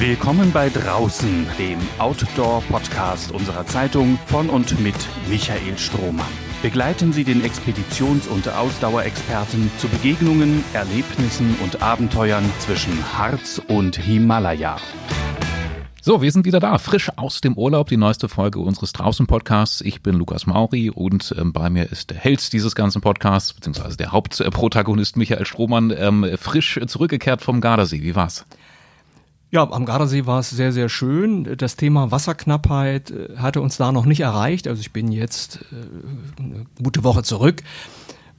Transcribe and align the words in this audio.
Willkommen 0.00 0.52
bei 0.52 0.68
Draußen, 0.68 1.44
dem 1.58 1.80
Outdoor-Podcast 1.98 3.32
unserer 3.32 3.66
Zeitung 3.66 4.16
von 4.26 4.48
und 4.48 4.78
mit 4.78 4.94
Michael 5.28 5.76
Strohmann. 5.76 6.24
Begleiten 6.62 7.12
Sie 7.12 7.24
den 7.24 7.42
Expeditions- 7.42 8.28
und 8.28 8.48
Ausdauerexperten 8.48 9.72
zu 9.78 9.88
Begegnungen, 9.88 10.62
Erlebnissen 10.72 11.56
und 11.64 11.82
Abenteuern 11.82 12.44
zwischen 12.60 12.92
Harz 13.18 13.60
und 13.66 13.96
Himalaya. 13.96 14.76
So, 16.00 16.22
wir 16.22 16.30
sind 16.30 16.46
wieder 16.46 16.60
da, 16.60 16.78
frisch 16.78 17.10
aus 17.16 17.40
dem 17.40 17.58
Urlaub, 17.58 17.88
die 17.88 17.96
neueste 17.96 18.28
Folge 18.28 18.60
unseres 18.60 18.92
Draußen-Podcasts. 18.92 19.80
Ich 19.80 20.00
bin 20.00 20.14
Lukas 20.14 20.46
Mauri 20.46 20.90
und 20.90 21.34
ähm, 21.36 21.52
bei 21.52 21.70
mir 21.70 21.90
ist 21.90 22.10
der 22.10 22.18
Held 22.18 22.52
dieses 22.52 22.76
ganzen 22.76 23.02
Podcasts, 23.02 23.52
beziehungsweise 23.52 23.96
der 23.96 24.12
Hauptprotagonist 24.12 25.16
Michael 25.16 25.44
Strohmann, 25.44 25.92
ähm, 25.98 26.24
frisch 26.38 26.78
zurückgekehrt 26.86 27.42
vom 27.42 27.60
Gardasee. 27.60 28.00
Wie 28.00 28.14
war's? 28.14 28.46
Ja, 29.50 29.68
am 29.70 29.86
Gardasee 29.86 30.26
war 30.26 30.40
es 30.40 30.50
sehr, 30.50 30.72
sehr 30.72 30.90
schön. 30.90 31.56
Das 31.56 31.76
Thema 31.76 32.10
Wasserknappheit 32.10 33.10
äh, 33.10 33.36
hatte 33.36 33.62
uns 33.62 33.78
da 33.78 33.92
noch 33.92 34.04
nicht 34.04 34.20
erreicht. 34.20 34.68
Also 34.68 34.80
ich 34.80 34.92
bin 34.92 35.10
jetzt 35.10 35.64
äh, 35.72 36.42
eine 36.42 36.66
gute 36.82 37.02
Woche 37.02 37.22
zurück. 37.22 37.62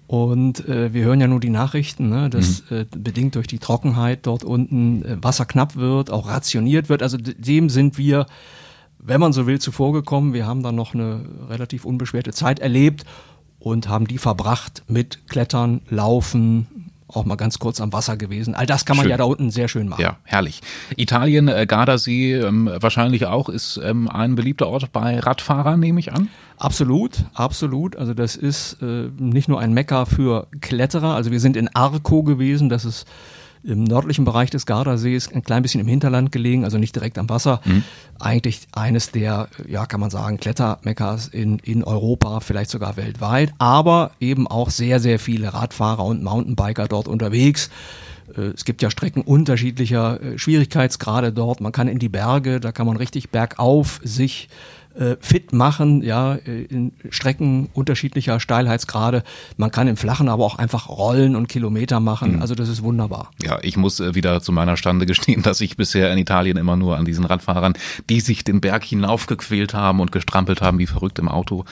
Und 0.05 0.67
äh, 0.67 0.93
wir 0.93 1.03
hören 1.05 1.21
ja 1.21 1.27
nur 1.27 1.39
die 1.39 1.51
Nachrichten, 1.51 2.09
ne, 2.09 2.29
dass 2.29 2.63
mhm. 2.69 2.77
äh, 2.77 2.85
bedingt 2.95 3.35
durch 3.35 3.47
die 3.47 3.59
Trockenheit 3.59 4.25
dort 4.25 4.43
unten 4.43 5.03
äh, 5.03 5.23
Wasser 5.23 5.45
knapp 5.45 5.75
wird, 5.75 6.11
auch 6.11 6.27
rationiert 6.27 6.89
wird. 6.89 7.03
Also 7.03 7.17
dem 7.17 7.69
sind 7.69 7.97
wir, 7.97 8.25
wenn 8.97 9.19
man 9.19 9.33
so 9.33 9.45
will, 9.45 9.59
zuvorgekommen. 9.59 10.33
Wir 10.33 10.47
haben 10.47 10.63
dann 10.63 10.75
noch 10.75 10.93
eine 10.93 11.25
relativ 11.47 11.85
unbeschwerte 11.85 12.33
Zeit 12.33 12.59
erlebt 12.59 13.05
und 13.59 13.87
haben 13.87 14.07
die 14.07 14.17
verbracht 14.17 14.83
mit 14.87 15.27
Klettern, 15.27 15.81
Laufen, 15.89 16.88
auch 17.11 17.25
mal 17.25 17.35
ganz 17.35 17.59
kurz 17.59 17.81
am 17.81 17.91
Wasser 17.91 18.17
gewesen. 18.17 18.55
All 18.55 18.65
das 18.65 18.85
kann 18.85 18.97
man 18.97 19.05
schön. 19.05 19.11
ja 19.11 19.17
da 19.17 19.23
unten 19.23 19.51
sehr 19.51 19.67
schön 19.67 19.87
machen. 19.87 20.01
Ja, 20.01 20.17
herrlich. 20.23 20.61
Italien, 20.95 21.47
äh, 21.47 21.65
Gardasee 21.65 22.35
ähm, 22.35 22.69
wahrscheinlich 22.79 23.25
auch, 23.25 23.49
ist 23.49 23.79
ähm, 23.83 24.07
ein 24.07 24.35
beliebter 24.35 24.67
Ort 24.67 24.91
bei 24.91 25.19
Radfahrern, 25.19 25.79
nehme 25.79 25.99
ich 25.99 26.13
an. 26.13 26.29
Absolut, 26.57 27.25
absolut. 27.33 27.95
Also 27.95 28.13
das 28.13 28.35
ist 28.35 28.81
äh, 28.81 29.09
nicht 29.17 29.47
nur 29.47 29.59
ein 29.59 29.73
Mecker 29.73 30.05
für 30.05 30.47
Kletterer. 30.61 31.15
Also 31.15 31.31
wir 31.31 31.39
sind 31.39 31.57
in 31.57 31.67
Arco 31.73 32.23
gewesen, 32.23 32.69
das 32.69 32.85
ist 32.85 33.07
im 33.63 33.83
nördlichen 33.83 34.25
Bereich 34.25 34.49
des 34.49 34.65
Gardasees, 34.65 35.31
ein 35.33 35.43
klein 35.43 35.61
bisschen 35.61 35.81
im 35.81 35.87
Hinterland 35.87 36.31
gelegen, 36.31 36.63
also 36.63 36.77
nicht 36.77 36.95
direkt 36.95 37.17
am 37.17 37.29
Wasser. 37.29 37.61
Mhm. 37.65 37.83
Eigentlich 38.19 38.67
eines 38.71 39.11
der, 39.11 39.47
ja, 39.67 39.85
kann 39.85 39.99
man 39.99 40.09
sagen, 40.09 40.37
Klettermeckers 40.37 41.27
in, 41.27 41.59
in 41.59 41.83
Europa, 41.83 42.39
vielleicht 42.39 42.69
sogar 42.69 42.97
weltweit, 42.97 43.53
aber 43.57 44.11
eben 44.19 44.47
auch 44.47 44.69
sehr, 44.69 44.99
sehr 44.99 45.19
viele 45.19 45.53
Radfahrer 45.53 46.05
und 46.05 46.23
Mountainbiker 46.23 46.87
dort 46.87 47.07
unterwegs. 47.07 47.69
Äh, 48.35 48.41
es 48.41 48.65
gibt 48.65 48.81
ja 48.81 48.89
Strecken 48.89 49.21
unterschiedlicher 49.21 50.21
äh, 50.21 50.37
Schwierigkeitsgrade 50.37 51.31
dort. 51.31 51.61
Man 51.61 51.71
kann 51.71 51.87
in 51.87 51.99
die 51.99 52.09
Berge, 52.09 52.59
da 52.59 52.71
kann 52.71 52.87
man 52.87 52.97
richtig 52.97 53.29
bergauf 53.29 53.99
sich 54.03 54.49
äh, 54.95 55.15
fit 55.19 55.53
machen, 55.53 56.01
ja, 56.01 56.35
äh, 56.35 56.63
in 56.63 56.91
Strecken 57.09 57.69
unterschiedlicher 57.73 58.39
Steilheitsgrade. 58.39 59.23
Man 59.57 59.71
kann 59.71 59.87
im 59.87 59.97
Flachen 59.97 60.29
aber 60.29 60.45
auch 60.45 60.57
einfach 60.57 60.89
rollen 60.89 61.35
und 61.35 61.47
Kilometer 61.47 61.99
machen. 61.99 62.35
Mhm. 62.35 62.41
Also 62.41 62.55
das 62.55 62.69
ist 62.69 62.83
wunderbar. 62.83 63.31
Ja, 63.41 63.59
ich 63.61 63.77
muss 63.77 63.99
äh, 63.99 64.15
wieder 64.15 64.41
zu 64.41 64.51
meiner 64.51 64.77
Stande 64.77 65.05
gestehen, 65.05 65.41
dass 65.43 65.61
ich 65.61 65.77
bisher 65.77 66.11
in 66.11 66.17
Italien 66.17 66.57
immer 66.57 66.75
nur 66.75 66.97
an 66.97 67.05
diesen 67.05 67.25
Radfahrern, 67.25 67.73
die 68.09 68.19
sich 68.19 68.43
den 68.43 68.61
Berg 68.61 68.83
hinaufgequält 68.83 69.73
haben 69.73 69.99
und 69.99 70.11
gestrampelt 70.11 70.61
haben 70.61 70.79
wie 70.79 70.87
verrückt 70.87 71.19
im 71.19 71.29
Auto, 71.29 71.65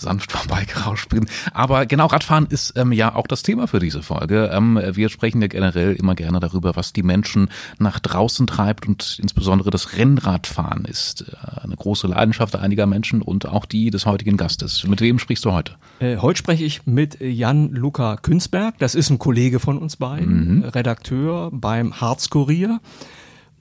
sanft 0.00 0.32
vorbeigerauscht 0.32 1.08
bin. 1.08 1.26
Aber 1.52 1.86
genau, 1.86 2.06
Radfahren 2.06 2.46
ist 2.46 2.74
ähm, 2.76 2.92
ja 2.92 3.14
auch 3.14 3.26
das 3.26 3.42
Thema 3.42 3.66
für 3.66 3.78
diese 3.78 4.02
Folge. 4.02 4.50
Ähm, 4.52 4.80
wir 4.92 5.08
sprechen 5.08 5.42
ja 5.42 5.48
generell 5.48 5.94
immer 5.94 6.14
gerne 6.14 6.40
darüber, 6.40 6.76
was 6.76 6.92
die 6.92 7.02
Menschen 7.02 7.48
nach 7.78 7.98
draußen 8.00 8.46
treibt 8.46 8.86
und 8.86 9.18
insbesondere 9.20 9.70
das 9.70 9.96
Rennradfahren 9.96 10.84
ist 10.84 11.22
äh, 11.28 11.60
eine 11.62 11.76
große 11.76 12.06
Leidenschaft 12.06 12.56
einiger 12.56 12.86
Menschen 12.86 13.22
und 13.22 13.46
auch 13.46 13.66
die 13.66 13.90
des 13.90 14.06
heutigen 14.06 14.36
Gastes. 14.36 14.86
Mit 14.86 15.00
wem 15.00 15.18
sprichst 15.18 15.44
du 15.44 15.52
heute? 15.52 15.74
Äh, 16.00 16.18
heute 16.18 16.38
spreche 16.38 16.64
ich 16.64 16.86
mit 16.86 17.20
Jan 17.20 17.70
Luca 17.70 18.16
Künzberg. 18.16 18.76
Das 18.78 18.94
ist 18.94 19.10
ein 19.10 19.18
Kollege 19.18 19.60
von 19.60 19.78
uns 19.78 19.96
beiden, 19.96 20.58
mhm. 20.58 20.64
Redakteur 20.64 21.50
beim 21.52 22.00
Harzkurier. 22.00 22.80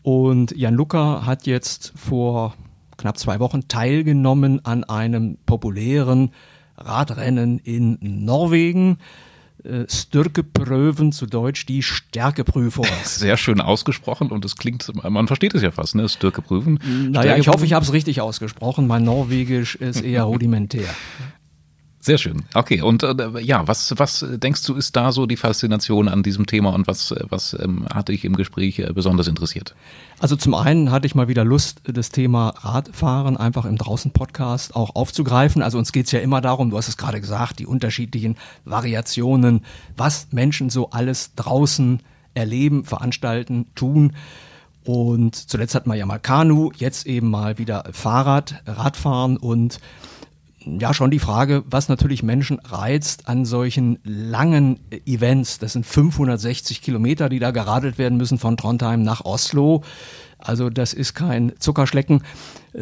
Und 0.03 0.55
Jan 0.55 0.73
Luca 0.73 1.25
hat 1.25 1.47
jetzt 1.47 1.91
vor 1.95 2.53
knapp 2.97 3.17
zwei 3.17 3.39
Wochen 3.39 3.67
teilgenommen 3.67 4.63
an 4.65 4.83
einem 4.83 5.37
populären 5.45 6.31
Radrennen 6.77 7.59
in 7.59 7.97
Norwegen. 8.01 8.97
Äh, 9.63 9.85
Styrkepröven, 9.89 11.11
zu 11.11 11.25
Deutsch 11.25 11.65
die 11.65 11.81
Stärkeprüfung. 11.81 12.85
Sehr 13.03 13.37
schön 13.37 13.59
ausgesprochen 13.59 14.29
und 14.31 14.45
es 14.45 14.55
klingt, 14.55 14.91
man 15.03 15.27
versteht 15.27 15.55
es 15.55 15.63
ja 15.63 15.71
fast, 15.71 15.95
ne? 15.95 16.07
Styrkeprüfen. 16.07 16.79
Naja, 17.11 17.37
ich 17.37 17.47
hoffe, 17.47 17.65
ich 17.65 17.73
habe 17.73 17.83
es 17.83 17.91
richtig 17.91 18.21
ausgesprochen. 18.21 18.85
Mein 18.87 19.03
Norwegisch 19.03 19.75
ist 19.75 20.01
eher 20.01 20.23
rudimentär. 20.23 20.89
Sehr 22.07 22.17
schön. 22.17 22.43
Okay, 22.53 22.81
und 22.81 23.03
äh, 23.03 23.41
ja, 23.41 23.67
was, 23.67 23.93
was 23.97 24.25
denkst 24.29 24.63
du, 24.63 24.75
ist 24.75 24.95
da 24.95 25.11
so 25.11 25.25
die 25.25 25.35
Faszination 25.35 26.07
an 26.07 26.23
diesem 26.23 26.45
Thema 26.45 26.69
und 26.73 26.87
was, 26.87 27.13
was 27.27 27.53
ähm, 27.61 27.85
hat 27.93 28.07
dich 28.07 28.23
im 28.23 28.37
Gespräch 28.37 28.79
äh, 28.79 28.93
besonders 28.93 29.27
interessiert? 29.27 29.75
Also 30.17 30.37
zum 30.37 30.53
einen 30.53 30.89
hatte 30.89 31.05
ich 31.05 31.15
mal 31.15 31.27
wieder 31.27 31.43
Lust, 31.43 31.81
das 31.83 32.07
Thema 32.07 32.53
Radfahren 32.59 33.35
einfach 33.35 33.65
im 33.65 33.77
Draußen-Podcast 33.77 34.73
auch 34.73 34.95
aufzugreifen. 34.95 35.61
Also 35.61 35.77
uns 35.77 35.91
geht's 35.91 36.13
ja 36.13 36.21
immer 36.21 36.39
darum, 36.39 36.69
du 36.69 36.77
hast 36.77 36.87
es 36.87 36.95
gerade 36.95 37.19
gesagt, 37.19 37.59
die 37.59 37.65
unterschiedlichen 37.65 38.37
Variationen, 38.63 39.65
was 39.97 40.29
Menschen 40.31 40.69
so 40.69 40.91
alles 40.91 41.35
draußen 41.35 41.99
erleben, 42.35 42.85
veranstalten, 42.85 43.65
tun. 43.75 44.13
Und 44.85 45.35
zuletzt 45.35 45.75
hatten 45.75 45.89
wir 45.89 45.95
ja 45.95 46.05
mal 46.05 46.19
Kanu, 46.19 46.71
jetzt 46.77 47.05
eben 47.05 47.29
mal 47.29 47.57
wieder 47.57 47.83
Fahrrad, 47.91 48.63
Radfahren 48.65 49.35
und 49.35 49.81
ja 50.79 50.93
schon 50.93 51.11
die 51.11 51.19
Frage, 51.19 51.63
was 51.69 51.89
natürlich 51.89 52.23
Menschen 52.23 52.59
reizt 52.59 53.27
an 53.27 53.45
solchen 53.45 53.99
langen 54.03 54.79
Events. 55.05 55.59
Das 55.59 55.73
sind 55.73 55.85
560 55.85 56.81
Kilometer, 56.81 57.29
die 57.29 57.39
da 57.39 57.51
geradelt 57.51 57.97
werden 57.97 58.17
müssen 58.17 58.37
von 58.37 58.57
Trondheim 58.57 59.03
nach 59.03 59.25
Oslo. 59.25 59.83
Also 60.39 60.69
das 60.69 60.93
ist 60.93 61.13
kein 61.13 61.53
Zuckerschlecken, 61.59 62.21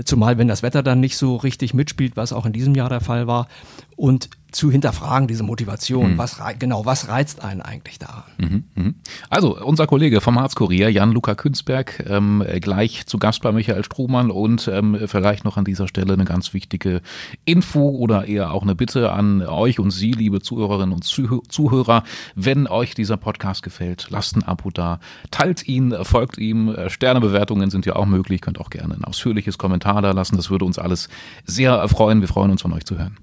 zumal 0.04 0.38
wenn 0.38 0.48
das 0.48 0.62
Wetter 0.62 0.84
dann 0.84 1.00
nicht 1.00 1.18
so 1.18 1.36
richtig 1.36 1.74
mitspielt, 1.74 2.18
was 2.18 2.34
auch 2.34 2.46
in 2.46 2.54
diesem 2.54 2.76
Jahr 2.76 2.90
der 2.90 3.02
Fall 3.02 3.28
war. 3.28 3.48
Und 3.96 4.30
zu 4.56 4.72
hinterfragen, 4.72 5.28
diese 5.28 5.44
Motivation. 5.44 6.14
Mhm. 6.14 6.18
Was 6.18 6.40
genau, 6.58 6.86
was 6.86 7.10
reizt 7.10 7.44
einen 7.44 7.62
eigentlich 7.62 8.00
daran? 8.00 8.24
Mhm, 8.38 8.64
mh. 8.76 8.94
Also, 9.30 9.62
unser 9.62 9.86
Kollege 9.86 10.22
vom 10.22 10.40
Harzkurier, 10.40 10.90
Jan-Luca 10.90 11.36
Künzberg, 11.36 12.04
ähm, 12.08 12.44
gleich 12.62 13.06
zu 13.06 13.20
Gast 13.20 13.42
bei 13.42 13.52
Michael 13.52 13.84
Strohmann 13.84 14.32
und 14.32 14.70
ähm, 14.70 14.98
vielleicht 15.08 15.44
noch 15.44 15.58
an 15.58 15.66
dieser 15.66 15.90
Stelle 15.90 16.14
eine 16.14 16.24
ganz 16.24 16.54
wichtige 16.54 17.02
Info 17.44 17.90
oder 17.90 18.28
eher 18.28 18.52
auch 18.52 18.64
eine 18.64 18.76
Bitte 18.76 19.12
an 19.12 19.42
euch 19.42 19.78
und 19.80 19.92
Sie, 19.92 20.14
liebe 20.14 20.40
Zuhörerinnen 20.40 20.94
und 20.94 21.04
Zuh 21.04 21.42
Zuhörer. 21.50 22.04
Wenn 22.36 22.68
euch 22.68 22.96
dieser 22.96 23.18
Podcast 23.18 23.62
gefällt, 23.62 24.08
lasst 24.10 24.38
ein 24.38 24.44
Abo 24.44 24.70
da, 24.70 25.00
teilt 25.32 25.68
ihn, 25.68 25.94
folgt 26.04 26.38
ihm. 26.38 26.74
Sternebewertungen 26.88 27.70
sind 27.70 27.86
ja 27.86 27.98
auch 27.98 28.06
möglich, 28.06 28.40
könnt 28.40 28.60
auch 28.62 28.70
gerne 28.70 28.94
ein 28.94 29.04
ausführliches 29.04 29.58
Kommentar 29.58 30.02
da 30.02 30.12
lassen. 30.12 30.38
Das 30.38 30.50
würde 30.50 30.64
uns 30.64 30.80
alles 30.80 31.10
sehr 31.44 31.74
erfreuen. 31.74 32.22
Wir 32.22 32.30
freuen 32.30 32.52
uns 32.52 32.62
von 32.62 32.72
euch 32.72 32.86
zu 32.86 32.98
hören. 32.98 33.18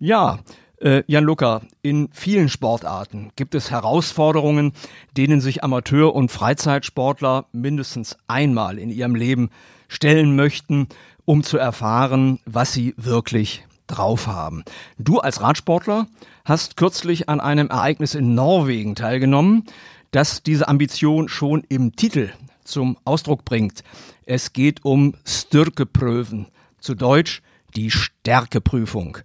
Ja, 0.00 0.38
äh, 0.78 1.02
Jan 1.06 1.24
Luca, 1.24 1.62
in 1.82 2.08
vielen 2.12 2.48
Sportarten 2.48 3.32
gibt 3.34 3.54
es 3.54 3.70
Herausforderungen, 3.70 4.72
denen 5.16 5.40
sich 5.40 5.64
Amateur- 5.64 6.14
und 6.14 6.30
Freizeitsportler 6.30 7.46
mindestens 7.52 8.16
einmal 8.28 8.78
in 8.78 8.90
ihrem 8.90 9.14
Leben 9.14 9.50
stellen 9.88 10.36
möchten, 10.36 10.88
um 11.24 11.42
zu 11.42 11.58
erfahren, 11.58 12.38
was 12.44 12.72
sie 12.72 12.94
wirklich 12.96 13.64
drauf 13.86 14.26
haben. 14.26 14.64
Du 14.98 15.18
als 15.18 15.40
Radsportler 15.40 16.06
hast 16.44 16.76
kürzlich 16.76 17.28
an 17.28 17.40
einem 17.40 17.68
Ereignis 17.68 18.14
in 18.14 18.34
Norwegen 18.34 18.94
teilgenommen, 18.94 19.64
das 20.10 20.42
diese 20.42 20.68
Ambition 20.68 21.28
schon 21.28 21.64
im 21.68 21.96
Titel 21.96 22.30
zum 22.64 22.96
Ausdruck 23.04 23.44
bringt. 23.44 23.82
Es 24.24 24.52
geht 24.52 24.84
um 24.84 25.14
Styrkepröven, 25.24 26.46
zu 26.80 26.94
Deutsch 26.94 27.42
die 27.74 27.90
Stärkeprüfung. 27.90 29.18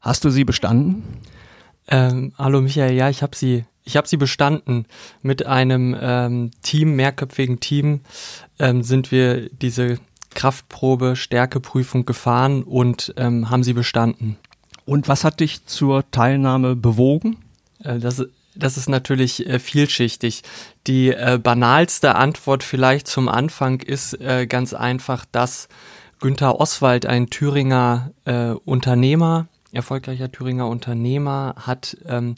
Hast 0.00 0.24
du 0.24 0.30
sie 0.30 0.44
bestanden? 0.44 1.02
Ähm, 1.88 2.32
hallo 2.36 2.60
Michael, 2.60 2.94
ja, 2.94 3.08
ich 3.08 3.22
habe 3.22 3.36
sie, 3.36 3.64
ich 3.84 3.96
habe 3.96 4.08
sie 4.08 4.16
bestanden. 4.16 4.86
Mit 5.22 5.46
einem 5.46 5.96
ähm, 6.00 6.50
Team, 6.62 6.96
mehrköpfigen 6.96 7.60
Team, 7.60 8.00
ähm, 8.58 8.82
sind 8.82 9.10
wir 9.12 9.48
diese 9.50 9.98
Kraftprobe, 10.34 11.16
Stärkeprüfung 11.16 12.04
gefahren 12.04 12.62
und 12.64 13.14
ähm, 13.16 13.50
haben 13.50 13.62
sie 13.62 13.72
bestanden. 13.72 14.36
Und 14.86 15.08
was 15.08 15.24
hat 15.24 15.40
dich 15.40 15.64
zur 15.66 16.10
Teilnahme 16.10 16.76
bewogen? 16.76 17.38
Äh, 17.82 17.98
das, 17.98 18.24
das 18.54 18.76
ist 18.76 18.88
natürlich 18.88 19.46
äh, 19.46 19.58
vielschichtig. 19.58 20.42
Die 20.86 21.10
äh, 21.10 21.38
banalste 21.42 22.16
Antwort 22.16 22.62
vielleicht 22.62 23.06
zum 23.06 23.28
Anfang 23.28 23.80
ist 23.80 24.20
äh, 24.20 24.46
ganz 24.46 24.74
einfach, 24.74 25.24
dass 25.30 25.68
Günther 26.24 26.58
Oswald, 26.58 27.04
ein 27.04 27.28
Thüringer 27.28 28.12
äh, 28.24 28.52
Unternehmer, 28.64 29.48
erfolgreicher 29.72 30.32
Thüringer 30.32 30.68
Unternehmer, 30.68 31.54
hat 31.58 31.98
ähm, 32.06 32.36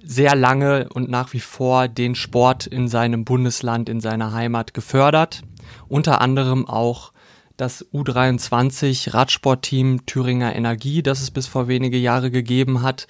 sehr 0.00 0.36
lange 0.36 0.88
und 0.90 1.10
nach 1.10 1.32
wie 1.32 1.40
vor 1.40 1.88
den 1.88 2.14
Sport 2.14 2.68
in 2.68 2.86
seinem 2.86 3.24
Bundesland, 3.24 3.88
in 3.88 4.00
seiner 4.00 4.32
Heimat 4.32 4.74
gefördert. 4.74 5.42
Unter 5.88 6.20
anderem 6.20 6.68
auch 6.68 7.10
das 7.56 7.84
U23 7.92 9.12
Radsportteam 9.12 10.06
Thüringer 10.06 10.54
Energie, 10.54 11.02
das 11.02 11.20
es 11.20 11.32
bis 11.32 11.48
vor 11.48 11.66
wenige 11.66 11.98
Jahre 11.98 12.30
gegeben 12.30 12.82
hat. 12.82 13.08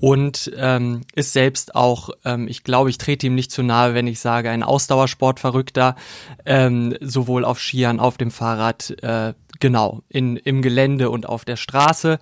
Und 0.00 0.52
ähm, 0.56 1.02
ist 1.14 1.32
selbst 1.32 1.74
auch, 1.74 2.10
ähm, 2.24 2.46
ich 2.46 2.62
glaube, 2.62 2.90
ich 2.90 2.98
trete 2.98 3.26
ihm 3.26 3.34
nicht 3.34 3.50
zu 3.50 3.62
nahe, 3.62 3.94
wenn 3.94 4.06
ich 4.06 4.20
sage, 4.20 4.50
ein 4.50 4.62
Ausdauersportverrückter, 4.62 5.96
ähm, 6.46 6.96
sowohl 7.00 7.44
auf 7.44 7.60
Skiern, 7.60 7.98
auf 7.98 8.16
dem 8.16 8.30
Fahrrad, 8.30 8.90
äh, 9.02 9.34
genau, 9.58 10.02
in, 10.08 10.36
im 10.36 10.62
Gelände 10.62 11.10
und 11.10 11.28
auf 11.28 11.44
der 11.44 11.56
Straße. 11.56 12.20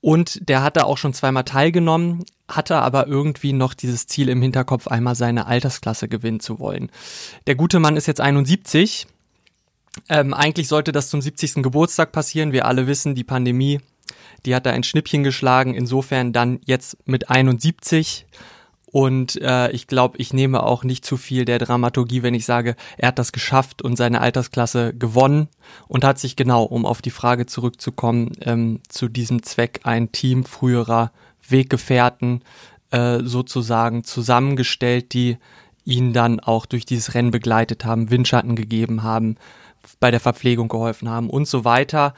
Und 0.00 0.48
der 0.48 0.62
hat 0.62 0.76
da 0.76 0.84
auch 0.84 0.96
schon 0.96 1.12
zweimal 1.12 1.42
teilgenommen, 1.42 2.24
hatte 2.48 2.76
aber 2.76 3.08
irgendwie 3.08 3.52
noch 3.52 3.74
dieses 3.74 4.06
Ziel 4.06 4.28
im 4.28 4.40
Hinterkopf, 4.40 4.86
einmal 4.86 5.16
seine 5.16 5.46
Altersklasse 5.46 6.06
gewinnen 6.08 6.38
zu 6.38 6.60
wollen. 6.60 6.90
Der 7.48 7.56
gute 7.56 7.80
Mann 7.80 7.96
ist 7.96 8.06
jetzt 8.06 8.20
71 8.20 9.08
ähm, 10.08 10.34
eigentlich 10.34 10.68
sollte 10.68 10.92
das 10.92 11.10
zum 11.10 11.20
70. 11.20 11.62
Geburtstag 11.62 12.12
passieren. 12.12 12.52
Wir 12.52 12.66
alle 12.66 12.86
wissen, 12.86 13.14
die 13.14 13.24
Pandemie, 13.24 13.80
die 14.46 14.54
hat 14.54 14.66
da 14.66 14.70
ein 14.70 14.82
Schnippchen 14.82 15.22
geschlagen. 15.24 15.74
Insofern 15.74 16.32
dann 16.32 16.60
jetzt 16.64 16.96
mit 17.06 17.30
71. 17.30 18.26
Und 18.90 19.40
äh, 19.42 19.70
ich 19.72 19.86
glaube, 19.86 20.16
ich 20.18 20.32
nehme 20.32 20.62
auch 20.62 20.82
nicht 20.82 21.04
zu 21.04 21.18
viel 21.18 21.44
der 21.44 21.58
Dramaturgie, 21.58 22.22
wenn 22.22 22.32
ich 22.32 22.46
sage, 22.46 22.74
er 22.96 23.08
hat 23.08 23.18
das 23.18 23.32
geschafft 23.32 23.82
und 23.82 23.96
seine 23.96 24.20
Altersklasse 24.22 24.94
gewonnen 24.94 25.48
und 25.88 26.04
hat 26.04 26.18
sich 26.18 26.36
genau, 26.36 26.62
um 26.62 26.86
auf 26.86 27.02
die 27.02 27.10
Frage 27.10 27.44
zurückzukommen, 27.44 28.32
ähm, 28.40 28.80
zu 28.88 29.08
diesem 29.08 29.42
Zweck 29.42 29.80
ein 29.84 30.10
Team 30.10 30.44
früherer 30.44 31.12
Weggefährten 31.46 32.42
äh, 32.90 33.18
sozusagen 33.22 34.04
zusammengestellt, 34.04 35.12
die 35.12 35.36
ihn 35.84 36.14
dann 36.14 36.40
auch 36.40 36.64
durch 36.64 36.86
dieses 36.86 37.14
Rennen 37.14 37.30
begleitet 37.30 37.84
haben, 37.84 38.10
Windschatten 38.10 38.56
gegeben 38.56 39.02
haben, 39.02 39.36
bei 40.00 40.10
der 40.10 40.20
Verpflegung 40.20 40.68
geholfen 40.68 41.08
haben 41.08 41.28
und 41.28 41.46
so 41.46 41.64
weiter. 41.64 42.14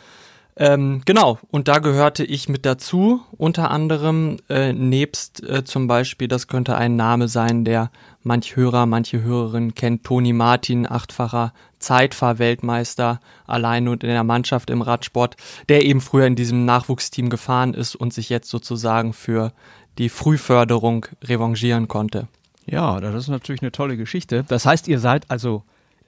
Ähm, 0.62 1.00
genau, 1.06 1.38
und 1.50 1.68
da 1.68 1.78
gehörte 1.78 2.22
ich 2.22 2.50
mit 2.50 2.66
dazu, 2.66 3.22
unter 3.38 3.70
anderem 3.70 4.36
äh, 4.50 4.74
nebst 4.74 5.42
äh, 5.42 5.64
zum 5.64 5.86
Beispiel, 5.86 6.28
das 6.28 6.48
könnte 6.48 6.76
ein 6.76 6.96
Name 6.96 7.28
sein, 7.28 7.64
der 7.64 7.90
manch 8.22 8.56
Hörer, 8.56 8.84
manche 8.84 9.22
Hörerin 9.22 9.74
kennt, 9.74 10.04
Toni 10.04 10.34
Martin, 10.34 10.86
achtfacher 10.86 11.54
Zeitfahrweltmeister, 11.78 13.20
allein 13.46 13.88
und 13.88 14.04
in 14.04 14.10
der 14.10 14.22
Mannschaft 14.22 14.68
im 14.68 14.82
Radsport, 14.82 15.38
der 15.70 15.86
eben 15.86 16.02
früher 16.02 16.26
in 16.26 16.36
diesem 16.36 16.66
Nachwuchsteam 16.66 17.30
gefahren 17.30 17.72
ist 17.72 17.96
und 17.96 18.12
sich 18.12 18.28
jetzt 18.28 18.50
sozusagen 18.50 19.14
für 19.14 19.54
die 19.96 20.10
Frühförderung 20.10 21.06
revanchieren 21.24 21.88
konnte. 21.88 22.28
Ja, 22.66 23.00
das 23.00 23.14
ist 23.14 23.28
natürlich 23.28 23.62
eine 23.62 23.72
tolle 23.72 23.96
Geschichte. 23.96 24.44
Das 24.48 24.66
heißt, 24.66 24.88
ihr 24.88 25.00
seid 25.00 25.30
also 25.30 25.62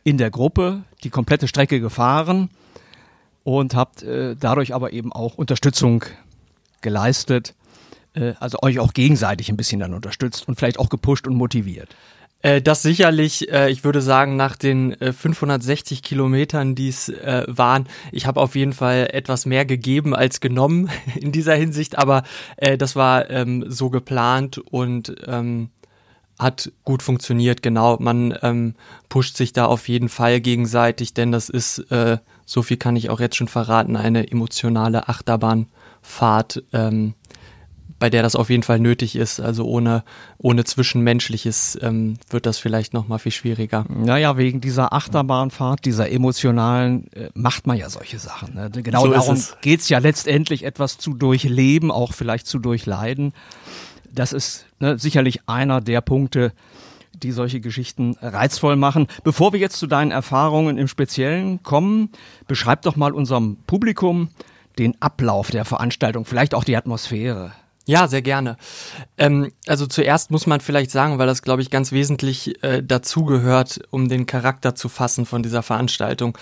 in 0.05 0.19
der 0.19 0.31
Gruppe 0.31 0.83
die 1.05 1.11
komplette 1.11 1.49
Strecke 1.49 1.81
gefahren 1.81 2.51
und 3.45 3.75
habt 3.75 4.03
äh, 4.03 4.37
dadurch 4.39 4.75
aber 4.75 4.93
eben 4.93 5.13
auch 5.13 5.35
Unterstützung 5.35 6.05
geleistet, 6.81 7.55
äh, 8.15 8.35
also 8.41 8.59
euch 8.63 8.79
auch 8.79 8.93
gegenseitig 8.93 9.49
ein 9.49 9.57
bisschen 9.57 9.81
dann 9.81 9.95
unterstützt 9.95 10.49
und 10.49 10.59
vielleicht 10.59 10.79
auch 10.79 10.89
gepusht 10.89 11.27
und 11.27 11.35
motiviert. 11.35 11.95
Äh, 12.43 12.61
das 12.61 12.83
sicherlich, 12.83 13.51
äh, 13.51 13.71
ich 13.71 13.85
würde 13.85 14.03
sagen, 14.03 14.37
nach 14.37 14.57
den 14.57 14.97
560 14.99 15.99
äh, 15.99 16.03
Kilometern, 16.03 16.75
die 16.75 16.89
es 16.89 17.11
waren, 17.47 17.87
ich 18.11 18.27
habe 18.27 18.41
auf 18.41 18.57
jeden 18.57 18.73
Fall 18.73 19.09
etwas 19.13 19.47
mehr 19.47 19.65
gegeben 19.65 20.15
als 20.15 20.41
genommen 20.41 20.91
in 21.15 21.33
dieser 21.33 21.55
Hinsicht, 21.55 21.99
aber 21.99 22.25
das 22.79 22.97
war 22.97 23.31
ähm, 23.31 23.65
so 23.69 23.91
geplant 23.91 24.59
und 24.59 25.15
ähm, 25.27 25.71
hat 26.39 26.73
gut 26.83 27.03
funktioniert, 27.03 27.63
genau. 27.63 27.99
Man 28.01 28.37
ähm, 28.43 28.75
pusht 29.09 29.37
sich 29.37 29.53
da 29.53 29.67
auf 29.67 29.89
jeden 29.89 30.09
Fall 30.09 30.41
gegenseitig, 30.41 31.15
denn 31.15 31.31
das 31.31 31.49
ist, 31.49 31.79
äh, 31.93 32.19
so 32.45 32.63
viel 32.63 32.77
kann 32.77 32.97
ich 32.97 33.11
auch 33.11 33.21
jetzt 33.21 33.37
schon 33.37 33.49
verraten, 33.49 33.97
eine 33.97 34.31
emotionale 34.31 35.09
Achterbahnfahrt, 35.09 36.63
ähm, 36.73 37.15
bei 37.99 38.11
der 38.11 38.23
das 38.23 38.35
auf 38.35 38.51
jeden 38.51 38.65
Fall 38.65 38.81
nötig 38.81 39.15
ist. 39.15 39.39
Also 39.39 39.65
ohne, 39.65 40.03
ohne 40.39 40.65
Zwischenmenschliches 40.65 41.79
ähm, 41.81 42.17
wird 42.31 42.47
das 42.47 42.59
vielleicht 42.59 42.95
nochmal 42.95 43.21
viel 43.21 43.31
schwieriger. 43.31 43.85
Naja, 43.89 44.37
wegen 44.37 44.61
dieser 44.61 44.93
Achterbahnfahrt, 44.93 45.85
dieser 45.85 46.11
emotionalen, 46.11 47.13
äh, 47.13 47.31
macht 47.35 47.67
man 47.67 47.77
ja 47.77 47.89
solche 47.91 48.19
Sachen. 48.19 48.55
Ne? 48.55 48.71
Genau 48.71 49.03
so 49.03 49.13
darum 49.13 49.43
geht's 49.61 49.89
ja 49.89 49.99
letztendlich 49.99 50.65
etwas 50.65 50.99
zu 50.99 51.15
durchleben, 51.15 51.91
auch 51.93 52.13
vielleicht 52.13 52.47
zu 52.49 52.59
durchleiden 52.59 53.33
das 54.13 54.33
ist 54.33 54.67
ne, 54.79 54.99
sicherlich 54.99 55.49
einer 55.49 55.81
der 55.81 56.01
Punkte, 56.01 56.53
die 57.23 57.33
solche 57.33 57.61
Geschichten 57.61 58.17
reizvoll 58.21 58.77
machen. 58.77 59.07
Bevor 59.25 59.53
wir 59.53 59.61
jetzt 59.61 59.79
zu 59.79 59.87
deinen 59.87 60.11
Erfahrungen 60.11 60.79
im 60.79 60.89
Speziellen 60.89 61.63
kommen, 61.63 62.11
beschreib 62.47 62.83
doch 62.83 62.97
mal 62.97 63.13
unserem 63.13 63.57
Publikum 63.67 64.31
den 64.79 65.01
Ablauf 65.01 65.51
der 65.51 65.65
Veranstaltung, 65.65 66.25
vielleicht 66.25 66.55
auch 66.55 66.65
die 66.65 66.77
Atmosphäre. 66.77 67.53
Ja, 67.85 68.07
sehr 68.07 68.23
gerne. 68.23 68.57
Ähm, 69.19 69.51
also 69.67 69.87
zuerst 69.87 70.31
muss 70.31 70.47
man 70.47 70.61
vielleicht 70.61 70.91
sagen, 70.91 71.19
weil 71.19 71.27
das, 71.27 71.43
glaube 71.43 71.63
ich, 71.63 71.71
ganz 71.71 71.91
wesentlich 71.91 72.63
äh, 72.63 72.83
dazugehört, 72.83 73.81
um 73.91 74.09
den 74.09 74.27
Charakter 74.27 74.75
zu 74.75 74.89
fassen 74.89 75.27
von 75.27 75.43
dieser 75.43 75.63
Veranstaltung. 75.63 76.39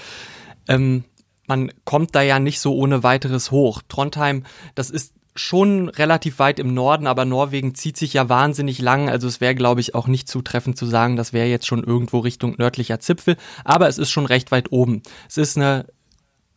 Ähm, 0.68 1.04
man 1.46 1.72
kommt 1.84 2.14
da 2.14 2.22
ja 2.22 2.38
nicht 2.38 2.60
so 2.60 2.74
ohne 2.74 3.02
weiteres 3.02 3.50
hoch. 3.50 3.82
Trondheim, 3.88 4.44
das 4.74 4.90
ist 4.90 5.14
schon 5.40 5.88
relativ 5.88 6.38
weit 6.38 6.58
im 6.58 6.74
Norden, 6.74 7.06
aber 7.06 7.24
Norwegen 7.24 7.74
zieht 7.74 7.96
sich 7.96 8.12
ja 8.12 8.28
wahnsinnig 8.28 8.80
lang. 8.80 9.08
Also 9.08 9.26
es 9.26 9.40
wäre, 9.40 9.54
glaube 9.54 9.80
ich, 9.80 9.94
auch 9.94 10.06
nicht 10.06 10.28
zutreffend 10.28 10.76
zu 10.76 10.86
sagen, 10.86 11.16
das 11.16 11.32
wäre 11.32 11.48
jetzt 11.48 11.66
schon 11.66 11.82
irgendwo 11.82 12.18
Richtung 12.18 12.54
nördlicher 12.58 13.00
Zipfel. 13.00 13.36
Aber 13.64 13.88
es 13.88 13.98
ist 13.98 14.10
schon 14.10 14.26
recht 14.26 14.52
weit 14.52 14.70
oben. 14.72 15.02
Es 15.28 15.38
ist 15.38 15.56
eine 15.56 15.86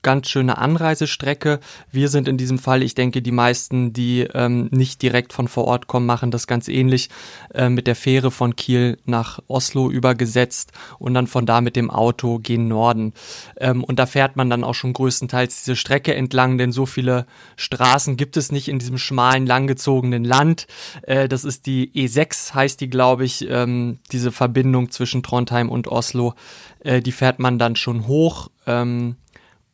ganz 0.04 0.30
schöne 0.30 0.58
Anreisestrecke. 0.58 1.60
Wir 1.92 2.10
sind 2.10 2.28
in 2.28 2.38
diesem 2.38 2.60
Fall, 2.60 2.84
ich 2.84 2.94
denke, 2.94 3.22
die 3.22 3.32
meisten, 3.32 3.94
die 3.94 4.28
ähm, 4.34 4.68
nicht 4.72 5.02
direkt 5.02 5.34
von 5.34 5.48
vor 5.48 5.66
Ort 5.66 5.88
kommen, 5.88 6.06
machen 6.06 6.30
das 6.30 6.46
ganz 6.46 6.68
ähnlich 6.68 7.10
äh, 7.54 7.70
mit 7.70 7.88
der 7.88 7.96
Fähre 7.96 8.30
von 8.30 8.56
Kiel 8.56 8.98
nach 9.06 9.40
Oslo 9.48 9.90
übergesetzt 9.90 10.72
und 11.00 11.14
dann 11.14 11.28
von 11.28 11.46
da 11.46 11.62
mit 11.62 11.76
dem 11.76 11.90
Auto 11.90 12.40
gehen 12.40 12.68
Norden. 12.68 13.14
Ähm, 13.58 13.84
und 13.84 13.98
da 13.98 14.06
fährt 14.06 14.36
man 14.36 14.50
dann 14.50 14.64
auch 14.64 14.76
schon 14.76 14.94
größtenteils 14.94 15.64
diese 15.64 15.76
Strecke 15.76 16.14
entlang, 16.14 16.58
denn 16.58 16.72
so 16.72 16.86
viele 16.86 17.26
Straßen 17.56 18.18
gibt 18.18 18.38
es 18.38 18.52
nicht 18.52 18.68
in 18.68 18.80
diesem 18.80 18.98
schmalen, 18.98 19.48
langgezogenen 19.48 20.26
Land. 20.26 20.68
Äh, 21.04 21.28
das 21.28 21.46
ist 21.46 21.66
die 21.66 21.92
E6, 21.94 22.54
heißt 22.54 22.82
die, 22.82 22.90
glaube 22.90 23.26
ich, 23.26 23.48
ähm, 23.50 24.00
diese 24.12 24.32
Verbindung 24.32 24.92
zwischen 24.92 25.24
Trondheim 25.24 25.70
und 25.70 25.88
Oslo. 25.88 26.34
Äh, 26.82 27.02
die 27.02 27.12
fährt 27.14 27.40
man 27.40 27.58
dann 27.58 27.76
schon 27.76 28.08
hoch. 28.08 28.50
Ähm, 28.68 29.16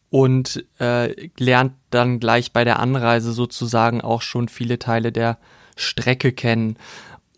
und 0.09 0.65
äh, 0.79 1.29
lernt 1.37 1.73
dann 1.89 2.19
gleich 2.19 2.51
bei 2.51 2.63
der 2.63 2.79
Anreise 2.79 3.31
sozusagen 3.31 4.01
auch 4.01 4.21
schon 4.21 4.49
viele 4.49 4.79
Teile 4.79 5.11
der 5.11 5.37
Strecke 5.75 6.31
kennen 6.31 6.77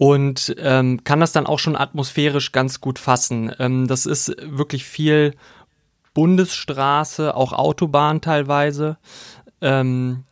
und 0.02 0.56
ähm, 0.58 1.04
kann 1.04 1.20
das 1.20 1.32
dann 1.32 1.46
auch 1.46 1.60
schon 1.60 1.76
atmosphärisch 1.76 2.52
ganz 2.52 2.82
gut 2.82 2.98
fassen. 2.98 3.52
Ähm, 3.60 3.88
das 3.88 4.08
ist 4.08 4.36
wirklich 4.42 4.84
viel 4.84 5.36
Bundesstraße, 6.16 7.36
auch 7.36 7.54
Autobahn 7.54 8.20
teilweise, 8.20 8.98
ähm, 9.62 10.24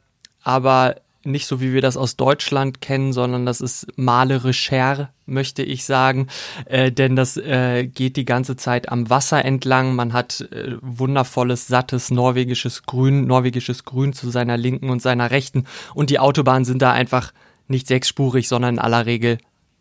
aber 0.42 0.96
nicht 1.30 1.48
so, 1.48 1.62
wie 1.62 1.74
wir 1.74 1.82
das 1.82 1.98
aus 1.98 2.16
Deutschland 2.16 2.82
kennen, 2.82 3.14
sondern 3.14 3.46
das 3.46 3.62
ist 3.62 3.88
malerischer, 3.96 5.10
möchte 5.26 5.64
ich 5.64 5.86
sagen, 5.86 6.28
äh, 6.66 6.92
denn 6.92 7.16
das 7.16 7.38
äh, 7.38 7.86
geht 7.88 8.18
die 8.18 8.26
ganze 8.26 8.56
Zeit 8.56 8.90
am 8.90 9.10
Wasser 9.10 9.46
entlang. 9.46 9.96
Man 9.96 10.14
hat 10.14 10.42
äh, 10.52 10.76
wundervolles, 10.82 11.68
sattes 11.68 12.12
norwegisches 12.12 12.84
Grün, 12.84 13.28
norwegisches 13.28 13.86
Grün 13.86 14.14
zu 14.14 14.30
seiner 14.30 14.58
linken 14.58 14.90
und 14.90 15.02
seiner 15.02 15.32
rechten 15.32 15.66
und 15.94 16.10
die 16.10 16.20
Autobahnen 16.20 16.66
sind 16.66 16.82
da 16.82 16.92
einfach 16.92 17.32
nicht 17.68 17.88
sechsspurig, 17.88 18.48
sondern 18.48 18.76
in 18.76 18.80
aller 18.80 19.06
Regel 19.06 19.38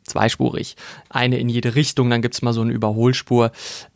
zweispurig. 0.09 0.77
Eine 1.09 1.39
in 1.39 1.49
jede 1.49 1.75
Richtung, 1.75 2.11
dann 2.11 2.23
gibt's 2.23 2.43
mal 2.43 2.53
so 2.53 2.63
eine 2.63 2.73
Überholspur. 2.73 3.53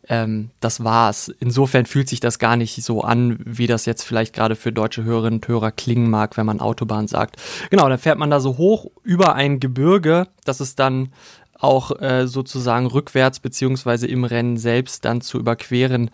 Ähm, 0.07 0.49
das 0.59 0.83
war's. 0.83 1.31
Insofern 1.39 1.85
fühlt 1.85 2.09
sich 2.09 2.19
das 2.19 2.39
gar 2.39 2.55
nicht 2.55 2.83
so 2.83 3.01
an, 3.01 3.37
wie 3.45 3.67
das 3.67 3.85
jetzt 3.85 4.03
vielleicht 4.03 4.33
gerade 4.33 4.55
für 4.55 4.71
deutsche 4.71 5.03
Hörerinnen 5.03 5.39
und 5.39 5.47
Hörer 5.47 5.71
klingen 5.71 6.09
mag, 6.09 6.37
wenn 6.37 6.45
man 6.45 6.59
Autobahn 6.59 7.07
sagt. 7.07 7.37
Genau, 7.69 7.89
dann 7.89 7.99
fährt 7.99 8.19
man 8.19 8.29
da 8.29 8.39
so 8.39 8.57
hoch 8.57 8.91
über 9.03 9.35
ein 9.35 9.59
Gebirge, 9.59 10.27
das 10.45 10.61
ist 10.61 10.79
dann 10.79 11.11
auch 11.63 11.99
äh, 12.01 12.27
sozusagen 12.27 12.87
rückwärts 12.87 13.39
beziehungsweise 13.39 14.07
im 14.07 14.25
Rennen 14.25 14.57
selbst 14.57 15.05
dann 15.05 15.21
zu 15.21 15.39
überqueren 15.39 16.11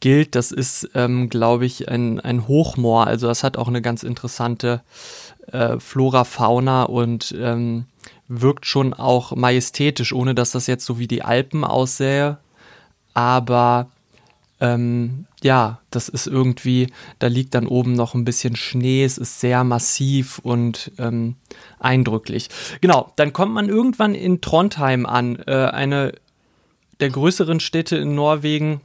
gilt. 0.00 0.34
Das 0.34 0.52
ist, 0.52 0.90
ähm, 0.94 1.28
glaube 1.28 1.66
ich, 1.66 1.88
ein, 1.88 2.20
ein 2.20 2.48
Hochmoor. 2.48 3.06
Also 3.06 3.26
das 3.26 3.42
hat 3.42 3.56
auch 3.56 3.68
eine 3.68 3.82
ganz 3.82 4.02
interessante 4.02 4.82
äh, 5.52 5.78
Flora, 5.78 6.24
Fauna 6.24 6.84
und 6.84 7.34
ähm, 7.38 7.86
wirkt 8.28 8.66
schon 8.66 8.94
auch 8.94 9.34
majestätisch, 9.34 10.12
ohne 10.12 10.34
dass 10.34 10.52
das 10.52 10.66
jetzt 10.66 10.84
so 10.84 10.98
wie 10.98 11.06
die 11.06 11.22
Alpen 11.22 11.64
aussähe. 11.64 12.38
Aber 13.14 13.88
ähm, 14.60 15.26
ja, 15.42 15.80
das 15.90 16.08
ist 16.08 16.26
irgendwie, 16.26 16.92
da 17.18 17.26
liegt 17.26 17.54
dann 17.54 17.66
oben 17.66 17.92
noch 17.92 18.14
ein 18.14 18.24
bisschen 18.24 18.56
Schnee, 18.56 19.04
es 19.04 19.18
ist 19.18 19.40
sehr 19.40 19.64
massiv 19.64 20.38
und 20.38 20.92
ähm, 20.98 21.36
eindrücklich. 21.78 22.48
Genau, 22.80 23.12
dann 23.16 23.32
kommt 23.32 23.52
man 23.52 23.68
irgendwann 23.68 24.14
in 24.14 24.40
Trondheim 24.40 25.06
an, 25.06 25.36
äh, 25.46 25.66
eine 25.66 26.12
der 27.00 27.10
größeren 27.10 27.60
Städte 27.60 27.96
in 27.96 28.14
Norwegen, 28.14 28.80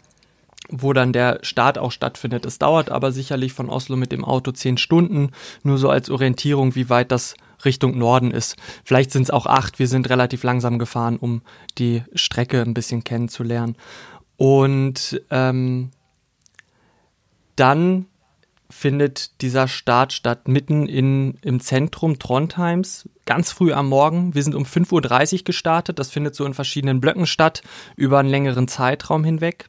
wo 0.72 0.94
dann 0.94 1.14
der 1.14 1.40
Start 1.44 1.78
auch 1.78 1.92
stattfindet. 1.92 2.46
Es 2.46 2.58
dauert 2.58 2.90
aber 2.90 3.12
sicherlich 3.12 3.54
von 3.54 3.70
Oslo 3.70 3.96
mit 3.96 4.12
dem 4.12 4.26
Auto 4.26 4.52
zehn 4.52 4.78
Stunden, 4.78 5.32
nur 5.64 5.78
so 5.78 5.90
als 5.90 6.10
Orientierung, 6.10 6.76
wie 6.76 6.90
weit 6.90 7.12
das 7.12 7.36
Richtung 7.66 7.98
Norden 7.98 8.32
ist. 8.32 8.56
Vielleicht 8.84 9.12
sind 9.12 9.24
es 9.24 9.30
auch 9.30 9.46
acht. 9.46 9.78
Wir 9.78 9.88
sind 9.88 10.10
relativ 10.10 10.44
langsam 10.44 10.80
gefahren, 10.80 11.18
um 11.18 11.42
die 11.78 12.04
Strecke 12.16 12.62
ein 12.62 12.74
bisschen 12.74 13.04
kennenzulernen. 13.04 13.76
Und 14.38 15.22
ähm, 15.30 15.92
dann 17.56 18.08
findet 18.72 19.42
dieser 19.42 19.68
Start 19.68 20.14
statt 20.14 20.48
mitten 20.48 20.88
in, 20.88 21.38
im 21.42 21.60
Zentrum 21.60 22.18
Trondheims, 22.18 23.10
ganz 23.26 23.52
früh 23.52 23.74
am 23.74 23.90
Morgen. 23.90 24.34
Wir 24.34 24.44
sind 24.44 24.56
um 24.56 24.64
5.30 24.64 25.34
Uhr 25.40 25.44
gestartet. 25.44 26.00
Das 26.00 26.10
findet 26.10 26.36
so 26.36 26.46
in 26.46 26.54
verschiedenen 26.54 27.02
Blöcken 27.02 27.28
statt, 27.28 27.62
über 27.96 28.20
einen 28.20 28.30
längeren 28.30 28.68
Zeitraum 28.68 29.24
hinweg. 29.24 29.68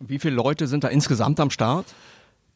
Wie 0.00 0.18
viele 0.18 0.34
Leute 0.34 0.66
sind 0.66 0.82
da 0.82 0.88
insgesamt 0.88 1.38
am 1.40 1.50
Start? 1.50 1.86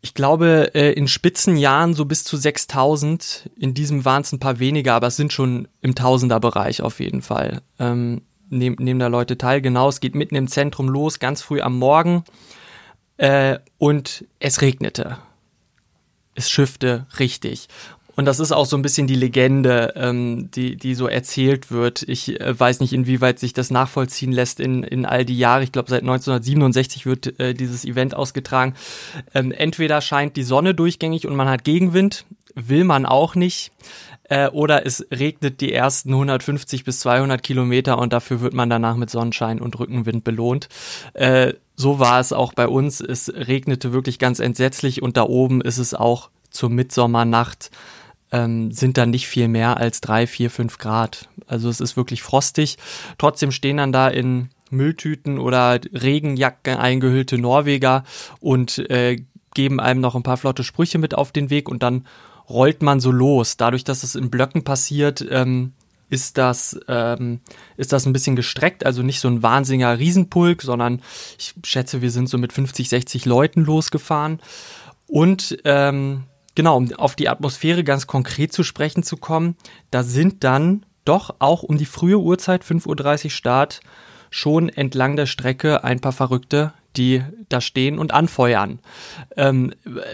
Ich 0.00 0.14
glaube, 0.14 0.74
äh, 0.74 0.92
in 0.92 1.08
Spitzenjahren 1.08 1.94
so 1.94 2.06
bis 2.06 2.24
zu 2.24 2.36
6000. 2.36 3.50
In 3.56 3.74
diesem 3.74 4.04
waren 4.04 4.22
es 4.22 4.32
ein 4.32 4.38
paar 4.38 4.58
weniger, 4.58 4.94
aber 4.94 5.06
es 5.08 5.16
sind 5.16 5.32
schon 5.32 5.68
im 5.82 5.94
Tausenderbereich 5.94 6.82
auf 6.82 7.00
jeden 7.00 7.22
Fall. 7.22 7.62
Ähm, 7.78 8.22
nehmen, 8.48 8.76
nehmen 8.78 9.00
da 9.00 9.08
Leute 9.08 9.38
teil. 9.38 9.60
Genau, 9.60 9.88
es 9.88 10.00
geht 10.00 10.14
mitten 10.14 10.36
im 10.36 10.48
Zentrum 10.48 10.88
los, 10.88 11.18
ganz 11.18 11.42
früh 11.42 11.60
am 11.60 11.78
Morgen. 11.78 12.24
Äh, 13.18 13.58
und 13.78 14.24
es 14.40 14.62
regnete. 14.62 15.18
Es 16.34 16.50
schiffte 16.50 17.06
richtig. 17.18 17.68
Und 18.16 18.26
das 18.26 18.40
ist 18.40 18.52
auch 18.52 18.66
so 18.66 18.76
ein 18.76 18.83
bisschen 18.83 19.06
die 19.06 19.16
Legende, 19.16 19.92
ähm, 19.97 20.50
die, 20.52 20.76
die 20.76 20.94
so 20.94 21.09
erzählt 21.09 21.71
wird. 21.71 22.02
Ich 22.02 22.40
äh, 22.40 22.59
weiß 22.59 22.80
nicht, 22.80 22.92
inwieweit 22.92 23.38
sich 23.38 23.52
das 23.52 23.71
nachvollziehen 23.71 24.33
lässt 24.33 24.61
in, 24.61 24.83
in 24.83 25.04
all 25.04 25.25
die 25.25 25.38
Jahre. 25.38 25.64
Ich 25.64 25.73
glaube, 25.73 25.90
seit 25.90 26.02
1967 26.02 27.06
wird 27.06 27.38
äh, 27.40 27.54
dieses 27.54 27.85
Event 27.85 28.14
ausgetragen. 28.14 28.75
Ähm, 29.35 29.52
entweder 29.52 30.00
scheint 30.00 30.37
die 30.37 30.44
Sonne 30.44 30.75
durchgängig 30.75 31.26
und 31.26 31.35
man 31.35 31.49
hat 31.49 31.64
Gegenwind, 31.64 32.25
will 32.54 32.85
man 32.85 33.06
auch 33.06 33.35
nicht. 33.35 33.73
Äh, 34.28 34.49
oder 34.49 34.87
es 34.87 35.06
regnet 35.11 35.61
die 35.61 35.73
ersten 35.73 36.11
150 36.11 36.85
bis 36.85 37.00
200 37.00 37.42
Kilometer 37.42 37.99
und 37.99 38.12
dafür 38.12 38.40
wird 38.40 38.54
man 38.54 38.71
danach 38.71 38.97
mit 38.97 39.11
Sonnenschein 39.11 39.61
und 39.61 39.78
Rückenwind 39.78 40.25
belohnt. 40.25 40.68
Äh, 41.12 41.54
so 41.76 41.99
war 41.99 42.21
es 42.21 42.33
auch 42.33 42.54
bei 42.54 42.68
uns. 42.68 43.00
Es 43.00 43.33
regnete 43.35 43.92
wirklich 43.92 44.18
ganz 44.18 44.38
entsetzlich 44.38 45.02
und 45.02 45.16
da 45.16 45.25
oben 45.25 45.61
ist 45.61 45.78
es 45.78 45.92
auch 45.92 46.30
zur 46.50 46.71
Mitsommernacht 46.71 47.71
ähm, 48.34 48.72
sind 48.72 48.98
dann 48.98 49.10
nicht 49.10 49.28
viel 49.28 49.46
mehr 49.46 49.76
als 49.76 50.00
drei, 50.00 50.26
vier, 50.26 50.50
fünf 50.50 50.78
Grad. 50.78 51.28
Also 51.46 51.68
es 51.68 51.80
ist 51.80 51.96
wirklich 51.96 52.22
frostig. 52.22 52.76
Trotzdem 53.16 53.52
stehen 53.52 53.76
dann 53.76 53.92
da 53.92 54.08
in 54.08 54.50
Mülltüten 54.70 55.38
oder 55.38 55.78
Regenjacken 55.92 56.76
eingehüllte 56.76 57.38
Norweger 57.38 58.02
und 58.40 58.78
äh, 58.90 59.22
geben 59.54 59.78
einem 59.78 60.00
noch 60.00 60.16
ein 60.16 60.24
paar 60.24 60.36
flotte 60.36 60.64
Sprüche 60.64 60.98
mit 60.98 61.14
auf 61.14 61.30
den 61.30 61.48
Weg 61.48 61.68
und 61.68 61.84
dann 61.84 62.06
rollt 62.48 62.82
man 62.82 62.98
so 62.98 63.12
los. 63.12 63.56
Dadurch, 63.56 63.84
dass 63.84 64.02
es 64.02 64.16
in 64.16 64.30
Blöcken 64.30 64.64
passiert, 64.64 65.24
ähm, 65.30 65.72
ist 66.10 66.36
das, 66.36 66.78
ähm, 66.88 67.40
ist 67.76 67.92
das 67.92 68.04
ein 68.04 68.12
bisschen 68.12 68.34
gestreckt, 68.34 68.84
also 68.84 69.02
nicht 69.02 69.20
so 69.20 69.28
ein 69.28 69.44
wahnsinniger 69.44 69.96
Riesenpulk, 69.96 70.62
sondern 70.62 71.02
ich 71.38 71.54
schätze, 71.64 72.02
wir 72.02 72.10
sind 72.10 72.28
so 72.28 72.36
mit 72.36 72.52
50, 72.52 72.88
60 72.88 73.26
Leuten 73.26 73.64
losgefahren. 73.64 74.40
Und 75.06 75.58
ähm, 75.64 76.24
genau, 76.54 76.76
um 76.76 76.92
auf 76.94 77.16
die 77.16 77.28
Atmosphäre 77.28 77.84
ganz 77.84 78.06
konkret 78.06 78.52
zu 78.52 78.62
sprechen 78.62 79.02
zu 79.02 79.16
kommen, 79.16 79.56
da 79.90 80.02
sind 80.02 80.44
dann 80.44 80.87
doch 81.04 81.34
auch 81.38 81.62
um 81.62 81.76
die 81.76 81.84
frühe 81.84 82.18
Uhrzeit, 82.18 82.64
5.30 82.64 83.25
Uhr 83.25 83.30
Start, 83.30 83.80
schon 84.30 84.68
entlang 84.68 85.16
der 85.16 85.26
Strecke 85.26 85.84
ein 85.84 86.00
paar 86.00 86.12
Verrückte, 86.12 86.73
die 86.96 87.23
da 87.49 87.61
stehen 87.61 87.99
und 87.99 88.12
anfeuern. 88.12 88.78
Ähm, 89.37 89.73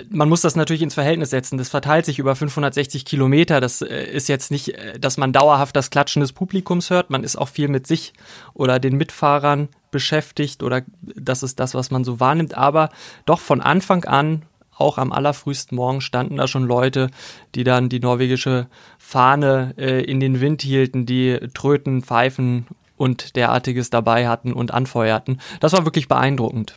man 0.08 0.28
muss 0.28 0.40
das 0.40 0.56
natürlich 0.56 0.82
ins 0.82 0.94
Verhältnis 0.94 1.30
setzen. 1.30 1.58
Das 1.58 1.68
verteilt 1.68 2.06
sich 2.06 2.18
über 2.18 2.34
560 2.34 3.04
Kilometer. 3.04 3.60
Das 3.60 3.82
äh, 3.82 4.04
ist 4.04 4.28
jetzt 4.28 4.50
nicht, 4.50 4.70
äh, 4.70 4.98
dass 4.98 5.16
man 5.16 5.32
dauerhaft 5.32 5.76
das 5.76 5.90
Klatschen 5.90 6.20
des 6.20 6.32
Publikums 6.32 6.90
hört. 6.90 7.10
Man 7.10 7.24
ist 7.24 7.36
auch 7.36 7.48
viel 7.48 7.68
mit 7.68 7.86
sich 7.86 8.12
oder 8.54 8.78
den 8.78 8.96
Mitfahrern 8.96 9.68
beschäftigt 9.90 10.62
oder 10.62 10.82
das 11.00 11.42
ist 11.42 11.60
das, 11.60 11.74
was 11.74 11.90
man 11.90 12.04
so 12.04 12.20
wahrnimmt. 12.20 12.54
Aber 12.54 12.90
doch 13.26 13.40
von 13.40 13.60
Anfang 13.60 14.04
an 14.04 14.42
auch 14.80 14.98
am 14.98 15.12
allerfrühesten 15.12 15.76
Morgen 15.76 16.00
standen 16.00 16.36
da 16.36 16.46
schon 16.46 16.64
Leute, 16.64 17.10
die 17.54 17.64
dann 17.64 17.88
die 17.88 18.00
norwegische 18.00 18.68
Fahne 18.98 19.74
äh, 19.76 20.02
in 20.02 20.20
den 20.20 20.40
Wind 20.40 20.62
hielten, 20.62 21.06
die 21.06 21.38
Tröten, 21.54 22.02
Pfeifen 22.02 22.66
und 22.96 23.36
derartiges 23.36 23.90
dabei 23.90 24.28
hatten 24.28 24.52
und 24.52 24.72
anfeuerten. 24.72 25.40
Das 25.60 25.72
war 25.72 25.84
wirklich 25.84 26.08
beeindruckend. 26.08 26.74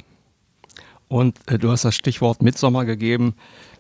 Und 1.08 1.38
äh, 1.48 1.60
du 1.60 1.70
hast 1.70 1.86
das 1.86 1.96
Stichwort 1.96 2.42
Mitsommer 2.42 2.86
gegeben. 2.86 3.36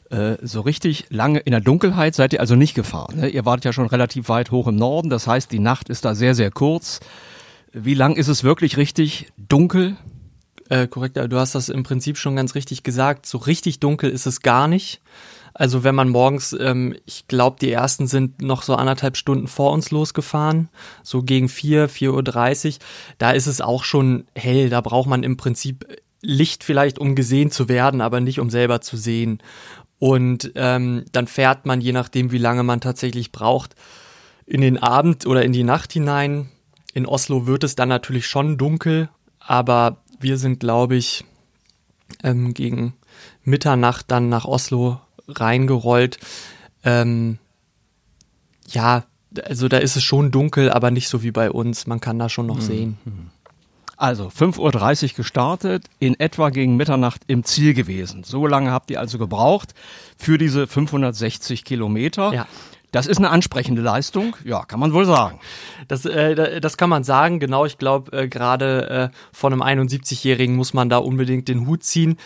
Äh, 0.10 0.38
so 0.42 0.62
richtig 0.62 1.06
lange 1.10 1.40
in 1.40 1.52
der 1.52 1.62
Dunkelheit 1.62 2.16
seid 2.16 2.34
ihr 2.34 2.42
also 2.42 2.56
nicht 2.56 2.76
gefahren. 2.76 3.22
Ne? 3.22 3.30
Ihr 3.30 3.46
wart 3.46 3.66
ja 3.66 3.74
schon 3.74 3.88
relativ 3.88 4.30
weit 4.30 4.52
hoch 4.52 4.68
im 4.68 4.76
Norden. 4.76 5.10
Das 5.10 5.26
heißt, 5.26 5.52
die 5.52 5.60
Nacht 5.60 5.90
ist 5.90 6.06
da 6.06 6.16
sehr, 6.16 6.36
sehr 6.36 6.52
kurz. 6.52 7.00
Wie 7.72 7.96
lang 7.96 8.16
ist 8.16 8.28
es 8.28 8.44
wirklich 8.44 8.78
richtig 8.78 9.32
dunkel? 9.38 9.96
Äh, 10.70 10.88
du 10.88 11.38
hast 11.38 11.56
das 11.56 11.70
im 11.70 11.84
Prinzip 11.84 12.18
schon 12.18 12.36
ganz 12.36 12.56
richtig 12.56 12.84
gesagt. 12.84 13.26
So 13.26 13.38
richtig 13.38 13.80
dunkel 13.80 14.10
ist 14.10 14.26
es 14.26 14.42
gar 14.42 14.68
nicht. 14.68 15.02
Also 15.54 15.84
wenn 15.84 15.94
man 15.94 16.10
morgens, 16.10 16.56
ähm, 16.60 16.96
ich 17.06 17.28
glaube, 17.28 17.58
die 17.62 17.72
ersten 17.72 18.08
sind 18.08 18.42
noch 18.42 18.64
so 18.64 18.76
anderthalb 18.76 19.18
Stunden 19.18 19.48
vor 19.48 19.72
uns 19.72 19.92
losgefahren, 19.92 20.70
so 21.04 21.22
gegen 21.22 21.48
vier, 21.48 21.90
vier 21.90 22.14
Uhr, 22.14 22.24
dreißig. 22.24 22.80
da 23.20 23.32
ist 23.32 23.48
es 23.48 23.62
auch 23.62 23.84
schon 23.84 24.26
hell. 24.36 24.70
Da 24.70 24.82
braucht 24.82 25.08
man 25.08 25.24
im 25.24 25.38
Prinzip 25.38 25.86
Licht 26.22 26.64
vielleicht, 26.64 26.98
um 27.00 27.16
gesehen 27.16 27.52
zu 27.52 27.70
werden, 27.70 28.02
aber 28.02 28.20
nicht 28.20 28.40
um 28.40 28.50
selber 28.50 28.82
zu 28.82 28.98
sehen. 28.98 29.40
Und 30.00 30.52
ähm, 30.56 31.06
dann 31.12 31.28
fährt 31.28 31.66
man, 31.66 31.82
je 31.82 31.92
nachdem, 31.92 32.32
wie 32.32 32.38
lange 32.38 32.64
man 32.64 32.82
tatsächlich 32.82 33.32
braucht, 33.32 33.76
in 34.46 34.62
den 34.62 34.78
Abend 34.78 35.26
oder 35.26 35.44
in 35.44 35.54
die 35.54 35.64
Nacht 35.64 35.94
hinein. 35.94 36.50
In 36.94 37.06
Oslo 37.06 37.46
wird 37.48 37.64
es 37.64 37.76
dann 37.76 37.90
natürlich 37.90 38.28
schon 38.28 38.58
dunkel, 38.58 39.10
aber 39.40 40.03
wir 40.24 40.38
sind, 40.38 40.60
glaube 40.60 40.96
ich, 40.96 41.24
ähm, 42.24 42.54
gegen 42.54 42.94
Mitternacht 43.44 44.10
dann 44.10 44.30
nach 44.30 44.46
Oslo 44.46 45.00
reingerollt. 45.28 46.20
Ähm, 46.84 47.38
ja, 48.68 49.04
also 49.46 49.68
da 49.68 49.78
ist 49.78 49.96
es 49.96 50.04
schon 50.04 50.32
dunkel, 50.32 50.72
aber 50.72 50.92
nicht 50.92 51.08
so 51.08 51.24
wie 51.24 51.32
bei 51.32 51.52
uns. 51.52 51.88
Man 51.88 52.00
kann 52.00 52.20
da 52.20 52.30
schon 52.30 52.48
noch 52.48 52.58
mhm. 52.58 52.62
sehen. 52.62 52.98
Also 53.98 54.28
5.30 54.28 55.04
Uhr 55.04 55.16
gestartet, 55.18 55.86
in 56.00 56.20
etwa 56.20 56.50
gegen 56.50 56.76
Mitternacht 56.76 57.22
im 57.28 57.44
Ziel 57.44 57.74
gewesen. 57.74 58.24
So 58.24 58.48
lange 58.48 58.72
habt 58.72 58.90
ihr 58.92 59.00
also 59.00 59.18
gebraucht 59.18 59.74
für 60.18 60.38
diese 60.38 60.68
560 60.68 61.64
Kilometer. 61.64 62.34
Ja. 62.34 62.48
Das 62.94 63.08
ist 63.08 63.18
eine 63.18 63.32
ansprechende 63.32 63.82
Leistung, 63.82 64.36
ja, 64.46 64.64
kann 64.66 64.80
man 64.80 64.94
wohl 64.94 65.06
sagen. 65.06 65.40
Das, 65.88 66.06
äh, 66.06 66.62
das 66.62 66.78
kann 66.78 66.92
man 66.92 67.04
sagen, 67.04 67.40
genau. 67.40 67.66
Ich 67.66 67.80
glaube, 67.80 68.16
äh, 68.16 68.28
gerade 68.28 69.12
äh, 69.12 69.18
von 69.32 69.52
einem 69.52 69.64
71-Jährigen 69.64 70.56
muss 70.56 70.76
man 70.76 70.90
da 70.90 71.00
unbedingt 71.00 71.48
den 71.48 71.66
Hut 71.66 71.84
ziehen. 71.84 72.18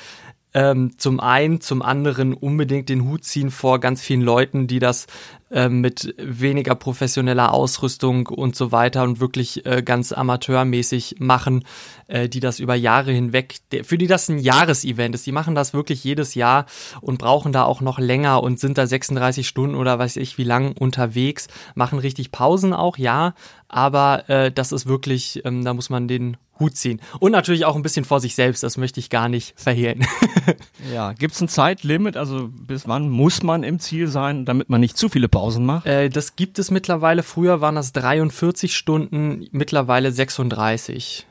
Ähm, 0.58 0.98
zum 0.98 1.20
einen, 1.20 1.62
zum 1.62 1.84
anderen 1.84 2.34
unbedingt 2.34 2.90
den 2.90 3.04
Hut 3.04 3.24
ziehen 3.24 3.52
vor 3.52 3.80
ganz 3.80 4.02
vielen 4.02 4.24
Leuten, 4.24 4.66
die 4.66 4.80
das 4.80 5.06
äh, 5.52 5.70
mit 5.70 6.16
weniger 6.18 6.74
professioneller 6.74 7.54
Ausrüstung 7.54 8.26
und 8.26 8.56
so 8.56 8.72
weiter 8.72 9.04
und 9.04 9.20
wirklich 9.20 9.68
äh, 9.68 9.84
ganz 9.84 10.14
amateurmäßig 10.14 11.18
machen, 11.20 11.64
äh, 12.08 12.28
die 12.28 12.40
das 12.40 12.58
über 12.58 12.74
Jahre 12.74 13.12
hinweg, 13.12 13.60
für 13.84 14.00
die 14.00 14.08
das 14.08 14.30
ein 14.30 14.40
Jahresevent 14.40 15.14
ist. 15.14 15.28
Die 15.28 15.32
machen 15.32 15.54
das 15.54 15.76
wirklich 15.76 16.04
jedes 16.04 16.34
Jahr 16.34 16.66
und 17.02 17.20
brauchen 17.20 17.52
da 17.52 17.64
auch 17.64 17.82
noch 17.82 18.00
länger 18.00 18.42
und 18.42 18.60
sind 18.60 18.80
da 18.80 18.88
36 18.88 19.48
Stunden 19.48 19.76
oder 19.76 20.00
weiß 20.00 20.16
ich 20.16 20.40
wie 20.40 20.44
lang 20.44 20.76
unterwegs, 20.76 21.50
machen 21.76 22.00
richtig 22.00 22.32
Pausen 22.32 22.74
auch, 22.74 22.98
ja, 22.98 23.36
aber 23.68 24.28
äh, 24.28 24.52
das 24.52 24.72
ist 24.72 24.88
wirklich, 24.88 25.46
ähm, 25.46 25.64
da 25.64 25.76
muss 25.76 25.92
man 25.92 26.08
den 26.08 26.36
Hut 26.60 26.76
ziehen. 26.76 27.02
Und 27.20 27.32
natürlich 27.32 27.66
auch 27.66 27.76
ein 27.76 27.82
bisschen 27.82 28.06
vor 28.06 28.20
sich 28.20 28.36
selbst, 28.36 28.64
das 28.64 28.78
möchte 28.78 29.00
ich 29.00 29.10
gar 29.10 29.30
nicht 29.30 29.60
verhehlen. 29.60 30.06
ja, 30.94 31.14
gibt 31.14 31.34
es 31.34 31.42
ein 31.42 31.48
Zeitlimit? 31.48 32.18
Also 32.18 32.50
bis 32.52 32.88
wann 32.88 33.10
muss 33.10 33.44
man 33.44 33.64
im 33.64 33.80
Ziel 33.80 34.08
sein, 34.08 34.46
damit 34.46 34.70
man 34.70 34.82
nicht 34.82 34.98
zu 34.98 35.10
viele 35.10 35.28
Pausen 35.28 35.66
macht? 35.66 35.86
Äh, 35.86 36.10
das 36.10 36.36
gibt 36.36 36.60
es 36.60 36.72
mittlerweile. 36.72 37.24
Früher 37.24 37.62
waren 37.62 37.76
das 37.76 37.94
43 37.94 38.76
Stunden, 38.76 39.48
mittlerweile 39.52 40.12
36. 40.12 41.26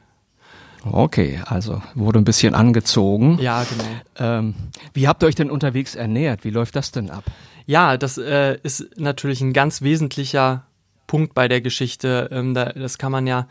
Okay, 0.92 1.40
also 1.47 1.83
wurde 1.95 2.18
ein 2.21 2.25
bisschen 2.25 2.54
angezogen. 2.54 3.38
Ja, 3.40 3.64
genau. 3.64 3.85
Ähm, 4.18 4.54
wie 4.95 5.09
habt 5.09 5.23
ihr 5.23 5.26
euch 5.26 5.35
denn 5.35 5.50
unterwegs 5.50 5.95
ernährt? 5.95 6.45
Wie 6.45 6.50
läuft 6.50 6.76
das 6.76 6.92
denn 6.92 7.11
ab? 7.11 7.25
Ja, 7.66 7.97
das 7.97 8.18
äh, 8.18 8.59
ist 8.62 8.97
natürlich 8.97 9.40
ein 9.40 9.52
ganz 9.52 9.83
wesentlicher 9.83 10.64
Punkt 11.06 11.35
bei 11.35 11.49
der 11.49 11.61
Geschichte. 11.61 12.28
Ähm, 12.30 12.54
da, 12.54 12.66
das 12.66 12.99
kann 12.99 13.12
man 13.12 13.26
ja 13.26 13.49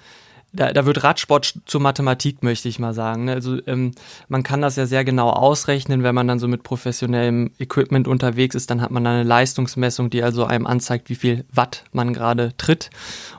da, 0.56 0.74
da 0.74 0.86
wird 0.86 1.04
Radsport 1.04 1.60
zur 1.66 1.82
Mathematik, 1.82 2.44
möchte 2.44 2.70
ich 2.70 2.80
mal 2.80 2.94
sagen. 2.94 3.26
Ne? 3.26 3.34
Also 3.34 3.58
ähm, 3.68 3.92
man 4.28 4.44
kann 4.44 4.62
das 4.62 4.76
ja 4.76 4.86
sehr 4.86 5.04
genau 5.04 5.30
ausrechnen, 5.30 6.04
wenn 6.04 6.16
man 6.16 6.28
dann 6.28 6.40
so 6.40 6.48
mit 6.48 6.64
professionellem 6.64 7.52
Equipment 7.60 8.08
unterwegs 8.08 8.56
ist, 8.56 8.70
dann 8.70 8.82
hat 8.82 8.92
man 8.92 9.06
eine 9.06 9.24
Leistungsmessung, 9.24 10.10
die 10.10 10.24
also 10.24 10.46
einem 10.46 10.66
anzeigt, 10.66 11.10
wie 11.10 11.16
viel 11.16 11.46
Watt 11.52 11.84
man 11.92 12.14
gerade 12.14 12.56
tritt. 12.58 12.90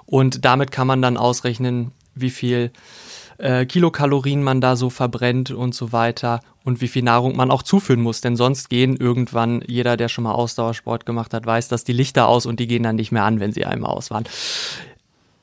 Und 0.04 0.44
damit 0.44 0.70
kann 0.70 0.86
man 0.86 1.02
dann 1.02 1.16
ausrechnen, 1.16 1.92
wie 2.14 2.30
viel 2.30 2.70
äh, 3.38 3.66
Kilokalorien 3.66 4.42
man 4.42 4.60
da 4.60 4.76
so 4.76 4.90
verbrennt 4.90 5.50
und 5.50 5.74
so 5.74 5.92
weiter 5.92 6.40
und 6.64 6.80
wie 6.80 6.88
viel 6.88 7.02
Nahrung 7.02 7.36
man 7.36 7.50
auch 7.50 7.62
zuführen 7.62 8.00
muss. 8.00 8.20
Denn 8.20 8.36
sonst 8.36 8.70
gehen 8.70 8.96
irgendwann, 8.96 9.62
jeder, 9.66 9.96
der 9.96 10.08
schon 10.08 10.24
mal 10.24 10.32
Ausdauersport 10.32 11.06
gemacht 11.06 11.34
hat, 11.34 11.46
weiß, 11.46 11.68
dass 11.68 11.84
die 11.84 11.92
Lichter 11.92 12.28
aus 12.28 12.46
und 12.46 12.60
die 12.60 12.66
gehen 12.66 12.82
dann 12.82 12.96
nicht 12.96 13.12
mehr 13.12 13.24
an, 13.24 13.40
wenn 13.40 13.52
sie 13.52 13.64
einmal 13.64 13.90
aus 13.90 14.10
waren. 14.10 14.24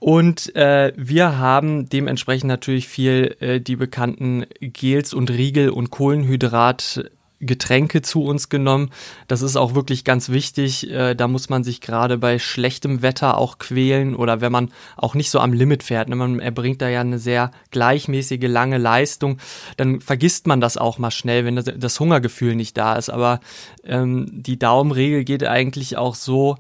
Und 0.04 0.54
äh, 0.58 0.92
wir 0.98 1.38
haben 1.38 1.88
dementsprechend 1.88 2.50
natürlich 2.50 2.90
viel 2.90 3.38
äh, 3.40 3.62
die 3.62 3.78
bekannten 3.78 4.46
Gels 4.60 5.14
und 5.14 5.32
Riegel 5.32 5.70
und 5.70 5.92
Kohlenhydrat 5.92 7.10
Getränke 7.40 8.02
zu 8.02 8.26
uns 8.26 8.50
genommen. 8.50 8.90
Das 9.30 9.42
ist 9.42 9.56
auch 9.56 9.76
wirklich 9.76 10.04
ganz 10.04 10.28
wichtig. 10.28 10.92
Äh, 10.92 11.16
da 11.16 11.30
muss 11.30 11.48
man 11.48 11.64
sich 11.64 11.80
gerade 11.80 12.18
bei 12.18 12.38
schlechtem 12.38 13.02
Wetter 13.02 13.38
auch 13.38 13.60
quälen 13.60 14.14
oder 14.14 14.42
wenn 14.42 14.52
man 14.52 14.74
auch 14.98 15.16
nicht 15.16 15.30
so 15.30 15.40
am 15.40 15.54
Limit 15.54 15.84
fährt. 15.84 16.10
Ne? 16.10 16.18
Man 16.18 16.42
erbringt 16.42 16.82
da 16.82 16.90
ja 16.90 17.00
eine 17.00 17.18
sehr 17.18 17.52
gleichmäßige, 17.72 18.50
lange 18.50 18.80
Leistung. 18.80 19.38
Dann 19.78 20.02
vergisst 20.02 20.48
man 20.48 20.60
das 20.60 20.76
auch 20.76 20.98
mal 20.98 21.12
schnell, 21.12 21.46
wenn 21.46 21.56
das, 21.56 22.00
Hungergefühl 22.02 22.56
nicht 22.56 22.76
da 22.76 22.96
ist. 22.98 23.10
Aber 23.10 23.40
ähm, 23.86 24.28
die 24.30 24.60
Daumenregel 24.60 25.24
geht 25.24 25.46
eigentlich 25.46 25.96
auch 25.96 26.16
so, 26.16 26.58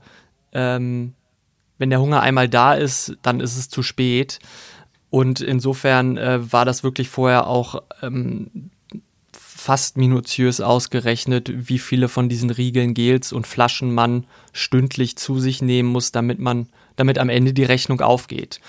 ähm, 0.54 1.14
wenn 1.78 1.90
der 1.90 2.02
Hunger 2.02 2.22
einmal 2.22 2.50
da 2.50 2.74
ist, 2.74 3.18
dann 3.22 3.40
ist 3.40 3.58
es 3.58 3.70
zu 3.70 3.84
spät. 3.84 4.40
Und 5.10 5.42
insofern 5.42 6.18
äh, 6.18 6.52
war 6.52 6.66
das 6.66 6.84
wirklich 6.84 7.10
vorher 7.10 7.48
auch 7.48 7.84
ähm, 8.02 8.72
fast 9.32 9.96
minutiös 9.96 10.60
ausgerechnet, 10.60 11.52
wie 11.70 11.80
viele 11.80 12.10
von 12.10 12.30
diesen 12.30 12.50
Riegeln, 12.50 12.94
Gels 12.94 13.32
und 13.32 13.48
Flaschen 13.48 13.94
man 13.94 14.26
stündlich 14.52 15.16
zu 15.16 15.40
sich 15.40 15.62
nehmen 15.62 15.90
muss, 15.90 16.12
damit 16.12 16.40
man, 16.40 16.68
damit 16.96 17.18
am 17.18 17.30
Ende 17.30 17.54
die 17.54 17.64
Rechnung 17.64 18.02
aufgeht. 18.02 18.60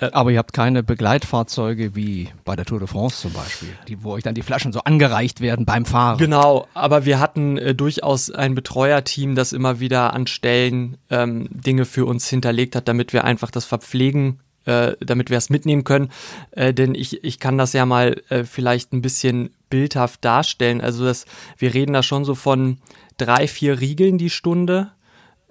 Äh, 0.00 0.10
Aber 0.12 0.30
ihr 0.30 0.38
habt 0.38 0.52
keine 0.52 0.82
Begleitfahrzeuge 0.82 1.94
wie 1.94 2.28
bei 2.44 2.56
der 2.56 2.64
Tour 2.64 2.78
de 2.78 2.88
France 2.88 3.20
zum 3.20 3.32
Beispiel, 3.32 3.68
die, 3.88 4.02
wo 4.02 4.12
euch 4.12 4.22
dann 4.22 4.34
die 4.34 4.42
Flaschen 4.42 4.72
so 4.72 4.80
angereicht 4.80 5.40
werden 5.40 5.66
beim 5.66 5.84
Fahren. 5.84 6.18
Genau, 6.18 6.66
aber 6.74 7.04
wir 7.04 7.18
hatten 7.18 7.58
äh, 7.58 7.74
durchaus 7.74 8.30
ein 8.30 8.54
Betreuerteam, 8.54 9.34
das 9.34 9.52
immer 9.52 9.80
wieder 9.80 10.12
an 10.14 10.26
Stellen 10.26 10.96
ähm, 11.10 11.48
Dinge 11.50 11.84
für 11.84 12.06
uns 12.06 12.28
hinterlegt 12.28 12.76
hat, 12.76 12.88
damit 12.88 13.12
wir 13.12 13.24
einfach 13.24 13.50
das 13.50 13.64
Verpflegen 13.64 14.40
äh, 14.66 14.96
damit 15.00 15.30
wir 15.30 15.38
es 15.38 15.48
mitnehmen 15.48 15.84
können. 15.84 16.10
Äh, 16.50 16.74
denn 16.74 16.94
ich, 16.94 17.22
ich 17.24 17.38
kann 17.38 17.56
das 17.56 17.72
ja 17.72 17.86
mal 17.86 18.20
äh, 18.28 18.42
vielleicht 18.42 18.92
ein 18.92 19.00
bisschen 19.00 19.50
bildhaft 19.70 20.24
darstellen. 20.24 20.80
Also 20.80 21.04
das, 21.04 21.24
wir 21.56 21.72
reden 21.72 21.92
da 21.92 22.02
schon 22.02 22.24
so 22.24 22.34
von 22.34 22.78
drei, 23.16 23.46
vier 23.48 23.80
Riegeln 23.80 24.18
die 24.18 24.30
Stunde. 24.30 24.90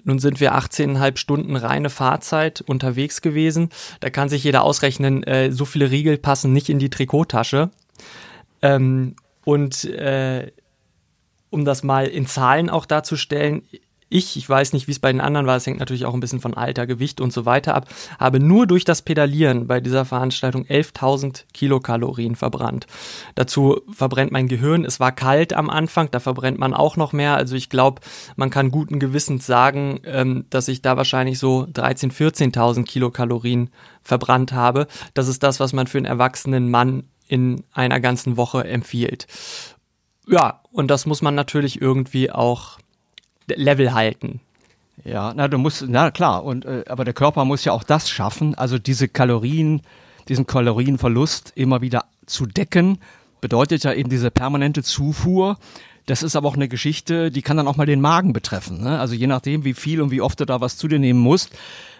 Nun 0.05 0.19
sind 0.19 0.39
wir 0.39 0.55
18,5 0.55 1.17
Stunden 1.17 1.55
reine 1.55 1.89
Fahrzeit 1.89 2.61
unterwegs 2.61 3.21
gewesen. 3.21 3.69
Da 3.99 4.11
kann 4.11 4.29
sich 4.29 4.43
jeder 4.43 4.63
ausrechnen, 4.63 5.23
äh, 5.23 5.51
so 5.51 5.65
viele 5.65 5.89
Riegel 5.89 6.17
passen 6.17 6.53
nicht 6.53 6.69
in 6.69 6.79
die 6.79 6.91
Trikottasche. 6.91 7.71
Ähm, 8.61 9.15
und 9.43 9.83
äh, 9.85 10.51
um 11.49 11.65
das 11.65 11.83
mal 11.83 12.05
in 12.05 12.27
Zahlen 12.27 12.69
auch 12.69 12.85
darzustellen, 12.85 13.63
ich, 14.09 14.37
ich 14.37 14.47
weiß 14.47 14.73
nicht, 14.73 14.87
wie 14.87 14.91
es 14.91 14.99
bei 14.99 15.11
den 15.11 15.21
anderen 15.21 15.47
war, 15.47 15.55
es 15.55 15.65
hängt 15.65 15.79
natürlich 15.79 16.05
auch 16.05 16.13
ein 16.13 16.19
bisschen 16.19 16.39
von 16.39 16.53
Alter, 16.53 16.85
Gewicht 16.85 17.19
und 17.21 17.33
so 17.33 17.45
weiter 17.45 17.75
ab, 17.75 17.87
habe 18.19 18.39
nur 18.39 18.67
durch 18.67 18.85
das 18.85 19.01
Pedalieren 19.01 19.67
bei 19.67 19.79
dieser 19.79 20.05
Veranstaltung 20.05 20.65
11.000 20.65 21.45
Kilokalorien 21.53 22.35
verbrannt. 22.35 22.85
Dazu 23.33 23.81
verbrennt 23.91 24.31
mein 24.31 24.47
Gehirn, 24.47 24.85
es 24.85 24.99
war 24.99 25.11
kalt 25.11 25.53
am 25.53 25.69
Anfang, 25.69 26.09
da 26.11 26.19
verbrennt 26.19 26.59
man 26.59 26.73
auch 26.73 26.97
noch 26.97 27.13
mehr. 27.13 27.35
Also 27.35 27.55
ich 27.55 27.69
glaube, 27.69 28.01
man 28.35 28.51
kann 28.51 28.71
guten 28.71 28.99
Gewissens 28.99 29.45
sagen, 29.45 29.99
ähm, 30.05 30.45
dass 30.49 30.67
ich 30.67 30.81
da 30.81 30.97
wahrscheinlich 30.97 31.39
so 31.39 31.67
13.000, 31.73 32.11
14.000 32.53 32.83
Kilokalorien 32.83 33.69
verbrannt 34.03 34.53
habe. 34.53 34.87
Das 35.13 35.27
ist 35.27 35.41
das, 35.41 35.59
was 35.59 35.73
man 35.73 35.87
für 35.87 35.97
einen 35.97 36.05
erwachsenen 36.05 36.69
Mann 36.69 37.03
in 37.27 37.63
einer 37.73 37.99
ganzen 37.99 38.37
Woche 38.37 38.65
empfiehlt. 38.65 39.25
Ja, 40.27 40.61
und 40.71 40.89
das 40.89 41.05
muss 41.05 41.21
man 41.21 41.35
natürlich 41.35 41.81
irgendwie 41.81 42.31
auch 42.31 42.79
Level 43.47 43.93
halten. 43.93 44.39
Ja, 45.03 45.33
na, 45.35 45.47
du 45.47 45.57
musst, 45.57 45.85
na 45.87 46.09
klar, 46.11 46.43
und 46.43 46.65
äh, 46.65 46.83
aber 46.87 47.03
der 47.03 47.13
Körper 47.13 47.45
muss 47.45 47.65
ja 47.65 47.73
auch 47.73 47.83
das 47.83 48.09
schaffen, 48.09 48.55
also 48.55 48.79
diese 48.79 49.07
Kalorien, 49.07 49.81
diesen 50.27 50.47
Kalorienverlust 50.47 51.53
immer 51.55 51.81
wieder 51.81 52.05
zu 52.25 52.45
decken, 52.45 52.99
bedeutet 53.41 53.83
ja 53.83 53.93
eben 53.93 54.09
diese 54.09 54.31
permanente 54.31 54.81
Zufuhr. 54.81 55.57
Das 56.05 56.21
ist 56.21 56.35
aber 56.35 56.47
auch 56.47 56.55
eine 56.55 56.67
Geschichte, 56.67 57.31
die 57.31 57.41
kann 57.41 57.57
dann 57.57 57.67
auch 57.67 57.77
mal 57.77 57.85
den 57.85 58.01
Magen 58.01 58.31
betreffen. 58.31 58.83
Ne? 58.83 58.99
Also 58.99 59.15
je 59.15 59.27
nachdem, 59.27 59.63
wie 59.63 59.73
viel 59.73 60.01
und 60.01 60.11
wie 60.11 60.21
oft 60.21 60.39
du 60.39 60.45
da 60.45 60.61
was 60.61 60.77
zu 60.77 60.87
dir 60.87 60.99
nehmen 60.99 61.19
musst, 61.19 61.51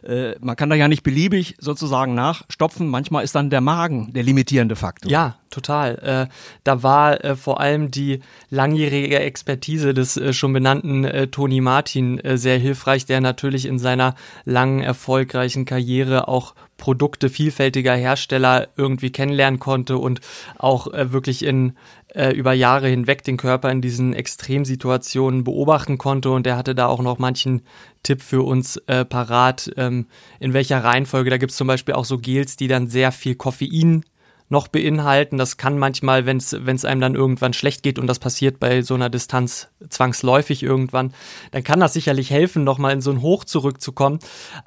äh, 0.04 0.36
man 0.40 0.56
kann 0.56 0.70
da 0.70 0.76
ja 0.76 0.88
nicht 0.88 1.02
beliebig 1.02 1.56
sozusagen 1.60 2.14
nachstopfen. 2.14 2.88
Manchmal 2.88 3.24
ist 3.24 3.34
dann 3.34 3.50
der 3.50 3.62
Magen 3.62 4.14
der 4.14 4.24
limitierende 4.24 4.76
Faktor. 4.76 5.12
Ja, 5.12 5.38
total. 5.50 6.28
Äh, 6.30 6.34
da 6.64 6.84
war 6.84 7.24
äh, 7.24 7.36
vor 7.36 7.60
allem 7.60 7.90
die 7.90 8.20
langjährige 8.52 9.20
Expertise 9.20 9.96
des 9.96 10.18
äh, 10.18 10.34
schon 10.34 10.54
benannten 10.54 11.04
äh, 11.04 11.28
Toni 11.28 11.62
Martin 11.62 12.20
äh, 12.20 12.38
sehr 12.38 12.60
hilfreich, 12.60 13.06
der 13.06 13.22
natürlich 13.22 13.66
in 13.66 13.80
seiner 13.80 14.14
langen, 14.44 14.82
erfolgreichen 14.82 15.66
Karriere 15.66 16.28
auch 16.28 16.54
Produkte 16.78 17.30
vielfältiger 17.30 17.96
Hersteller 17.96 18.68
irgendwie 18.76 19.10
kennenlernen 19.10 19.60
konnte 19.60 19.98
und 19.98 20.20
auch 20.58 20.94
äh, 20.94 21.12
wirklich 21.12 21.44
in 21.44 21.74
äh, 22.16 22.32
über 22.32 22.54
Jahre 22.54 22.88
hinweg 22.88 23.24
den 23.24 23.38
Körper 23.38 23.70
in 23.72 23.82
diesen 23.82 24.14
Extremsituationen 24.14 25.44
beobachten 25.44 25.98
konnte 25.98 26.32
und 26.32 26.48
er 26.48 26.58
hatte 26.58 26.74
da 26.74 26.88
auch 26.88 27.02
noch 27.02 27.20
manchen 27.20 27.62
Tipp 28.04 28.22
für 28.22 28.44
uns 28.44 28.78
äh, 28.88 29.06
parat, 29.06 29.72
ähm, 29.78 30.08
in 30.40 30.54
welcher 30.54 30.84
Reihenfolge. 30.84 31.30
Da 31.30 31.38
gibt 31.38 31.52
es 31.52 31.58
zum 31.58 31.68
Beispiel 31.68 31.94
auch 31.94 32.06
so 32.06 32.18
Gels, 32.18 32.56
die 32.56 32.68
dann 32.68 32.88
sehr 32.88 33.12
viel 33.12 33.36
Koffein 33.36 34.04
noch 34.50 34.68
beinhalten. 34.68 35.38
Das 35.38 35.58
kann 35.58 35.80
manchmal, 35.80 36.26
wenn 36.26 36.38
es 36.38 36.86
einem 36.86 37.02
dann 37.02 37.16
irgendwann 37.16 37.54
schlecht 37.54 37.84
geht 37.84 37.98
und 37.98 38.08
das 38.08 38.20
passiert 38.20 38.60
bei 38.60 38.82
so 38.82 38.94
einer 38.94 39.10
Distanz 39.10 39.70
zwangsläufig 39.90 40.62
irgendwann, 40.62 41.14
dann 41.52 41.64
kann 41.64 41.80
das 41.80 41.94
sicherlich 41.94 42.30
helfen, 42.30 42.64
nochmal 42.64 42.94
in 42.94 43.02
so 43.02 43.12
ein 43.12 43.22
Hoch 43.22 43.44
zurückzukommen. 43.44 44.20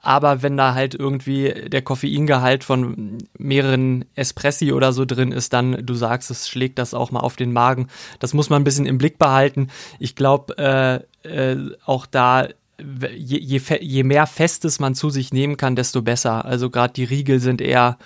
Aber 0.02 0.42
wenn 0.42 0.56
da 0.56 0.74
halt 0.74 0.94
irgendwie 0.94 1.52
der 1.68 1.82
Koffeingehalt 1.82 2.64
von 2.64 3.18
mehreren 3.38 4.04
Espressi 4.14 4.72
oder 4.72 4.92
so 4.92 5.04
drin 5.04 5.32
ist, 5.32 5.52
dann, 5.52 5.86
du 5.86 5.94
sagst, 5.94 6.30
es 6.30 6.48
schlägt 6.48 6.78
das 6.78 6.94
auch 6.94 7.10
mal 7.10 7.20
auf 7.20 7.36
den 7.36 7.52
Magen. 7.52 7.88
Das 8.18 8.34
muss 8.34 8.50
man 8.50 8.62
ein 8.62 8.64
bisschen 8.64 8.86
im 8.86 8.98
Blick 8.98 9.18
behalten. 9.18 9.68
Ich 9.98 10.16
glaube, 10.16 10.58
äh, 10.58 11.28
äh, 11.28 11.70
auch 11.84 12.06
da 12.06 12.48
Je, 12.80 13.38
je, 13.40 13.60
je, 13.80 14.04
mehr 14.04 14.28
Festes 14.28 14.78
man 14.78 14.94
zu 14.94 15.10
sich 15.10 15.32
nehmen 15.32 15.56
kann, 15.56 15.74
desto 15.74 16.00
besser. 16.00 16.44
Also 16.44 16.70
gerade 16.70 16.92
die 16.92 17.02
Riegel 17.02 17.40
sind 17.40 17.60
eher 17.60 17.98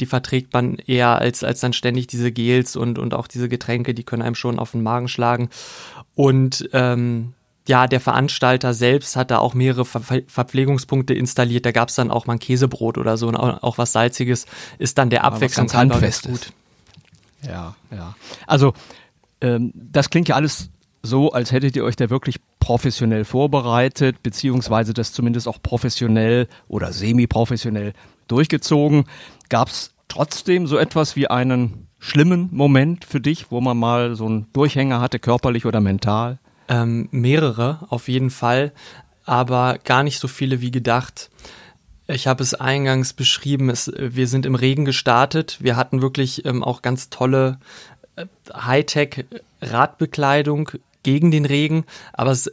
die 0.00 0.06
verträgt 0.06 0.52
man 0.52 0.76
eher 0.76 1.18
als, 1.18 1.44
als 1.44 1.60
dann 1.60 1.72
ständig 1.72 2.06
diese 2.06 2.32
Gels 2.32 2.76
und, 2.76 2.98
und 2.98 3.14
auch 3.14 3.26
diese 3.26 3.48
Getränke, 3.48 3.94
die 3.94 4.04
können 4.04 4.22
einem 4.22 4.34
schon 4.34 4.58
auf 4.58 4.72
den 4.72 4.82
Magen 4.82 5.08
schlagen. 5.08 5.50
Und 6.14 6.68
ähm, 6.72 7.34
ja, 7.68 7.86
der 7.86 8.00
Veranstalter 8.00 8.74
selbst 8.74 9.16
hat 9.16 9.30
da 9.30 9.38
auch 9.38 9.54
mehrere 9.54 9.84
Ver 9.84 10.22
Verpflegungspunkte 10.26 11.14
installiert. 11.14 11.66
Da 11.66 11.72
gab 11.72 11.88
es 11.88 11.94
dann 11.94 12.10
auch 12.10 12.26
mal 12.26 12.34
ein 12.34 12.38
Käsebrot 12.38 12.98
oder 12.98 13.16
so 13.16 13.28
und 13.28 13.36
auch, 13.36 13.78
was 13.78 13.92
Salziges. 13.92 14.46
Ist 14.78 14.98
dann 14.98 15.10
der 15.10 15.24
Abwechslung 15.24 15.68
ganz 15.68 16.22
gut. 16.22 16.52
Ja, 17.46 17.76
ja. 17.90 18.16
Also 18.46 18.72
ähm, 19.40 19.72
das 19.74 20.10
klingt 20.10 20.28
ja 20.28 20.34
alles 20.34 20.70
so, 21.02 21.32
als 21.32 21.52
hättet 21.52 21.76
ihr 21.76 21.84
euch 21.84 21.96
da 21.96 22.10
wirklich 22.10 22.36
professionell 22.58 23.24
vorbereitet, 23.24 24.22
beziehungsweise 24.22 24.92
das 24.92 25.12
zumindest 25.12 25.48
auch 25.48 25.62
professionell 25.62 26.46
oder 26.68 26.92
semi-professionell 26.92 27.94
durchgezogen. 28.30 29.04
Gab 29.48 29.68
es 29.68 29.92
trotzdem 30.08 30.66
so 30.66 30.76
etwas 30.76 31.16
wie 31.16 31.28
einen 31.28 31.86
schlimmen 31.98 32.48
Moment 32.52 33.04
für 33.04 33.20
dich, 33.20 33.50
wo 33.50 33.60
man 33.60 33.76
mal 33.76 34.16
so 34.16 34.26
einen 34.26 34.46
Durchhänger 34.52 35.00
hatte, 35.00 35.18
körperlich 35.18 35.66
oder 35.66 35.80
mental? 35.80 36.38
Ähm, 36.68 37.08
mehrere, 37.10 37.86
auf 37.88 38.08
jeden 38.08 38.30
Fall, 38.30 38.72
aber 39.24 39.78
gar 39.84 40.02
nicht 40.02 40.18
so 40.18 40.28
viele 40.28 40.60
wie 40.60 40.70
gedacht. 40.70 41.30
Ich 42.06 42.26
habe 42.26 42.42
es 42.42 42.54
eingangs 42.54 43.12
beschrieben, 43.12 43.68
es, 43.70 43.92
wir 43.96 44.26
sind 44.26 44.46
im 44.46 44.56
Regen 44.56 44.84
gestartet. 44.84 45.58
Wir 45.60 45.76
hatten 45.76 46.02
wirklich 46.02 46.44
ähm, 46.44 46.64
auch 46.64 46.82
ganz 46.82 47.10
tolle 47.10 47.60
äh, 48.16 48.26
Hightech-Radbekleidung 48.52 50.70
gegen 51.02 51.30
den 51.30 51.44
Regen, 51.44 51.84
aber 52.12 52.32
es, 52.32 52.50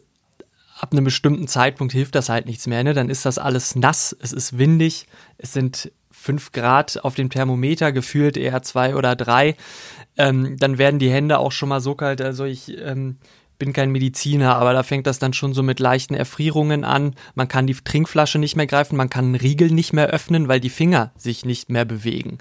ab 0.78 0.92
einem 0.92 1.04
bestimmten 1.04 1.48
Zeitpunkt 1.48 1.94
hilft 1.94 2.16
das 2.16 2.30
halt 2.30 2.46
nichts 2.46 2.68
mehr. 2.68 2.84
Ne? 2.84 2.94
Dann 2.94 3.10
ist 3.10 3.26
das 3.26 3.38
alles 3.38 3.76
nass, 3.76 4.16
es 4.20 4.34
ist 4.34 4.58
windig, 4.58 5.08
es 5.38 5.54
sind 5.54 5.92
fünf 6.12 6.52
Grad 6.52 7.04
auf 7.04 7.16
dem 7.16 7.30
Thermometer, 7.30 7.92
gefühlt 7.92 8.38
eher 8.38 8.62
zwei 8.64 8.96
oder 8.96 9.16
drei. 9.16 9.56
Ähm, 10.18 10.58
dann 10.58 10.78
werden 10.78 11.00
die 11.00 11.12
Hände 11.12 11.40
auch 11.40 11.52
schon 11.52 11.70
mal 11.70 11.80
so 11.80 11.96
kalt. 11.96 12.22
Also 12.22 12.46
ich, 12.46 12.76
ähm, 12.80 13.18
bin 13.60 13.74
kein 13.74 13.92
Mediziner, 13.92 14.56
aber 14.56 14.74
da 14.74 14.84
fängt 14.84 15.08
das 15.08 15.20
dann 15.20 15.34
schon 15.34 15.54
so 15.54 15.64
mit 15.64 15.80
leichten 15.80 16.14
Erfrierungen 16.14 16.84
an. 16.84 17.16
Man 17.36 17.48
kann 17.48 17.68
die 17.68 17.74
Trinkflasche 17.74 18.40
nicht 18.40 18.56
mehr 18.56 18.68
greifen, 18.68 18.98
man 18.98 19.10
kann 19.10 19.26
einen 19.26 19.36
Riegel 19.36 19.72
nicht 19.72 19.94
mehr 19.94 20.08
öffnen, 20.08 20.48
weil 20.48 20.60
die 20.60 20.70
Finger 20.70 21.12
sich 21.18 21.46
nicht 21.46 21.70
mehr 21.70 21.86
bewegen. 21.86 22.38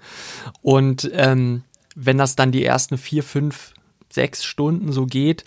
Und 0.63 1.11
ähm, 1.15 1.63
wenn 1.95 2.19
das 2.19 2.37
dann 2.37 2.53
die 2.53 2.65
ersten 2.65 2.99
vier, 2.99 3.23
fünf, 3.23 3.73
sechs 4.17 4.45
Stunden 4.45 4.91
so 4.91 5.07
geht, 5.07 5.45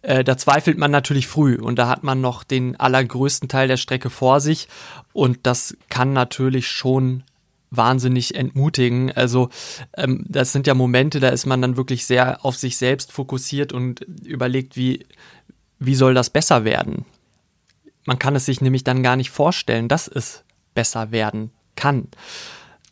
äh, 0.00 0.24
da 0.24 0.38
zweifelt 0.38 0.78
man 0.78 0.90
natürlich 0.90 1.26
früh 1.26 1.56
und 1.56 1.78
da 1.78 1.88
hat 1.88 2.02
man 2.02 2.22
noch 2.22 2.42
den 2.42 2.80
allergrößten 2.80 3.50
Teil 3.50 3.68
der 3.68 3.76
Strecke 3.76 4.08
vor 4.08 4.40
sich 4.40 4.68
und 5.12 5.40
das 5.42 5.76
kann 5.90 6.14
natürlich 6.14 6.68
schon 6.68 7.24
wahnsinnig 7.72 8.34
entmutigen. 8.34 9.12
Also 9.12 9.48
ähm, 9.96 10.24
das 10.28 10.52
sind 10.52 10.66
ja 10.66 10.74
Momente, 10.74 11.20
da 11.20 11.30
ist 11.30 11.46
man 11.46 11.60
dann 11.60 11.76
wirklich 11.76 12.06
sehr 12.06 12.44
auf 12.44 12.56
sich 12.56 12.76
selbst 12.76 13.12
fokussiert 13.12 13.72
und 13.72 14.00
überlegt, 14.24 14.76
wie, 14.76 15.06
wie 15.78 15.94
soll 15.94 16.14
das 16.14 16.30
besser 16.30 16.64
werden? 16.64 17.04
Man 18.04 18.18
kann 18.18 18.36
es 18.36 18.46
sich 18.46 18.60
nämlich 18.60 18.84
dann 18.84 19.02
gar 19.02 19.16
nicht 19.16 19.30
vorstellen, 19.30 19.88
dass 19.88 20.08
es 20.08 20.44
besser 20.74 21.10
werden 21.10 21.50
kann. 21.76 22.08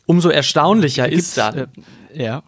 Umso 0.06 0.28
erstaunlicher 0.28 1.08
Gibt's, 1.08 1.28
ist 1.28 1.36
dann, 1.38 1.58
äh, 2.12 2.24
ja. 2.24 2.42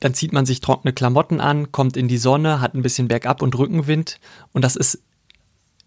Dann 0.00 0.14
zieht 0.14 0.32
man 0.32 0.46
sich 0.46 0.60
trockene 0.60 0.92
Klamotten 0.92 1.40
an, 1.40 1.72
kommt 1.72 1.96
in 1.96 2.08
die 2.08 2.18
Sonne, 2.18 2.60
hat 2.60 2.74
ein 2.74 2.82
bisschen 2.82 3.08
Bergab 3.08 3.42
und 3.42 3.56
Rückenwind 3.56 4.18
und 4.52 4.64
das 4.64 4.76
ist 4.76 5.02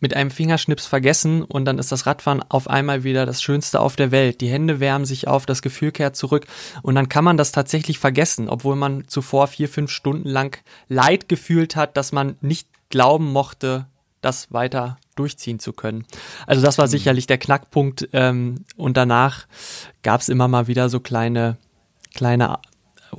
mit 0.04 0.15
einem 0.15 0.32
Fingerschnips 0.32 0.86
vergessen 0.86 1.43
und 1.43 1.63
dann 1.63 1.80
ist 1.80 1.91
das 1.91 2.06
Radfahren 2.06 2.43
auf 2.49 2.69
einmal 2.69 3.06
wieder 3.06 3.26
das 3.26 3.41
Schönste 3.41 3.80
auf 3.80 3.95
der 3.95 4.12
Welt. 4.12 4.41
Die 4.41 4.49
Hände 4.49 4.82
wärmen 4.82 5.06
sich 5.06 5.30
auf, 5.30 5.45
das 5.45 5.62
Gefühl 5.62 5.93
kehrt 5.93 6.17
zurück 6.17 6.45
und 6.82 6.95
dann 6.95 7.08
kann 7.08 7.23
man 7.23 7.38
das 7.38 7.54
tatsächlich 7.54 7.99
vergessen, 7.99 8.49
obwohl 8.49 8.76
man 8.76 9.08
zuvor 9.08 9.47
vier, 9.47 9.69
fünf 9.69 9.89
Stunden 9.91 10.28
lang 10.28 10.62
Leid 10.89 11.30
gefühlt 11.30 11.78
hat, 11.78 11.95
dass 11.95 12.12
man 12.12 12.36
nicht 12.41 12.67
glauben 12.89 13.32
mochte, 13.32 13.88
das 14.19 14.52
weiter 14.52 14.97
durchziehen 15.15 15.60
zu 15.60 15.71
können. 15.71 16.06
Also 16.47 16.62
das 16.62 16.78
war 16.78 16.88
mhm. 16.88 16.91
sicherlich 16.91 17.26
der 17.26 17.38
Knackpunkt 17.38 18.10
ähm, 18.12 18.65
und 18.76 18.97
danach 18.97 19.47
gab 20.02 20.19
es 20.19 20.28
immer 20.28 20.49
mal 20.49 20.67
wieder 20.67 20.89
so 20.89 20.99
kleine, 20.99 21.58
kleine 22.13 22.60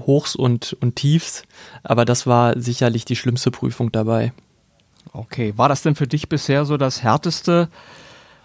Hochs 0.07 0.37
und, 0.37 0.77
und 0.81 0.97
Tiefs, 0.97 1.45
aber 1.83 2.05
das 2.05 2.27
war 2.27 2.59
sicherlich 2.61 3.05
die 3.05 3.17
schlimmste 3.17 3.51
Prüfung 3.51 3.93
dabei. 3.93 4.33
Okay, 5.13 5.53
war 5.57 5.69
das 5.69 5.83
denn 5.83 5.95
für 5.95 6.07
dich 6.07 6.29
bisher 6.29 6.65
so 6.65 6.77
das 6.77 7.03
härteste 7.03 7.69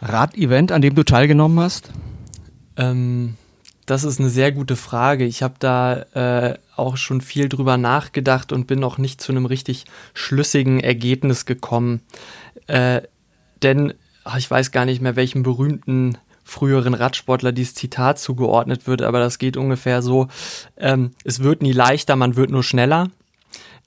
Radevent, 0.01 0.71
an 0.71 0.81
dem 0.81 0.95
du 0.95 1.03
teilgenommen 1.03 1.59
hast? 1.59 1.91
Ähm, 2.77 3.35
das 3.85 4.03
ist 4.03 4.19
eine 4.19 4.29
sehr 4.29 4.51
gute 4.51 4.75
Frage. 4.75 5.25
Ich 5.25 5.41
habe 5.41 5.55
da 5.57 6.01
äh, 6.13 6.59
auch 6.75 6.95
schon 6.95 7.21
viel 7.21 7.49
drüber 7.49 7.77
nachgedacht 7.77 8.51
und 8.51 8.67
bin 8.67 8.79
noch 8.79 8.97
nicht 8.97 9.19
zu 9.19 9.31
einem 9.31 9.47
richtig 9.47 9.85
schlüssigen 10.13 10.79
Ergebnis 10.79 11.45
gekommen. 11.45 12.01
Äh, 12.67 13.01
denn 13.63 13.93
ach, 14.23 14.37
ich 14.37 14.49
weiß 14.49 14.71
gar 14.71 14.85
nicht 14.85 15.01
mehr, 15.01 15.15
welchem 15.15 15.43
berühmten 15.43 16.17
früheren 16.49 16.93
Radsportler 16.93 17.51
dieses 17.51 17.75
Zitat 17.75 18.19
zugeordnet 18.19 18.87
wird, 18.87 19.01
aber 19.01 19.19
das 19.19 19.39
geht 19.39 19.57
ungefähr 19.57 20.01
so, 20.01 20.27
ähm, 20.77 21.11
es 21.23 21.41
wird 21.41 21.61
nie 21.61 21.71
leichter, 21.71 22.15
man 22.15 22.35
wird 22.35 22.49
nur 22.49 22.63
schneller. 22.63 23.09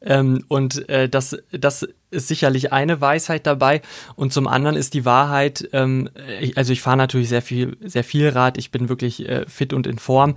Ähm, 0.05 0.45
und 0.49 0.89
äh, 0.89 1.09
das, 1.09 1.37
das 1.53 1.87
ist 2.11 2.29
sicherlich 2.29 2.73
eine 2.73 3.01
Weisheit 3.01 3.47
dabei. 3.47 3.83
Und 4.17 4.33
zum 4.33 4.49
anderen 4.49 4.77
ist 4.77 4.95
die 4.95 5.05
Wahrheit, 5.05 5.69
ähm, 5.73 6.09
ich, 6.41 6.57
also 6.57 6.73
ich 6.73 6.83
fahre 6.83 6.97
natürlich 6.97 7.29
sehr 7.29 7.43
viel, 7.43 7.77
sehr 7.81 8.05
viel 8.05 8.29
Rad, 8.29 8.59
ich 8.59 8.71
bin 8.71 8.89
wirklich 8.89 9.29
äh, 9.29 9.47
fit 9.49 9.73
und 9.73 9.87
in 9.87 9.99
Form. 9.99 10.37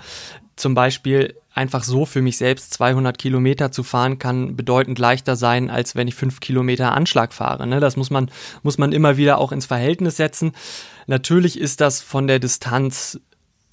Zum 0.55 0.73
Beispiel 0.73 1.35
einfach 1.53 1.83
so 1.83 2.05
für 2.05 2.21
mich 2.21 2.37
selbst 2.37 2.73
200 2.73 3.17
Kilometer 3.17 3.71
zu 3.71 3.83
fahren 3.83 4.19
kann 4.19 4.55
bedeutend 4.55 4.99
leichter 4.99 5.35
sein, 5.35 5.69
als 5.69 5.95
wenn 5.95 6.07
ich 6.07 6.15
fünf 6.15 6.39
Kilometer 6.39 6.93
Anschlag 6.93 7.33
fahre. 7.33 7.65
Ne? 7.65 7.79
Das 7.79 7.97
muss 7.97 8.09
man, 8.09 8.29
muss 8.61 8.77
man 8.77 8.91
immer 8.91 9.17
wieder 9.17 9.37
auch 9.39 9.51
ins 9.51 9.65
Verhältnis 9.65 10.17
setzen. 10.17 10.51
Natürlich 11.07 11.59
ist 11.59 11.81
das 11.81 12.01
von 12.01 12.27
der 12.27 12.39
Distanz 12.39 13.19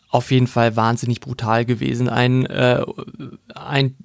auf 0.09 0.31
jeden 0.31 0.47
Fall 0.47 0.77
wahnsinnig 0.77 1.21
brutal 1.21 1.65
gewesen. 1.65 2.09
Ein, 2.09 2.47
äh, 2.47 2.85
ein 3.55 3.97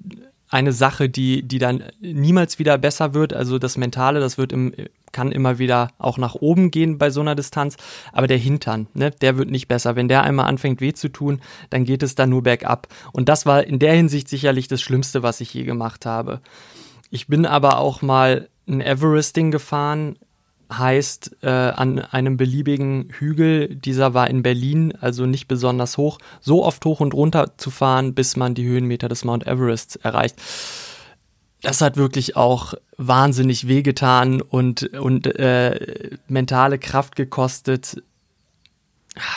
eine 0.49 0.71
Sache, 0.71 1.09
die, 1.09 1.43
die 1.43 1.59
dann 1.59 1.83
niemals 1.99 2.59
wieder 2.59 2.77
besser 2.77 3.13
wird. 3.13 3.33
Also 3.33 3.59
das 3.59 3.77
Mentale, 3.77 4.19
das 4.19 4.37
wird 4.37 4.53
im, 4.53 4.73
kann 5.11 5.31
immer 5.31 5.59
wieder 5.59 5.91
auch 5.97 6.17
nach 6.17 6.35
oben 6.35 6.71
gehen 6.71 6.97
bei 6.97 7.09
so 7.09 7.21
einer 7.21 7.35
Distanz. 7.35 7.75
Aber 8.13 8.27
der 8.27 8.37
Hintern, 8.37 8.87
ne, 8.93 9.11
der 9.11 9.37
wird 9.37 9.49
nicht 9.49 9.67
besser. 9.67 9.95
Wenn 9.95 10.07
der 10.07 10.23
einmal 10.23 10.47
anfängt 10.47 10.79
weh 10.79 10.93
zu 10.93 11.09
tun, 11.09 11.41
dann 11.69 11.83
geht 11.83 12.01
es 12.01 12.15
dann 12.15 12.29
nur 12.29 12.43
bergab. 12.43 12.87
Und 13.11 13.27
das 13.27 13.45
war 13.45 13.65
in 13.65 13.79
der 13.79 13.93
Hinsicht 13.93 14.29
sicherlich 14.29 14.67
das 14.67 14.81
Schlimmste, 14.81 15.21
was 15.21 15.41
ich 15.41 15.53
je 15.53 15.63
gemacht 15.63 16.05
habe. 16.05 16.39
Ich 17.09 17.27
bin 17.27 17.45
aber 17.45 17.79
auch 17.79 18.01
mal 18.01 18.47
ein 18.67 18.81
Everesting 18.81 19.51
gefahren 19.51 20.17
heißt 20.71 21.37
äh, 21.43 21.49
an 21.49 21.99
einem 21.99 22.37
beliebigen 22.37 23.09
Hügel, 23.17 23.75
dieser 23.75 24.13
war 24.13 24.29
in 24.29 24.43
Berlin, 24.43 24.93
also 24.99 25.25
nicht 25.25 25.47
besonders 25.47 25.97
hoch, 25.97 26.19
so 26.41 26.65
oft 26.65 26.83
hoch 26.85 26.99
und 26.99 27.13
runter 27.13 27.57
zu 27.57 27.71
fahren, 27.71 28.13
bis 28.13 28.35
man 28.35 28.53
die 28.53 28.65
Höhenmeter 28.65 29.07
des 29.07 29.23
Mount 29.23 29.47
Everest 29.47 29.99
erreicht. 30.03 30.35
Das 31.61 31.81
hat 31.81 31.97
wirklich 31.97 32.35
auch 32.35 32.75
wahnsinnig 32.97 33.67
wehgetan 33.67 34.41
und, 34.41 34.83
und 34.93 35.25
äh, 35.25 36.17
mentale 36.27 36.77
Kraft 36.77 37.15
gekostet. 37.15 38.01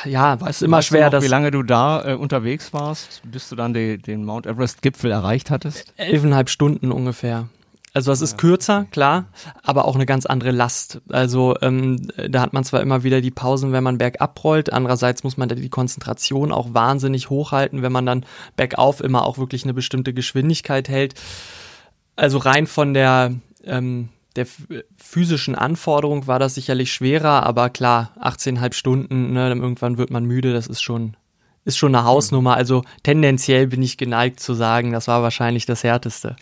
Ja, 0.05 0.35
es 0.43 0.57
ist 0.57 0.63
immer 0.63 0.83
schwer. 0.83 1.11
Noch, 1.11 1.23
wie 1.23 1.29
lange 1.29 1.51
du 1.51 1.63
da 1.63 2.13
äh, 2.13 2.15
unterwegs 2.15 2.73
warst, 2.73 3.23
bis 3.25 3.49
du 3.49 3.57
dann 3.57 3.73
die, 3.73 3.97
den 3.97 4.25
Mount 4.25 4.47
Everest-Gipfel 4.47 5.11
erreicht 5.11 5.51
hattest? 5.51 5.95
Elfeinhalb 5.97 6.51
Stunden 6.51 6.93
ungefähr. 6.93 7.49
Also 7.93 8.13
es 8.13 8.21
ist 8.21 8.39
kürzer, 8.39 8.87
klar, 8.93 9.25
aber 9.65 9.85
auch 9.85 9.97
eine 9.97 10.07
ganz 10.07 10.25
andere 10.25 10.53
Last. 10.53 11.01
Also 11.09 11.57
ähm, 11.61 12.09
da 12.29 12.41
hat 12.41 12.53
man 12.53 12.63
zwar 12.63 12.83
immer 12.83 13.03
wieder 13.03 13.21
die 13.21 13.33
Pausen, 13.33 13.73
wenn 13.73 13.83
man 13.83 13.99
bergab 13.99 14.43
rollt, 14.45 14.73
andererseits 14.73 15.25
muss 15.25 15.37
man 15.37 15.49
da 15.49 15.57
die 15.57 15.69
Konzentration 15.71 16.53
auch 16.53 16.73
wahnsinnig 16.73 17.31
hochhalten, 17.31 17.83
wenn 17.83 17.91
man 17.91 18.07
dann 18.07 18.25
bergauf 18.55 19.01
immer 19.01 19.27
auch 19.27 19.39
wirklich 19.39 19.65
eine 19.65 19.75
bestimmte 19.75 20.15
Geschwindigkeit 20.15 20.89
hält. 20.89 21.15
Also 22.15 22.39
rein 22.39 22.69
von 22.69 22.95
der 22.95 23.35
ähm, 23.65 24.11
der 24.37 24.47
physischen 24.97 25.55
Anforderung 25.55 26.27
war 26.27 26.39
das 26.39 26.55
sicherlich 26.55 26.93
schwerer, 26.93 27.43
aber 27.43 27.71
klar, 27.71 28.13
18,5 28.21 28.73
Stunden, 28.75 29.33
ne, 29.33 29.49
dann 29.49 29.61
irgendwann 29.61 29.99
wird 29.99 30.11
man 30.11 30.25
müde, 30.25 30.53
das 30.53 30.67
ist 30.67 30.83
schon, 30.83 31.17
ist 31.65 31.79
schon 31.79 31.95
eine 31.95 32.05
Hausnummer. 32.05 32.55
Also 32.55 32.85
tendenziell 33.03 33.67
bin 33.67 33.83
ich 33.83 33.99
geneigt 33.99 34.41
zu 34.41 34.55
sagen, 34.55 34.93
das 34.93 35.09
war 35.09 35.23
wahrscheinlich 35.23 35.67
das 35.67 35.83
Härteste. 35.83 36.37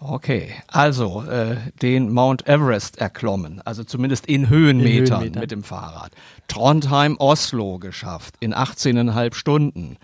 Okay, 0.00 0.54
also 0.68 1.24
äh, 1.24 1.56
den 1.82 2.12
Mount 2.12 2.46
Everest 2.46 2.98
erklommen, 2.98 3.60
also 3.64 3.82
zumindest 3.82 4.26
in 4.26 4.48
Höhenmetern, 4.48 4.92
in 4.92 5.10
Höhenmetern, 5.10 5.40
mit 5.40 5.50
dem 5.50 5.64
Fahrrad. 5.64 6.12
Trondheim 6.46 7.16
Oslo 7.18 7.78
geschafft 7.78 8.36
in 8.38 8.54
18,5 8.54 9.34
Stunden 9.34 9.96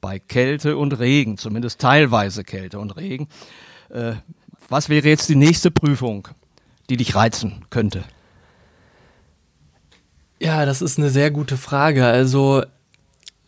bei 0.00 0.18
Kälte 0.18 0.76
und 0.76 0.98
Regen, 0.98 1.38
zumindest 1.38 1.80
teilweise 1.80 2.44
Kälte 2.44 2.78
und 2.78 2.96
Regen. 2.96 3.28
Äh, 3.88 4.14
was 4.68 4.90
wäre 4.90 5.08
jetzt 5.08 5.28
die 5.30 5.34
nächste 5.34 5.70
Prüfung, 5.70 6.28
die 6.90 6.98
dich 6.98 7.14
reizen 7.14 7.64
könnte? 7.70 8.04
Ja, 10.40 10.66
das 10.66 10.82
ist 10.82 10.98
eine 10.98 11.10
sehr 11.10 11.30
gute 11.30 11.56
Frage. 11.56 12.04
Also 12.04 12.64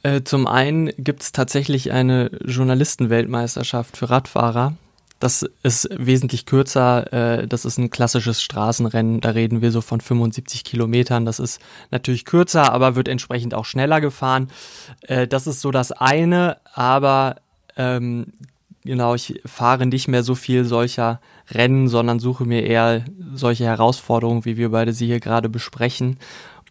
äh, 0.03 0.23
zum 0.23 0.47
einen 0.47 0.89
gibt 0.97 1.23
es 1.23 1.33
tatsächlich 1.33 1.93
eine 1.93 2.31
Journalistenweltmeisterschaft 2.45 3.99
für 3.99 4.09
Radfahrer 4.09 4.77
das 5.21 5.43
ist 5.63 5.89
wesentlich 5.93 6.47
kürzer. 6.47 7.13
Äh, 7.13 7.47
das 7.47 7.65
ist 7.65 7.79
ein 7.79 7.91
klassisches 7.91 8.43
Straßenrennen. 8.43 9.21
Da 9.21 9.31
reden 9.31 9.61
wir 9.61 9.71
so 9.71 9.83
von 9.83 10.01
75 10.01 10.65
Kilometern. 10.65 11.27
Das 11.27 11.39
ist 11.39 11.61
natürlich 11.91 12.25
kürzer, 12.25 12.73
aber 12.73 12.97
wird 12.97 13.07
entsprechend 13.07 13.55
auch 13.55 13.67
schneller 13.67 14.01
gefahren. 14.01 14.51
Äh, 15.03 15.29
das 15.29 15.47
ist 15.47 15.61
so 15.61 15.71
das 15.71 15.93
eine. 15.93 16.57
Aber 16.73 17.37
ähm, 17.77 18.33
genau, 18.83 19.15
ich 19.15 19.41
fahre 19.45 19.85
nicht 19.85 20.09
mehr 20.09 20.23
so 20.23 20.35
viel 20.35 20.65
solcher 20.65 21.21
Rennen, 21.51 21.89
sondern 21.89 22.19
suche 22.19 22.47
mir 22.47 22.65
eher 22.65 23.05
solche 23.35 23.65
Herausforderungen, 23.65 24.47
wie 24.47 24.57
wir 24.57 24.71
beide 24.71 24.95
sie 24.95 25.07
hier 25.07 25.21
gerade 25.21 25.51
besprechen. 25.51 26.19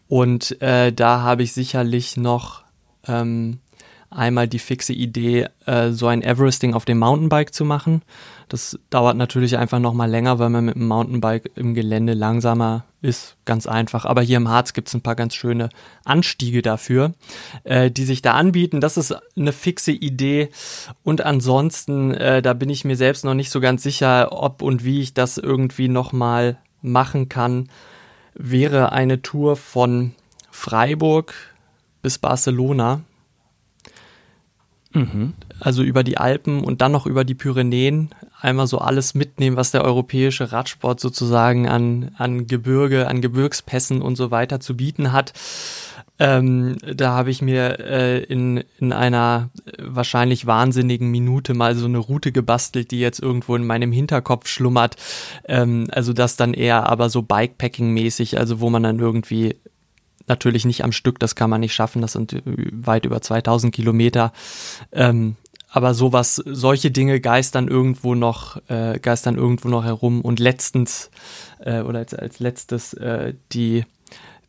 Und 0.08 0.60
äh, 0.60 0.92
da 0.92 1.20
habe 1.20 1.44
ich 1.44 1.52
sicherlich 1.52 2.16
noch 2.16 2.64
ähm, 3.06 3.60
einmal 4.10 4.48
die 4.48 4.58
fixe 4.58 4.92
Idee, 4.92 5.46
äh, 5.66 5.90
so 5.90 6.08
ein 6.08 6.22
Everesting 6.22 6.74
auf 6.74 6.84
dem 6.84 6.98
Mountainbike 6.98 7.54
zu 7.54 7.64
machen. 7.64 8.02
Das 8.50 8.76
dauert 8.90 9.16
natürlich 9.16 9.58
einfach 9.58 9.78
nochmal 9.78 10.10
länger, 10.10 10.40
weil 10.40 10.50
man 10.50 10.64
mit 10.64 10.74
dem 10.74 10.88
Mountainbike 10.88 11.52
im 11.54 11.72
Gelände 11.72 12.14
langsamer 12.14 12.84
ist. 13.00 13.36
Ganz 13.44 13.68
einfach. 13.68 14.04
Aber 14.04 14.22
hier 14.22 14.38
im 14.38 14.48
Harz 14.48 14.72
gibt 14.72 14.88
es 14.88 14.94
ein 14.94 15.02
paar 15.02 15.14
ganz 15.14 15.36
schöne 15.36 15.68
Anstiege 16.04 16.60
dafür, 16.60 17.12
äh, 17.62 17.92
die 17.92 18.04
sich 18.04 18.22
da 18.22 18.32
anbieten. 18.34 18.80
Das 18.80 18.96
ist 18.96 19.14
eine 19.36 19.52
fixe 19.52 19.92
Idee. 19.92 20.48
Und 21.04 21.24
ansonsten, 21.24 22.12
äh, 22.12 22.42
da 22.42 22.52
bin 22.52 22.70
ich 22.70 22.84
mir 22.84 22.96
selbst 22.96 23.24
noch 23.24 23.34
nicht 23.34 23.50
so 23.50 23.60
ganz 23.60 23.84
sicher, 23.84 24.32
ob 24.32 24.62
und 24.62 24.84
wie 24.84 25.00
ich 25.00 25.14
das 25.14 25.38
irgendwie 25.38 25.86
nochmal 25.86 26.58
machen 26.82 27.28
kann, 27.28 27.68
wäre 28.34 28.90
eine 28.90 29.22
Tour 29.22 29.54
von 29.54 30.12
Freiburg 30.50 31.34
bis 32.02 32.18
Barcelona 32.18 33.02
Mhm. 34.92 35.34
Also 35.60 35.82
über 35.82 36.02
die 36.02 36.18
Alpen 36.18 36.64
und 36.64 36.80
dann 36.80 36.92
noch 36.92 37.06
über 37.06 37.24
die 37.24 37.34
Pyrenäen. 37.34 38.10
Einmal 38.40 38.66
so 38.66 38.78
alles 38.78 39.14
mitnehmen, 39.14 39.56
was 39.56 39.70
der 39.70 39.84
europäische 39.84 40.52
Radsport 40.52 41.00
sozusagen 41.00 41.68
an, 41.68 42.12
an 42.16 42.46
Gebirge, 42.46 43.06
an 43.06 43.20
Gebirgspässen 43.20 44.02
und 44.02 44.16
so 44.16 44.30
weiter 44.30 44.60
zu 44.60 44.76
bieten 44.76 45.12
hat. 45.12 45.32
Ähm, 46.18 46.76
da 46.82 47.12
habe 47.12 47.30
ich 47.30 47.40
mir 47.40 47.78
äh, 47.80 48.22
in, 48.24 48.62
in 48.78 48.92
einer 48.92 49.48
wahrscheinlich 49.78 50.46
wahnsinnigen 50.46 51.10
Minute 51.10 51.54
mal 51.54 51.74
so 51.74 51.86
eine 51.86 51.96
Route 51.96 52.30
gebastelt, 52.30 52.90
die 52.90 53.00
jetzt 53.00 53.20
irgendwo 53.20 53.56
in 53.56 53.66
meinem 53.66 53.90
Hinterkopf 53.90 54.46
schlummert. 54.46 54.96
Ähm, 55.48 55.86
also 55.90 56.12
das 56.12 56.36
dann 56.36 56.52
eher 56.52 56.90
aber 56.90 57.08
so 57.08 57.22
Bikepacking-mäßig, 57.22 58.36
also 58.36 58.60
wo 58.60 58.68
man 58.68 58.82
dann 58.82 58.98
irgendwie 58.98 59.56
natürlich 60.30 60.64
nicht 60.64 60.82
am 60.82 60.92
Stück, 60.92 61.18
das 61.18 61.34
kann 61.34 61.50
man 61.50 61.60
nicht 61.60 61.74
schaffen, 61.74 62.00
das 62.00 62.12
sind 62.12 62.42
weit 62.44 63.04
über 63.04 63.20
2000 63.20 63.74
Kilometer. 63.74 64.32
Ähm, 64.92 65.36
aber 65.68 65.94
sowas, 65.94 66.42
solche 66.46 66.90
Dinge 66.90 67.20
geistern 67.20 67.68
irgendwo 67.68 68.14
noch, 68.14 68.56
äh, 68.68 68.98
geistern 68.98 69.36
irgendwo 69.36 69.68
noch 69.68 69.84
herum. 69.84 70.20
Und 70.22 70.40
letztens, 70.40 71.10
äh, 71.60 71.82
oder 71.82 72.00
als, 72.00 72.14
als 72.14 72.40
letztes, 72.40 72.94
äh, 72.94 73.34
die 73.52 73.84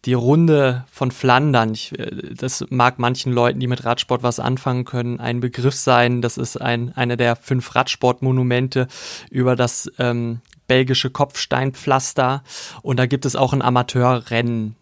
die 0.05 0.13
Runde 0.13 0.85
von 0.91 1.11
Flandern, 1.11 1.73
ich, 1.73 1.97
äh, 1.97 2.33
das 2.33 2.65
mag 2.69 2.97
manchen 2.97 3.31
Leuten, 3.31 3.59
die 3.59 3.67
mit 3.67 3.85
Radsport 3.85 4.23
was 4.23 4.39
anfangen 4.39 4.85
können, 4.85 5.19
ein 5.19 5.41
Begriff 5.41 5.75
sein. 5.75 6.21
Das 6.21 6.37
ist 6.37 6.59
ein, 6.59 6.91
einer 6.95 7.17
der 7.17 7.35
fünf 7.35 7.75
Radsportmonumente 7.75 8.87
über 9.29 9.55
das 9.55 9.91
ähm, 9.99 10.41
belgische 10.67 11.11
Kopfsteinpflaster. 11.11 12.43
Und 12.81 12.97
da 12.97 13.05
gibt 13.05 13.25
es 13.25 13.35
auch 13.35 13.53
ein 13.53 13.61
Amateurrennen. 13.61 14.75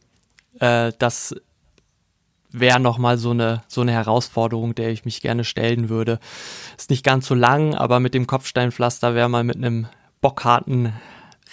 Äh, 0.60 0.92
das 1.00 1.36
wäre 2.52 2.80
nochmal 2.80 3.18
so 3.18 3.32
eine, 3.32 3.62
so 3.68 3.82
eine 3.82 3.92
Herausforderung, 3.92 4.76
der 4.76 4.90
ich 4.90 5.06
mich 5.06 5.22
gerne 5.22 5.44
stellen 5.44 5.90
würde. 5.90 6.20
Ist 6.78 6.90
nicht 6.90 7.06
ganz 7.06 7.28
so 7.28 7.36
lang, 7.36 7.76
aber 7.76 8.00
mit 8.00 8.14
dem 8.14 8.28
Kopfsteinpflaster 8.28 9.14
wäre 9.14 9.30
mal 9.30 9.44
mit 9.44 9.58
einem 9.58 9.88
bockharten 10.22 10.94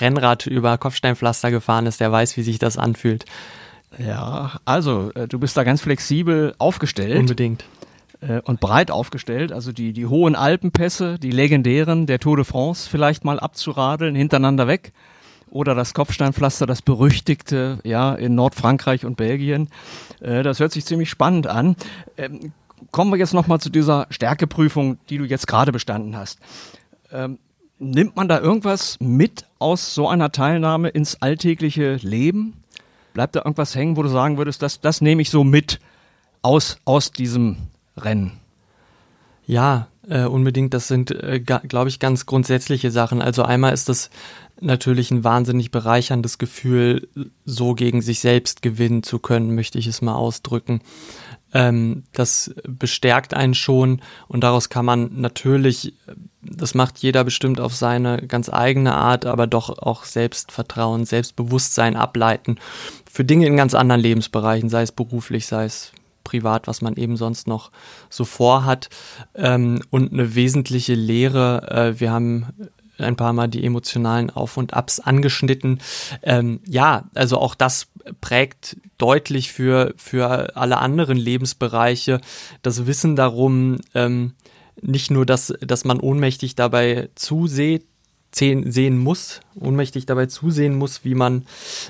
Rennrad 0.01 0.47
über 0.47 0.79
Kopfsteinpflaster 0.79 1.51
gefahren 1.51 1.87
ist, 1.87 2.01
der 2.01 2.13
weiß, 2.13 2.37
wie 2.37 2.43
sich 2.43 2.59
das 2.59 2.79
anfühlt. 2.79 3.25
Ja, 3.99 4.59
also 4.65 5.11
äh, 5.15 5.29
du 5.29 5.39
bist 5.39 5.57
da 5.57 5.65
ganz 5.65 5.81
flexibel 5.81 6.55
aufgestellt. 6.59 7.19
Unbedingt. 7.19 7.65
Äh, 8.21 8.41
und 8.41 8.61
breit 8.61 8.91
aufgestellt. 8.91 9.53
Also 9.53 9.73
die, 9.73 9.93
die 9.93 10.07
hohen 10.07 10.35
Alpenpässe, 10.35 11.19
die 11.19 11.31
legendären, 11.31 12.07
der 12.07 12.19
Tour 12.19 12.37
de 12.37 12.45
France 12.45 12.89
vielleicht 12.91 13.25
mal 13.25 13.41
abzuradeln, 13.41 14.15
hintereinander 14.15 14.67
weg. 14.67 14.93
Oder 15.51 15.75
das 15.75 15.95
Kopfsteinpflaster, 15.95 16.67
das 16.67 16.83
berüchtigte, 16.83 17.79
ja, 17.85 18.15
in 18.15 18.35
Nordfrankreich 18.35 19.05
und 19.05 19.17
Belgien. 19.17 19.69
Äh, 20.21 20.43
das 20.43 20.61
hört 20.61 20.73
sich 20.73 20.85
ziemlich 20.85 21.11
spannend 21.11 21.47
an. 21.47 21.77
Ähm, 22.17 22.53
kommen 22.91 23.11
wir 23.11 23.19
jetzt 23.19 23.35
nochmal 23.35 23.61
zu 23.61 23.71
dieser 23.71 24.07
Stärkeprüfung, 24.11 24.99
die 25.09 25.19
du 25.19 25.25
jetzt 25.25 25.47
gerade 25.47 25.73
bestanden 25.73 26.17
hast. 26.17 26.41
Ähm, 27.13 27.39
Nimmt 27.79 28.17
man 28.17 28.27
da 28.27 28.41
irgendwas 28.41 28.99
mit 29.01 29.45
aus 29.59 29.95
so 29.95 30.09
einer 30.09 30.33
Teilnahme 30.33 30.89
ins 30.89 31.21
alltägliche 31.21 31.97
Leben? 31.97 32.65
Bleibt 33.13 33.37
da 33.37 33.41
irgendwas 33.41 33.75
hängen, 33.75 33.99
wo 33.99 34.03
du 34.03 34.09
sagen 34.09 34.39
würdest, 34.39 34.63
das, 34.63 34.81
das 34.81 35.03
nehme 35.03 35.21
ich 35.21 35.29
so 35.29 35.45
mit 35.45 35.79
aus, 36.41 36.79
aus 36.87 37.13
diesem 37.13 37.57
Rennen? 37.99 38.33
Ja, 39.47 39.89
äh, 40.09 40.25
unbedingt. 40.25 40.73
Das 40.73 40.89
sind, 40.89 41.11
äh, 41.11 41.39
glaube 41.39 41.89
ich, 41.89 41.99
ganz 41.99 42.25
grundsätzliche 42.25 42.91
Sachen. 42.91 43.21
Also 43.21 43.43
einmal 43.43 43.75
ist 43.75 43.91
das 43.91 44.09
natürlich 44.61 45.11
ein 45.11 45.25
wahnsinnig 45.25 45.71
bereicherndes 45.71 46.39
Gefühl, 46.39 47.09
so 47.45 47.75
gegen 47.75 48.03
sich 48.03 48.21
selbst 48.21 48.63
gewinnen 48.63 49.03
zu 49.03 49.19
können, 49.19 49.55
möchte 49.55 49.79
ich 49.79 49.87
es 49.87 50.03
mal 50.03 50.15
ausdrücken. 50.15 50.81
Ähm, 51.53 52.05
das 52.13 52.55
bestärkt 52.67 53.35
einen 53.35 53.55
schon 53.55 54.03
und 54.29 54.43
daraus 54.43 54.69
kann 54.69 54.85
man 54.85 55.21
natürlich, 55.21 55.95
das 56.43 56.75
macht 56.75 56.99
jeder 56.99 57.23
bestimmt 57.25 57.61
auf 57.61 57.75
seine 57.75 58.19
ganz 58.27 58.49
eigene 58.49 58.95
Art, 58.95 59.27
aber 59.27 59.47
doch 59.47 59.79
auch 59.79 60.05
Selbstvertrauen, 60.05 61.05
Selbstbewusstsein 61.05 61.97
ableiten 61.97 62.57
für 63.11 63.25
Dinge 63.25 63.47
in 63.47 63.57
ganz 63.57 63.75
anderen 63.75 64.01
Lebensbereichen, 64.01 64.69
sei 64.69 64.83
es 64.83 64.93
beruflich, 64.93 65.47
sei 65.47 65.65
es 65.65 65.93
privat, 66.25 66.67
was 66.67 66.83
man 66.83 66.97
eben 66.97 67.17
sonst 67.17 67.47
noch 67.47 67.71
so 68.11 68.25
vorhat. 68.25 68.91
Ähm, 69.35 69.81
und 69.91 70.13
eine 70.13 70.35
wesentliche 70.35 70.95
Lehre, 70.95 71.71
äh, 71.71 72.01
wir 72.01 72.11
haben 72.11 72.47
ein 72.99 73.17
paar 73.17 73.33
Mal 73.33 73.49
die 73.49 73.65
emotionalen 73.65 74.31
Auf 74.31 74.57
und 74.57 74.75
Abs 74.75 75.01
angeschnitten. 75.01 75.81
Ähm, 76.23 76.61
ja, 76.67 77.05
also 77.15 77.39
auch 77.39 77.55
das 77.55 77.89
prägt 78.21 78.77
deutlich 78.99 79.53
für, 79.53 79.95
für 79.97 80.57
alle 80.57 80.79
anderen 80.79 81.17
Lebensbereiche 81.17 82.21
das 82.63 82.87
Wissen 82.87 83.17
darum, 83.17 83.79
ähm, 83.95 84.35
nicht 84.81 85.11
nur, 85.11 85.25
dass, 85.25 85.55
dass 85.61 85.85
man 85.85 86.01
ohnmächtig 86.01 86.55
dabei 86.55 87.09
zuseht, 87.15 87.87
sehen 88.35 88.99
muss, 88.99 89.41
ohnmächtig 89.55 90.05
dabei 90.05 90.27
zusehen 90.27 90.77
muss, 90.77 91.05
wie 91.05 91.15
man, 91.15 91.47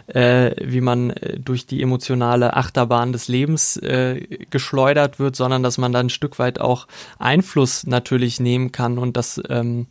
äh, 0.07 0.53
wie 0.63 0.81
man 0.81 1.11
äh, 1.11 1.41
durch 1.41 1.67
die 1.67 1.83
emotionale 1.83 2.55
Achterbahn 2.55 3.13
des 3.13 3.27
Lebens 3.27 3.77
äh, 3.79 4.21
geschleudert 4.51 5.19
wird, 5.19 5.35
sondern 5.35 5.65
dass 5.65 5.77
man 5.77 5.93
da 5.93 5.99
ein 5.99 6.11
Stück 6.11 6.39
weit 6.39 6.61
auch 6.61 6.87
Einfluss 7.19 7.85
natürlich 7.85 8.39
nehmen 8.39 8.71
kann 8.71 8.99
und 8.99 9.17
das 9.17 9.41
ähm, 9.49 9.87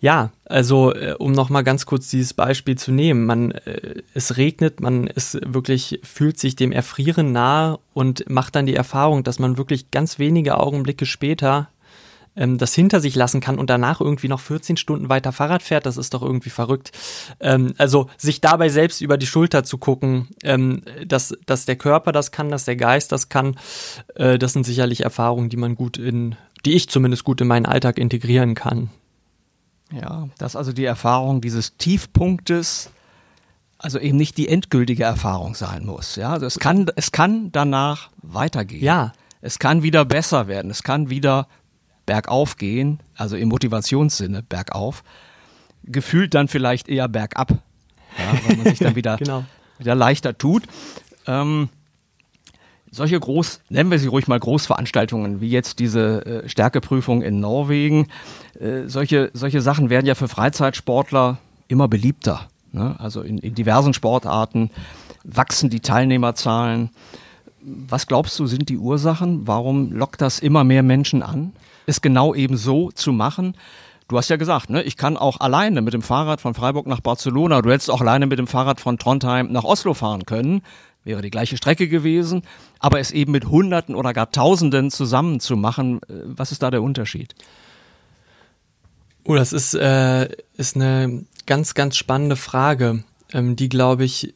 ja, 0.00 0.30
also 0.46 0.94
äh, 0.94 1.14
um 1.18 1.32
nochmal 1.32 1.62
ganz 1.62 1.84
kurz 1.84 2.08
dieses 2.08 2.34
Beispiel 2.34 2.76
zu 2.76 2.90
nehmen, 2.90 3.26
man 3.26 3.50
äh, 3.52 4.02
es 4.14 4.38
regnet, 4.38 4.80
man 4.80 5.06
ist 5.06 5.38
wirklich 5.44 6.00
fühlt 6.02 6.38
sich 6.38 6.56
dem 6.56 6.72
Erfrieren 6.72 7.32
nahe 7.32 7.78
und 7.92 8.28
macht 8.28 8.56
dann 8.56 8.66
die 8.66 8.74
Erfahrung, 8.74 9.24
dass 9.24 9.38
man 9.38 9.58
wirklich 9.58 9.90
ganz 9.90 10.18
wenige 10.18 10.58
Augenblicke 10.58 11.04
später 11.04 11.68
ähm, 12.36 12.56
das 12.56 12.74
hinter 12.74 13.00
sich 13.00 13.14
lassen 13.14 13.40
kann 13.40 13.58
und 13.58 13.68
danach 13.68 14.00
irgendwie 14.00 14.28
noch 14.28 14.40
14 14.40 14.78
Stunden 14.78 15.10
weiter 15.10 15.32
Fahrrad 15.32 15.62
fährt, 15.62 15.84
das 15.84 15.98
ist 15.98 16.14
doch 16.14 16.22
irgendwie 16.22 16.50
verrückt. 16.50 16.92
Ähm, 17.40 17.74
also 17.76 18.08
sich 18.16 18.40
dabei 18.40 18.70
selbst 18.70 19.02
über 19.02 19.18
die 19.18 19.26
Schulter 19.26 19.64
zu 19.64 19.76
gucken, 19.76 20.28
ähm, 20.42 20.82
dass, 21.06 21.36
dass 21.44 21.66
der 21.66 21.76
Körper 21.76 22.12
das 22.12 22.32
kann, 22.32 22.48
dass 22.48 22.64
der 22.64 22.76
Geist 22.76 23.12
das 23.12 23.28
kann, 23.28 23.56
äh, 24.14 24.38
das 24.38 24.54
sind 24.54 24.64
sicherlich 24.64 25.02
Erfahrungen, 25.02 25.50
die 25.50 25.58
man 25.58 25.74
gut 25.74 25.98
in, 25.98 26.36
die 26.64 26.74
ich 26.74 26.88
zumindest 26.88 27.24
gut 27.24 27.40
in 27.40 27.48
meinen 27.48 27.66
Alltag 27.66 27.98
integrieren 27.98 28.54
kann. 28.54 28.90
Ja, 29.92 30.28
dass 30.38 30.56
also 30.56 30.72
die 30.72 30.84
Erfahrung 30.84 31.40
dieses 31.40 31.76
Tiefpunktes 31.76 32.90
also 33.82 33.98
eben 33.98 34.18
nicht 34.18 34.36
die 34.36 34.48
endgültige 34.48 35.04
Erfahrung 35.04 35.54
sein 35.54 35.86
muss. 35.86 36.16
Ja, 36.16 36.32
also 36.32 36.44
es 36.44 36.58
kann, 36.58 36.86
es 36.96 37.12
kann 37.12 37.50
danach 37.50 38.10
weitergehen. 38.18 38.84
Ja. 38.84 39.12
Es 39.40 39.58
kann 39.58 39.82
wieder 39.82 40.04
besser 40.04 40.48
werden. 40.48 40.70
Es 40.70 40.82
kann 40.82 41.08
wieder 41.08 41.48
bergauf 42.04 42.56
gehen, 42.56 43.00
also 43.16 43.36
im 43.36 43.48
Motivationssinne 43.48 44.42
bergauf. 44.42 45.02
Gefühlt 45.84 46.34
dann 46.34 46.48
vielleicht 46.48 46.88
eher 46.88 47.08
bergab, 47.08 47.52
ja, 47.52 48.46
weil 48.46 48.56
man 48.56 48.66
sich 48.66 48.80
dann 48.80 48.94
wieder, 48.96 49.16
genau. 49.16 49.44
wieder 49.78 49.94
leichter 49.94 50.36
tut. 50.36 50.64
Ähm, 51.26 51.70
solche 52.90 53.18
groß, 53.18 53.60
nennen 53.68 53.90
wir 53.90 53.98
sie 53.98 54.08
ruhig 54.08 54.28
mal 54.28 54.38
Großveranstaltungen, 54.38 55.40
wie 55.40 55.48
jetzt 55.48 55.78
diese 55.78 56.26
äh, 56.26 56.48
Stärkeprüfung 56.48 57.22
in 57.22 57.40
Norwegen, 57.40 58.08
äh, 58.58 58.86
solche, 58.86 59.30
solche 59.32 59.60
Sachen 59.60 59.90
werden 59.90 60.06
ja 60.06 60.14
für 60.14 60.28
Freizeitsportler 60.28 61.38
immer 61.68 61.88
beliebter. 61.88 62.48
Ne? 62.72 62.96
Also 62.98 63.22
in, 63.22 63.38
in 63.38 63.54
diversen 63.54 63.94
Sportarten 63.94 64.70
wachsen 65.24 65.70
die 65.70 65.80
Teilnehmerzahlen. 65.80 66.90
Was 67.62 68.06
glaubst 68.06 68.38
du, 68.38 68.46
sind 68.46 68.68
die 68.68 68.78
Ursachen? 68.78 69.46
Warum 69.46 69.92
lockt 69.92 70.20
das 70.20 70.38
immer 70.38 70.64
mehr 70.64 70.82
Menschen 70.82 71.22
an, 71.22 71.52
es 71.86 72.00
genau 72.00 72.34
eben 72.34 72.56
so 72.56 72.90
zu 72.90 73.12
machen? 73.12 73.54
Du 74.08 74.18
hast 74.18 74.28
ja 74.28 74.36
gesagt, 74.36 74.70
ne, 74.70 74.82
ich 74.82 74.96
kann 74.96 75.16
auch 75.16 75.38
alleine 75.38 75.82
mit 75.82 75.94
dem 75.94 76.02
Fahrrad 76.02 76.40
von 76.40 76.54
Freiburg 76.54 76.88
nach 76.88 77.00
Barcelona, 77.00 77.62
du 77.62 77.70
hättest 77.70 77.90
auch 77.90 78.00
alleine 78.00 78.26
mit 78.26 78.40
dem 78.40 78.48
Fahrrad 78.48 78.80
von 78.80 78.98
Trondheim 78.98 79.52
nach 79.52 79.62
Oslo 79.62 79.94
fahren 79.94 80.26
können 80.26 80.62
wäre 81.04 81.22
die 81.22 81.30
gleiche 81.30 81.56
Strecke 81.56 81.88
gewesen, 81.88 82.42
aber 82.80 82.98
es 82.98 83.10
eben 83.12 83.32
mit 83.32 83.46
Hunderten 83.46 83.94
oder 83.94 84.12
gar 84.12 84.32
Tausenden 84.32 84.90
zusammen 84.90 85.38
zu 85.38 85.56
machen, 85.56 86.00
äh, 86.08 86.14
was 86.24 86.50
ist 86.50 86.62
da 86.62 86.70
der 86.70 86.82
Unterschied? 86.82 87.34
Oh, 89.24 89.34
das 89.34 89.52
ist, 89.52 89.74
äh, 89.74 90.28
ist 90.56 90.76
eine 90.76 91.24
ganz, 91.46 91.74
ganz 91.74 91.96
spannende 91.96 92.36
Frage, 92.36 93.04
ähm, 93.32 93.54
die, 93.54 93.68
glaube 93.68 94.04
ich, 94.04 94.34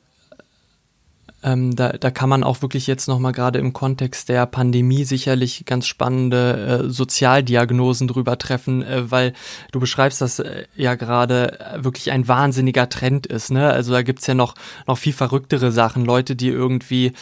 ähm, 1.45 1.77
da, 1.77 1.93
da 1.93 2.11
kann 2.11 2.31
man 2.31 2.43
auch 2.43 2.63
wirklich 2.63 2.87
jetzt 2.87 3.07
nochmal 3.07 3.33
gerade 3.33 3.59
im 3.59 3.75
Kontext 3.75 4.31
der 4.31 4.47
Pandemie 4.47 5.05
sicherlich 5.05 5.65
ganz 5.67 5.87
spannende 5.87 6.85
äh, 6.85 6.89
Sozialdiagnosen 6.89 8.09
drüber 8.09 8.39
treffen, 8.39 8.83
äh, 8.83 9.11
weil 9.11 9.35
du 9.71 9.79
beschreibst, 9.79 10.23
dass 10.23 10.39
äh, 10.39 10.65
ja 10.75 10.95
gerade 10.95 11.59
wirklich 11.77 12.11
ein 12.13 12.27
wahnsinniger 12.27 12.89
Trend 12.89 13.27
ist. 13.27 13.51
Ne? 13.51 13.69
Also 13.71 13.93
da 13.93 14.03
gibt's 14.03 14.27
ja 14.27 14.35
noch, 14.35 14.55
noch 14.87 14.97
viel 14.97 15.13
verrücktere 15.13 15.71
Sachen. 15.71 16.07
Leute, 16.07 16.35
die 16.35 16.49
irgendwie 16.49 17.13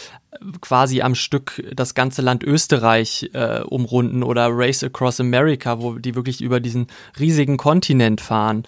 quasi 0.61 1.02
am 1.02 1.14
Stück 1.14 1.62
das 1.74 1.94
ganze 1.94 2.22
Land 2.22 2.42
Österreich 2.44 3.30
äh, 3.32 3.61
umrunden 3.61 4.22
oder 4.22 4.48
Race 4.50 4.82
Across 4.82 5.20
America, 5.20 5.80
wo 5.80 5.94
die 5.98 6.14
wirklich 6.14 6.40
über 6.40 6.61
diesen 6.61 6.87
riesigen 7.18 7.56
Kontinent 7.56 8.20
fahren 8.20 8.64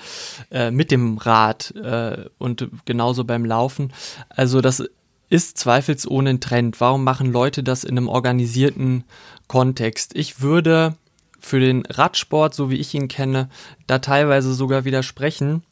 äh, 0.51 0.71
mit 0.71 0.91
dem 0.91 1.17
Rad 1.19 1.73
äh, 1.77 2.27
und 2.39 2.69
genauso 2.85 3.25
beim 3.25 3.45
Laufen. 3.45 3.93
Also 4.29 4.61
das 4.61 4.85
ist 5.29 5.59
zweifelsohne 5.59 6.31
ein 6.31 6.41
Trend. 6.41 6.81
Warum 6.81 7.05
machen 7.05 7.33
Leute 7.33 7.63
das 7.63 7.85
in 7.85 7.97
einem 7.97 8.09
organisierten 8.09 9.05
Kontext? 9.49 10.15
Ich 10.15 10.41
würde 10.41 10.97
für 11.41 11.61
den 11.61 11.85
Radsport, 11.87 12.55
so 12.55 12.71
wie 12.71 12.77
ich 12.77 12.95
ihn 12.95 13.09
kenne, 13.09 13.49
da 13.87 13.99
teilweise 13.99 14.55
sogar 14.55 14.85
widersprechen 14.85 15.63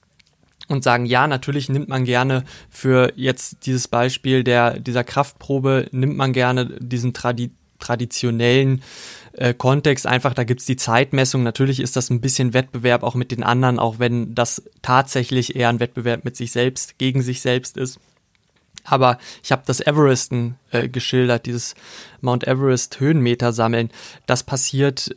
und 0.68 0.84
sagen, 0.84 1.06
ja, 1.06 1.26
natürlich 1.26 1.68
nimmt 1.68 1.88
man 1.88 2.04
gerne 2.04 2.44
für 2.70 3.12
jetzt 3.16 3.66
dieses 3.66 3.88
Beispiel 3.88 4.44
der, 4.44 4.78
dieser 4.78 5.04
Kraftprobe, 5.04 5.88
nimmt 5.92 6.16
man 6.16 6.32
gerne 6.32 6.66
diesen 6.80 7.14
Tradi 7.14 7.50
traditionellen 7.78 8.80
äh, 9.32 9.54
Kontext 9.54 10.06
einfach, 10.06 10.34
da 10.34 10.44
gibt's 10.44 10.66
die 10.66 10.76
Zeitmessung. 10.76 11.42
Natürlich 11.42 11.80
ist 11.80 11.96
das 11.96 12.10
ein 12.10 12.20
bisschen 12.20 12.54
Wettbewerb 12.54 13.02
auch 13.02 13.16
mit 13.16 13.32
den 13.32 13.42
anderen, 13.42 13.80
auch 13.80 13.98
wenn 13.98 14.36
das 14.36 14.62
tatsächlich 14.82 15.56
eher 15.56 15.68
ein 15.68 15.80
Wettbewerb 15.80 16.24
mit 16.24 16.36
sich 16.36 16.52
selbst, 16.52 16.98
gegen 16.98 17.22
sich 17.22 17.40
selbst 17.40 17.76
ist. 17.76 17.98
Aber 18.84 19.18
ich 19.42 19.52
habe 19.52 19.62
das 19.66 19.80
Everesten 19.80 20.56
äh, 20.70 20.88
geschildert, 20.88 21.46
dieses 21.46 21.74
Mount 22.20 22.46
Everest 22.46 23.00
Höhenmeter 23.00 23.52
sammeln. 23.52 23.90
Das 24.26 24.42
passiert 24.42 25.14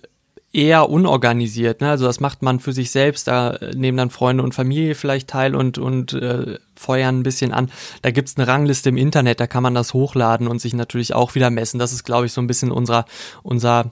eher 0.56 0.90
unorganisiert. 0.90 1.82
Ne? 1.82 1.90
Also 1.90 2.06
das 2.06 2.22
macht 2.22 2.42
man 2.42 2.60
für 2.62 2.72
sich 2.72 2.90
selbst. 2.90 3.28
Da 3.28 3.60
nehmen 3.76 3.98
dann 3.98 4.10
Freunde 4.10 4.42
und 4.42 4.56
Familie 4.56 4.96
vielleicht 4.96 5.28
teil 5.30 5.54
und, 5.54 5.78
und 5.78 6.14
äh, 6.14 6.58
feuern 6.76 7.20
ein 7.20 7.24
bisschen 7.24 7.52
an. 7.52 7.70
Da 8.02 8.12
gibt's 8.12 8.38
eine 8.38 8.48
Rangliste 8.48 8.90
im 8.90 8.98
Internet, 8.98 9.42
da 9.42 9.48
kann 9.48 9.64
man 9.64 9.76
das 9.76 9.94
hochladen 9.94 10.48
und 10.48 10.60
sich 10.60 10.74
natürlich 10.74 11.14
auch 11.14 11.36
wieder 11.36 11.50
messen. 11.50 11.78
Das 11.78 11.92
ist, 11.92 12.06
glaube 12.06 12.26
ich, 12.28 12.32
so 12.32 12.40
ein 12.40 12.48
bisschen 12.48 12.72
unser, 12.72 13.06
unser 13.44 13.92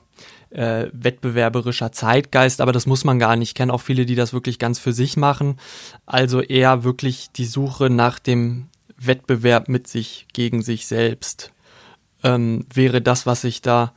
äh, 0.50 0.86
wettbewerberischer 0.92 1.92
Zeitgeist, 1.92 2.62
aber 2.62 2.72
das 2.72 2.86
muss 2.86 3.04
man 3.04 3.18
gar 3.18 3.36
nicht. 3.36 3.50
Ich 3.50 3.54
kenne 3.54 3.72
auch 3.72 3.82
viele, 3.82 4.06
die 4.06 4.14
das 4.14 4.32
wirklich 4.32 4.58
ganz 4.58 4.78
für 4.78 4.94
sich 4.94 5.18
machen. 5.18 5.58
Also 6.06 6.40
eher 6.40 6.82
wirklich 6.82 7.30
die 7.32 7.46
Suche 7.46 7.90
nach 7.90 8.18
dem 8.18 8.68
Wettbewerb 9.06 9.68
mit 9.68 9.86
sich 9.86 10.26
gegen 10.32 10.62
sich 10.62 10.86
selbst 10.86 11.52
ähm, 12.24 12.66
wäre 12.72 13.00
das, 13.02 13.26
was 13.26 13.44
ich 13.44 13.62
da 13.62 13.92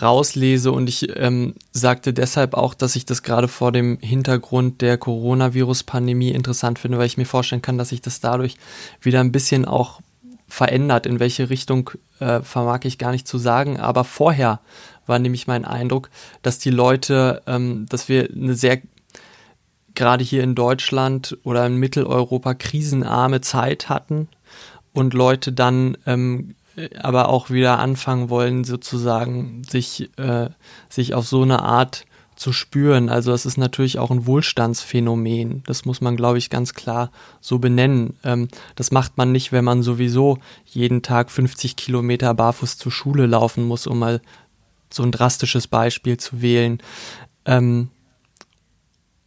rauslese. 0.00 0.70
Und 0.70 0.88
ich 0.88 1.16
ähm, 1.16 1.54
sagte 1.72 2.12
deshalb 2.12 2.54
auch, 2.54 2.74
dass 2.74 2.94
ich 2.94 3.06
das 3.06 3.22
gerade 3.22 3.48
vor 3.48 3.72
dem 3.72 3.98
Hintergrund 4.00 4.82
der 4.82 4.98
Coronavirus-Pandemie 4.98 6.30
interessant 6.30 6.78
finde, 6.78 6.98
weil 6.98 7.06
ich 7.06 7.16
mir 7.16 7.26
vorstellen 7.26 7.62
kann, 7.62 7.78
dass 7.78 7.88
sich 7.88 8.00
das 8.00 8.20
dadurch 8.20 8.56
wieder 9.00 9.20
ein 9.20 9.32
bisschen 9.32 9.64
auch 9.64 10.00
verändert. 10.46 11.06
In 11.06 11.18
welche 11.18 11.50
Richtung 11.50 11.90
äh, 12.20 12.40
vermag 12.42 12.80
ich 12.84 12.98
gar 12.98 13.10
nicht 13.10 13.26
zu 13.26 13.38
sagen. 13.38 13.80
Aber 13.80 14.04
vorher 14.04 14.60
war 15.06 15.18
nämlich 15.18 15.46
mein 15.46 15.64
Eindruck, 15.64 16.10
dass 16.42 16.58
die 16.58 16.70
Leute, 16.70 17.42
ähm, 17.46 17.86
dass 17.88 18.08
wir 18.08 18.28
eine 18.30 18.54
sehr 18.54 18.80
gerade 19.94 20.22
hier 20.22 20.44
in 20.44 20.54
Deutschland 20.54 21.36
oder 21.42 21.66
in 21.66 21.76
Mitteleuropa 21.76 22.54
krisenarme 22.54 23.40
Zeit 23.40 23.88
hatten 23.88 24.28
und 24.92 25.14
Leute 25.14 25.52
dann 25.52 25.96
ähm, 26.06 26.54
aber 26.98 27.28
auch 27.28 27.50
wieder 27.50 27.78
anfangen 27.78 28.30
wollen, 28.30 28.64
sozusagen 28.64 29.62
sich, 29.64 30.10
äh, 30.18 30.50
sich 30.88 31.14
auf 31.14 31.26
so 31.26 31.42
eine 31.42 31.62
Art 31.62 32.06
zu 32.36 32.52
spüren. 32.52 33.10
Also 33.10 33.32
es 33.32 33.44
ist 33.44 33.58
natürlich 33.58 33.98
auch 33.98 34.10
ein 34.10 34.24
Wohlstandsphänomen. 34.26 35.62
Das 35.66 35.84
muss 35.84 36.00
man, 36.00 36.16
glaube 36.16 36.38
ich, 36.38 36.48
ganz 36.48 36.72
klar 36.72 37.10
so 37.40 37.58
benennen. 37.58 38.16
Ähm, 38.24 38.48
das 38.76 38.92
macht 38.92 39.18
man 39.18 39.30
nicht, 39.30 39.52
wenn 39.52 39.64
man 39.64 39.82
sowieso 39.82 40.38
jeden 40.64 41.02
Tag 41.02 41.30
50 41.30 41.76
Kilometer 41.76 42.32
barfuß 42.32 42.78
zur 42.78 42.92
Schule 42.92 43.26
laufen 43.26 43.66
muss, 43.66 43.86
um 43.86 43.98
mal 43.98 44.22
so 44.88 45.02
ein 45.02 45.12
drastisches 45.12 45.66
Beispiel 45.66 46.16
zu 46.16 46.40
wählen. 46.40 46.82
Ähm, 47.44 47.88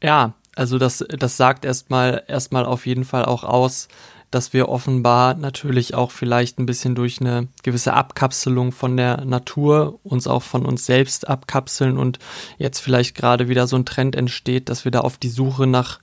ja, 0.01 0.33
also 0.55 0.79
das, 0.79 1.05
das 1.07 1.37
sagt 1.37 1.65
erstmal 1.65 2.23
erstmal 2.27 2.65
auf 2.65 2.87
jeden 2.87 3.05
Fall 3.05 3.25
auch 3.25 3.43
aus, 3.43 3.89
dass 4.33 4.51
wir 4.51 4.69
offenbar 4.69 5.35
natürlich 5.35 5.93
auch 5.93 6.09
vielleicht 6.09 6.57
ein 6.57 6.65
bisschen 6.65 6.95
durch 6.95 7.21
eine 7.21 7.47
gewisse 7.61 7.93
Abkapselung 7.93 8.71
von 8.71 8.97
der 8.97 9.25
Natur 9.25 9.99
uns 10.03 10.25
auch 10.27 10.41
von 10.41 10.65
uns 10.65 10.85
selbst 10.85 11.27
abkapseln 11.27 11.97
und 11.97 12.17
jetzt 12.57 12.79
vielleicht 12.79 13.15
gerade 13.15 13.47
wieder 13.47 13.67
so 13.67 13.75
ein 13.75 13.85
Trend 13.85 14.15
entsteht, 14.15 14.69
dass 14.69 14.85
wir 14.85 14.91
da 14.91 15.01
auf 15.01 15.17
die 15.17 15.29
Suche 15.29 15.67
nach 15.67 15.99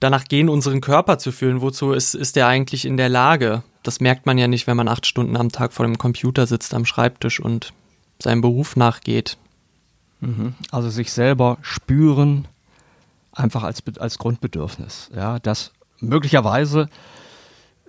danach 0.00 0.24
gehen, 0.24 0.50
unseren 0.50 0.82
Körper 0.82 1.18
zu 1.18 1.32
fühlen. 1.32 1.62
Wozu 1.62 1.92
ist, 1.92 2.14
ist 2.14 2.36
der 2.36 2.48
eigentlich 2.48 2.84
in 2.84 2.98
der 2.98 3.08
Lage? 3.08 3.62
Das 3.82 4.00
merkt 4.00 4.26
man 4.26 4.36
ja 4.36 4.46
nicht, 4.46 4.66
wenn 4.66 4.76
man 4.76 4.88
acht 4.88 5.06
Stunden 5.06 5.36
am 5.36 5.50
Tag 5.50 5.72
vor 5.72 5.86
dem 5.86 5.96
Computer 5.96 6.46
sitzt 6.46 6.74
am 6.74 6.84
Schreibtisch 6.84 7.40
und 7.40 7.72
seinem 8.18 8.42
Beruf 8.42 8.76
nachgeht. 8.76 9.38
Mhm. 10.20 10.54
Also 10.70 10.90
sich 10.90 11.12
selber 11.12 11.56
spüren, 11.62 12.46
einfach 13.32 13.62
als, 13.62 13.82
als 13.98 14.18
Grundbedürfnis. 14.18 15.10
Ja, 15.14 15.38
das 15.38 15.72
möglicherweise 16.00 16.88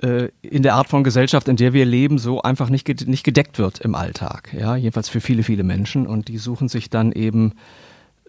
in 0.02 0.62
der 0.62 0.76
Art 0.76 0.90
von 0.90 1.04
Gesellschaft, 1.04 1.48
in 1.48 1.56
der 1.56 1.74
wir 1.74 1.86
leben, 1.86 2.18
so 2.18 2.42
einfach 2.42 2.70
nicht, 2.70 3.08
nicht 3.08 3.24
gedeckt 3.24 3.58
wird 3.58 3.80
im 3.80 3.96
Alltag. 3.96 4.54
Ja, 4.54 4.76
jedenfalls 4.76 5.10
für 5.10 5.22
viele, 5.22 5.42
viele 5.42 5.64
Menschen. 5.64 6.06
Und 6.06 6.28
die 6.28 6.38
suchen 6.38 6.68
sich 6.68 6.90
dann 6.90 7.12
eben 7.14 7.54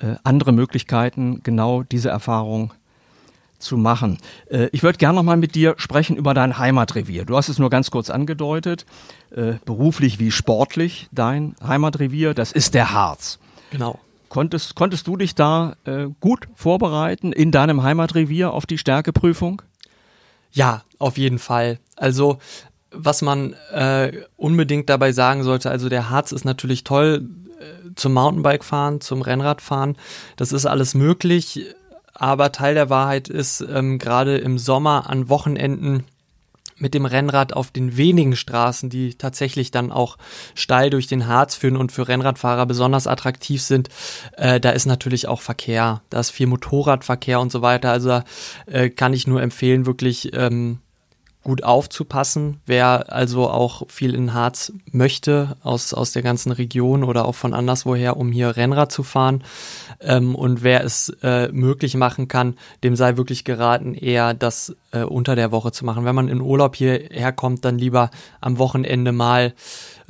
äh, 0.00 0.16
andere 0.24 0.52
Möglichkeiten, 0.52 1.40
genau 1.42 1.83
diese 1.83 2.11
Erfahrung 2.11 2.72
zu 3.59 3.76
machen. 3.76 4.18
Äh, 4.50 4.68
ich 4.72 4.83
würde 4.83 4.98
gerne 4.98 5.16
noch 5.16 5.22
mal 5.22 5.37
mit 5.37 5.55
dir 5.55 5.74
sprechen 5.79 6.16
über 6.16 6.35
dein 6.35 6.59
Heimatrevier. 6.59 7.24
Du 7.24 7.37
hast 7.37 7.48
es 7.48 7.59
nur 7.59 7.70
ganz 7.70 7.90
kurz 7.90 8.11
angedeutet, 8.11 8.85
äh, 9.31 9.55
beruflich 9.64 10.18
wie 10.18 10.31
sportlich 10.31 11.09
dein 11.12 11.57
Heimatrevier, 11.66 12.35
das 12.35 12.52
ist 12.52 12.74
der 12.74 12.92
Harz. 12.92 13.38
Genau. 13.70 13.98
Konntest, 14.29 14.74
konntest 14.74 15.07
du 15.07 15.16
dich 15.16 15.35
da 15.35 15.76
äh, 15.85 16.09
gut 16.20 16.48
vorbereiten 16.55 17.33
in 17.33 17.50
deinem 17.50 17.83
Heimatrevier 17.83 18.52
auf 18.52 18.66
die 18.66 18.76
Stärkeprüfung? 18.76 19.62
Ja, 20.52 20.82
auf 20.98 21.18
jeden 21.18 21.38
Fall. 21.38 21.78
Also 21.96 22.38
was 22.90 23.22
man 23.22 23.54
äh, 23.72 24.22
unbedingt 24.37 24.88
dabei 24.88 25.12
sagen 25.12 25.42
sollte, 25.42 25.70
also 25.70 25.88
der 25.88 26.11
Harz 26.11 26.32
ist 26.32 26.44
natürlich 26.44 26.85
toll 26.85 27.28
äh, 27.59 27.94
zum 27.94 28.14
Mountainbike 28.14 28.64
fahren, 28.64 29.00
zum 29.00 29.22
Rennradfahren. 29.22 29.96
Das 30.37 30.52
ist 30.52 30.66
alles 30.66 30.94
möglich, 30.94 31.74
aber 32.14 32.52
Teil 32.52 32.74
der 32.74 32.90
Wahrheit 32.90 33.28
ist, 33.28 33.61
ähm, 33.61 33.98
gerade 33.98 34.38
im 34.38 34.59
Sommer 34.59 35.11
an 35.11 35.28
Wochenenden 35.28 36.04
mit 36.79 36.95
dem 36.95 37.07
Rennrad 37.07 37.53
auf 37.53 37.71
den 37.71 37.97
wenigen 37.97 38.37
Straßen, 38.37 38.91
die 38.91 39.15
tatsächlich 39.15 39.71
dann 39.71 39.91
auch 39.91 40.19
steil 40.55 40.91
durch 40.91 41.07
den 41.07 41.27
Harz 41.27 41.55
führen 41.55 41.77
und 41.77 41.93
für 41.93 42.09
Rennradfahrer 42.09 42.67
besonders 42.67 43.07
attraktiv 43.07 43.62
sind, 43.62 43.89
äh, 44.37 44.61
da 44.61 44.71
ist 44.71 44.87
natürlich 44.87 45.29
auch 45.29 45.41
Verkehr. 45.41 46.03
Da 46.11 46.21
ist 46.21 46.31
viel 46.31 46.47
Motorradverkehr 46.47 47.41
und 47.41 47.51
so 47.51 47.62
weiter. 47.62 47.91
Also 47.91 48.21
äh, 48.67 48.91
kann 48.91 49.12
ich 49.12 49.27
nur 49.27 49.43
empfehlen, 49.43 49.87
wirklich 49.87 50.31
ähm, 50.35 50.81
gut 51.46 51.62
aufzupassen. 51.62 52.61
Wer 52.66 53.12
also 53.12 53.48
auch 53.48 53.88
viel 53.88 54.16
in 54.16 54.35
Harz 54.35 54.72
möchte, 54.90 55.56
aus, 55.62 55.94
aus 55.94 56.11
der 56.11 56.22
ganzen 56.22 56.50
Region 56.50 57.04
oder 57.04 57.24
auch 57.24 57.37
von 57.37 57.54
anderswoher, 57.54 58.16
um 58.16 58.32
hier 58.32 58.56
Rennrad 58.56 58.90
zu 58.90 59.04
fahren, 59.04 59.44
ähm, 60.00 60.35
und 60.35 60.64
wer 60.64 60.82
es 60.82 61.16
äh, 61.22 61.46
möglich 61.52 61.94
machen 61.94 62.26
kann, 62.26 62.56
dem 62.82 62.96
sei 62.96 63.16
wirklich 63.16 63.44
geraten, 63.44 63.94
eher 63.94 64.35
das 64.35 64.74
äh, 64.90 65.04
unter 65.04 65.37
der 65.37 65.52
Woche 65.52 65.70
zu 65.70 65.85
machen. 65.85 66.04
Wenn 66.04 66.16
man 66.16 66.28
in 66.28 66.40
Urlaub 66.40 66.74
hierher 66.74 67.30
kommt, 67.30 67.64
dann 67.64 67.78
lieber 67.78 68.11
am 68.40 68.59
Wochenende 68.59 69.12
mal 69.12 69.54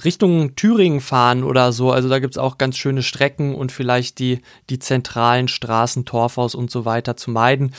Richtung 0.02 0.56
Thüringen 0.56 1.02
fahren 1.02 1.44
oder 1.44 1.70
so. 1.70 1.92
Also 1.92 2.08
da 2.08 2.18
gibt's 2.18 2.38
auch 2.38 2.56
ganz 2.56 2.78
schöne 2.78 3.02
Strecken 3.02 3.54
und 3.54 3.72
vielleicht 3.72 4.20
die, 4.20 4.40
die 4.70 4.78
zentralen 4.78 5.48
Straßen, 5.48 6.06
Torfhaus 6.06 6.54
und 6.54 6.70
so 6.70 6.86
weiter 6.86 7.14
zu 7.14 7.30
meiden. 7.30 7.74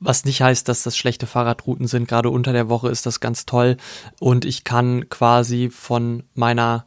Was 0.00 0.24
nicht 0.24 0.40
heißt, 0.40 0.66
dass 0.68 0.82
das 0.82 0.96
schlechte 0.96 1.26
Fahrradrouten 1.26 1.86
sind. 1.86 2.08
Gerade 2.08 2.30
unter 2.30 2.52
der 2.52 2.68
Woche 2.70 2.88
ist 2.88 3.04
das 3.04 3.20
ganz 3.20 3.44
toll. 3.44 3.76
Und 4.18 4.44
ich 4.46 4.64
kann 4.64 5.08
quasi 5.10 5.68
von 5.70 6.22
meiner 6.34 6.86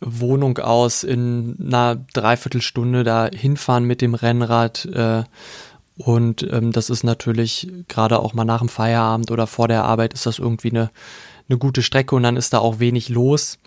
Wohnung 0.00 0.58
aus 0.58 1.04
in 1.04 1.56
einer 1.60 1.96
Dreiviertelstunde 2.14 3.04
da 3.04 3.28
hinfahren 3.32 3.84
mit 3.84 4.00
dem 4.00 4.14
Rennrad. 4.14 4.86
Äh, 4.86 5.24
und 5.98 6.46
ähm, 6.50 6.72
das 6.72 6.90
ist 6.90 7.04
natürlich 7.04 7.70
gerade 7.88 8.18
auch 8.20 8.34
mal 8.34 8.44
nach 8.44 8.60
dem 8.60 8.68
Feierabend 8.68 9.30
oder 9.30 9.46
vor 9.46 9.68
der 9.68 9.84
Arbeit 9.84 10.12
ist 10.12 10.26
das 10.26 10.38
irgendwie 10.38 10.70
eine, 10.70 10.90
eine 11.48 11.58
gute 11.58 11.82
Strecke 11.82 12.14
und 12.14 12.22
dann 12.22 12.36
ist 12.36 12.52
da 12.52 12.58
auch 12.58 12.78
wenig 12.78 13.08
los. 13.08 13.58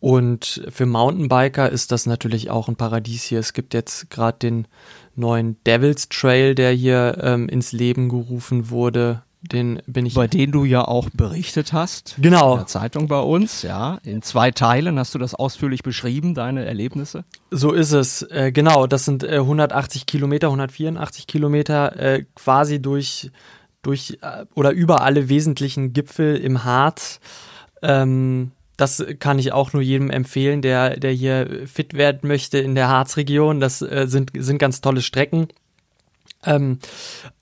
Und 0.00 0.64
für 0.68 0.86
Mountainbiker 0.86 1.70
ist 1.70 1.92
das 1.92 2.06
natürlich 2.06 2.50
auch 2.50 2.66
ein 2.66 2.74
Paradies 2.74 3.22
hier. 3.22 3.38
Es 3.38 3.52
gibt 3.52 3.72
jetzt 3.72 4.10
gerade 4.10 4.38
den 4.38 4.66
neuen 5.14 5.56
Devils 5.64 6.08
Trail, 6.08 6.54
der 6.54 6.72
hier 6.72 7.18
ähm, 7.20 7.48
ins 7.48 7.72
Leben 7.72 8.08
gerufen 8.08 8.70
wurde. 8.70 9.22
Den 9.42 9.82
bin 9.86 10.06
ich. 10.06 10.14
Über 10.14 10.28
den 10.28 10.52
du 10.52 10.64
ja 10.64 10.86
auch 10.86 11.10
berichtet 11.10 11.72
hast. 11.72 12.14
Genau. 12.20 12.52
In 12.52 12.58
der 12.58 12.66
Zeitung 12.68 13.08
bei 13.08 13.18
uns, 13.18 13.62
ja. 13.62 13.98
In 14.04 14.22
zwei 14.22 14.52
Teilen 14.52 14.98
hast 15.00 15.14
du 15.16 15.18
das 15.18 15.34
ausführlich 15.34 15.82
beschrieben, 15.82 16.34
deine 16.34 16.64
Erlebnisse. 16.64 17.24
So 17.50 17.72
ist 17.72 17.90
es, 17.90 18.22
äh, 18.22 18.52
genau. 18.52 18.86
Das 18.86 19.04
sind 19.04 19.24
äh, 19.24 19.38
180 19.38 20.06
Kilometer, 20.06 20.46
184 20.46 21.26
Kilometer 21.26 21.98
äh, 21.98 22.24
quasi 22.36 22.80
durch, 22.80 23.32
durch 23.82 24.18
äh, 24.22 24.44
oder 24.54 24.70
über 24.70 25.02
alle 25.02 25.28
wesentlichen 25.28 25.92
Gipfel 25.92 26.36
im 26.36 26.62
Harz. 26.62 27.18
Ähm, 27.82 28.52
das 28.76 29.04
kann 29.18 29.38
ich 29.38 29.52
auch 29.52 29.72
nur 29.72 29.82
jedem 29.82 30.10
empfehlen, 30.10 30.62
der, 30.62 30.96
der 30.96 31.12
hier 31.12 31.66
fit 31.66 31.94
werden 31.94 32.28
möchte 32.28 32.58
in 32.58 32.74
der 32.74 32.88
Harzregion. 32.88 33.60
Das 33.60 33.82
äh, 33.82 34.06
sind, 34.08 34.32
sind 34.36 34.58
ganz 34.58 34.80
tolle 34.80 35.02
Strecken. 35.02 35.48
Ähm, 36.44 36.78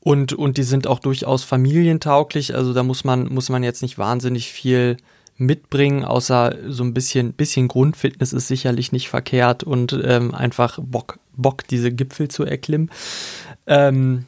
und, 0.00 0.32
und 0.32 0.56
die 0.56 0.62
sind 0.62 0.86
auch 0.86 0.98
durchaus 0.98 1.44
familientauglich. 1.44 2.54
Also 2.54 2.72
da 2.72 2.82
muss 2.82 3.04
man, 3.04 3.32
muss 3.32 3.48
man 3.48 3.62
jetzt 3.62 3.82
nicht 3.82 3.98
wahnsinnig 3.98 4.50
viel 4.50 4.96
mitbringen, 5.36 6.04
außer 6.04 6.56
so 6.68 6.84
ein 6.84 6.92
bisschen, 6.92 7.32
bisschen 7.32 7.66
Grundfitness 7.66 8.34
ist 8.34 8.48
sicherlich 8.48 8.92
nicht 8.92 9.08
verkehrt 9.08 9.64
und 9.64 9.98
ähm, 10.04 10.34
einfach 10.34 10.78
Bock 10.82 11.18
Bock, 11.40 11.66
diese 11.66 11.90
Gipfel 11.90 12.28
zu 12.28 12.44
erklimmen. 12.44 12.90
Ähm, 13.66 14.26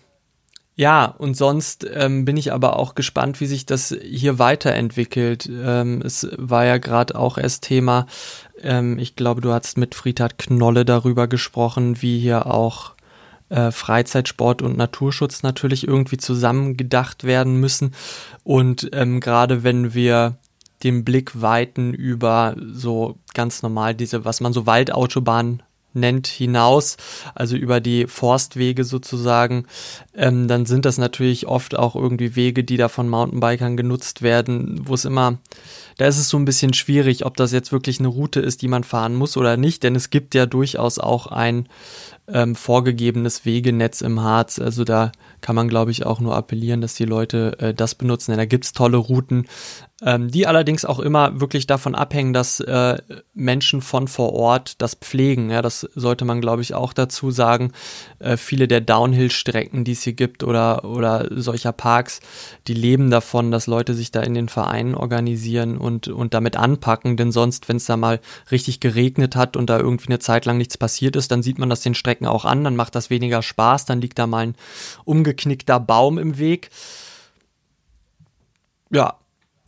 ja, 0.75 1.05
und 1.05 1.37
sonst 1.37 1.87
ähm, 1.93 2.25
bin 2.25 2.37
ich 2.37 2.53
aber 2.53 2.79
auch 2.79 2.95
gespannt, 2.95 3.41
wie 3.41 3.47
sich 3.47 3.66
das 3.66 3.95
hier 4.03 4.39
weiterentwickelt. 4.39 5.49
Ähm, 5.51 6.01
es 6.03 6.27
war 6.37 6.64
ja 6.64 6.79
gerade 6.79 7.14
auch 7.14 7.37
erst 7.37 7.64
Thema, 7.64 8.07
ähm, 8.62 8.99
ich 8.99 9.14
glaube, 9.14 9.43
du 9.43 9.53
hast 9.53 9.77
mit 9.77 9.95
Friedhard 9.95 10.39
Knolle 10.39 10.85
darüber 10.85 11.29
gesprochen, 11.29 12.01
wie 12.01 12.18
hier 12.18 12.47
auch 12.47 12.93
äh, 13.51 13.70
Freizeitsport 13.70 14.62
und 14.62 14.79
Naturschutz 14.79 15.43
natürlich 15.43 15.87
irgendwie 15.87 16.16
zusammengedacht 16.16 17.25
werden 17.25 17.61
müssen. 17.61 17.95
Und 18.43 18.89
ähm, 18.95 19.20
gerade 19.20 19.62
wenn 19.62 19.93
wir 19.93 20.37
den 20.83 21.05
Blick 21.05 21.41
weiten 21.41 21.93
über 21.93 22.57
so 22.73 23.18
ganz 23.35 23.62
normal 23.62 23.95
diese, 23.95 24.25
was 24.25 24.41
man 24.41 24.53
so 24.53 24.66
Waldautobahn 24.66 25.62
nennt, 25.95 26.26
hinaus, 26.26 26.97
also 27.34 27.57
über 27.57 27.80
die 27.80 28.07
Forstwege 28.07 28.84
sozusagen, 28.84 29.66
ähm, 30.14 30.49
dann 30.49 30.66
sind 30.66 30.84
das 30.84 30.99
natürlich 30.99 31.47
oft 31.47 31.76
auch 31.78 31.97
irgendwie 31.97 32.36
Wege, 32.36 32.64
die 32.64 32.76
da 32.76 32.88
von 32.88 33.09
Mountainbikern 33.09 33.76
genutzt 33.76 34.22
werden, 34.22 34.86
wo 34.86 34.95
es 34.95 35.05
immer, 35.05 35.38
da 35.99 36.07
ist 36.07 36.18
es 36.18 36.28
so 36.28 36.36
ein 36.36 36.45
bisschen 36.45 36.72
schwierig, 36.72 37.24
ob 37.24 37.36
das 37.36 37.53
jetzt 37.53 37.72
wirklich 37.72 37.99
eine 37.99 38.09
Route 38.09 38.40
ist, 38.40 38.62
die 38.62 38.68
man 38.68 38.84
fahren 38.84 39.14
muss 39.14 39.36
oder 39.36 39.57
nicht, 39.57 39.82
denn 39.82 39.95
es 39.95 40.11
gibt 40.11 40.34
ja 40.34 40.47
durchaus 40.47 40.99
auch 40.99 41.26
ein 41.26 41.68
ähm, 42.28 42.55
vorgegebenes 42.55 43.45
Wegenetz 43.45 44.01
im 44.01 44.20
Harz, 44.20 44.59
also 44.59 44.84
da 44.84 45.12
kann 45.40 45.57
man, 45.57 45.68
glaube 45.68 45.90
ich, 45.90 46.07
auch 46.07 46.20
nur 46.20 46.36
appellieren, 46.36 46.80
dass 46.80 46.95
die 46.95 47.05
Leute 47.05 47.59
äh, 47.59 47.74
das 47.74 47.95
benutzen, 47.95 48.30
denn 48.30 48.38
da 48.38 48.45
gibt's 48.45 48.72
tolle 48.72 48.97
Routen, 48.97 49.47
ähm, 50.05 50.30
die 50.30 50.46
allerdings 50.46 50.84
auch 50.84 50.98
immer 50.98 51.40
wirklich 51.40 51.66
davon 51.66 51.94
abhängen, 51.94 52.32
dass 52.32 52.59
äh, 52.61 52.98
Menschen 53.34 53.82
von 53.82 54.09
vor 54.09 54.32
Ort 54.32 54.82
das 54.82 54.94
pflegen. 54.96 55.50
Ja, 55.50 55.62
das 55.62 55.88
sollte 55.94 56.24
man, 56.24 56.40
glaube 56.40 56.62
ich, 56.62 56.74
auch 56.74 56.92
dazu 56.92 57.30
sagen. 57.30 57.72
Äh, 58.18 58.36
viele 58.36 58.66
der 58.66 58.80
Downhill-Strecken, 58.80 59.84
die 59.84 59.92
es 59.92 60.03
hier 60.03 60.14
gibt 60.14 60.42
oder, 60.42 60.84
oder 60.84 61.28
solcher 61.30 61.72
Parks, 61.72 62.20
die 62.66 62.74
leben 62.74 63.11
davon, 63.11 63.53
dass 63.53 63.68
Leute 63.68 63.94
sich 63.94 64.11
da 64.11 64.20
in 64.20 64.34
den 64.34 64.48
Vereinen 64.48 64.94
organisieren 64.94 65.78
und, 65.78 66.09
und 66.09 66.34
damit 66.34 66.57
anpacken, 66.57 67.16
denn 67.16 67.30
sonst, 67.30 67.68
wenn 67.68 67.76
es 67.76 67.86
da 67.86 67.96
mal 67.96 68.20
richtig 68.50 68.80
geregnet 68.80 69.36
hat 69.36 69.57
und 69.57 69.70
da 69.70 69.78
irgendwie 69.78 70.09
eine 70.09 70.18
Zeit 70.18 70.46
lang 70.46 70.59
nichts 70.59 70.76
passiert 70.76 71.14
ist, 71.14 71.30
dann 71.30 71.42
sieht 71.42 71.59
man 71.59 71.70
das 71.70 71.80
den 71.80 71.94
Strecken 71.94 72.26
auch 72.26 72.44
an, 72.44 72.64
dann 72.64 72.76
macht 72.76 72.96
das 72.96 73.11
weniger 73.11 73.42
Spaß, 73.42 73.84
dann 73.84 74.00
liegt 74.00 74.18
da 74.18 74.26
mal 74.26 74.48
ein 74.48 74.57
umgeknickter 75.05 75.78
Baum 75.78 76.18
im 76.18 76.38
Weg. 76.38 76.70
Ja, 78.90 79.16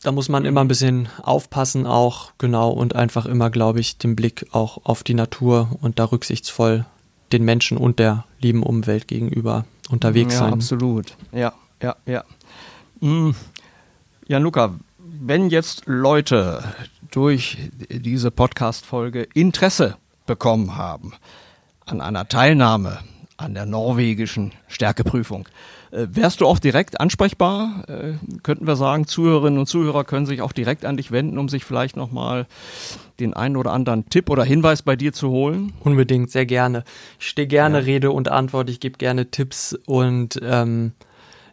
da 0.05 0.13
muss 0.13 0.29
man 0.29 0.45
immer 0.45 0.61
ein 0.61 0.69
bisschen 0.69 1.09
aufpassen 1.23 1.87
auch, 1.87 2.33
genau, 2.37 2.71
und 2.71 2.95
einfach 2.95 3.25
immer, 3.25 3.49
glaube 3.49 3.81
ich, 3.81 3.97
den 3.97 4.15
Blick 4.15 4.47
auch 4.53 4.85
auf 4.85 5.03
die 5.03 5.15
Natur 5.15 5.71
und 5.81 5.99
da 5.99 6.05
rücksichtsvoll 6.05 6.85
den 7.33 7.45
Menschen 7.45 7.79
und 7.79 7.99
der 7.99 8.25
lieben 8.39 8.63
Umwelt 8.63 9.09
gegenüber 9.09 9.65
unterwegs 9.89 10.35
ja, 10.35 10.41
sein. 10.41 10.53
Absolut. 10.53 11.17
Ja, 11.33 11.55
ja, 11.83 11.97
ja. 12.05 12.23
Mhm. 13.01 13.35
Ja, 14.29 14.39
Luca, 14.39 14.75
wenn 14.99 15.49
jetzt 15.49 15.85
Leute 15.87 16.63
durch 17.11 17.57
diese 17.89 18.31
Podcast-Folge 18.31 19.27
Interesse 19.33 19.97
bekommen 20.27 20.77
haben 20.77 21.15
an 21.87 22.03
einer 22.03 22.29
Teilnahme 22.29 22.99
an 23.39 23.55
der 23.55 23.67
norwegischen 23.67 24.53
Stärkeprüfung, 24.69 25.49
wärst 25.95 26.41
du 26.41 26.47
auch 26.47 26.59
direkt 26.59 27.01
ansprechbar? 27.01 27.85
Äh, 27.89 28.15
könnten 28.43 28.67
wir 28.67 28.77
sagen, 28.77 29.07
Zuhörerinnen 29.07 29.59
und 29.59 29.67
Zuhörer 29.67 30.05
können 30.05 30.27
sich 30.27 30.43
auch 30.43 30.53
direkt 30.53 30.85
an 30.85 30.97
dich 30.97 31.11
wenden, 31.11 31.39
um 31.39 31.49
sich 31.49 31.65
vielleicht 31.65 31.97
nochmal 31.97 32.47
den 33.21 33.35
einen 33.35 33.57
oder 33.57 33.73
anderen 33.73 34.09
Tipp 34.09 34.31
oder 34.31 34.45
Hinweis 34.45 34.83
bei 34.83 34.97
dir 34.97 35.13
zu 35.13 35.31
holen? 35.31 35.73
Unbedingt, 35.81 36.31
sehr 36.31 36.47
gerne. 36.47 36.85
Ich 37.21 37.29
stehe 37.29 37.47
gerne 37.47 37.79
ja. 37.79 37.85
Rede 37.85 38.11
und 38.11 38.29
Antwort, 38.31 38.71
ich 38.71 38.81
gebe 38.81 38.99
gerne 38.99 39.31
Tipps 39.31 39.79
und 39.87 40.41
ähm, 40.43 40.93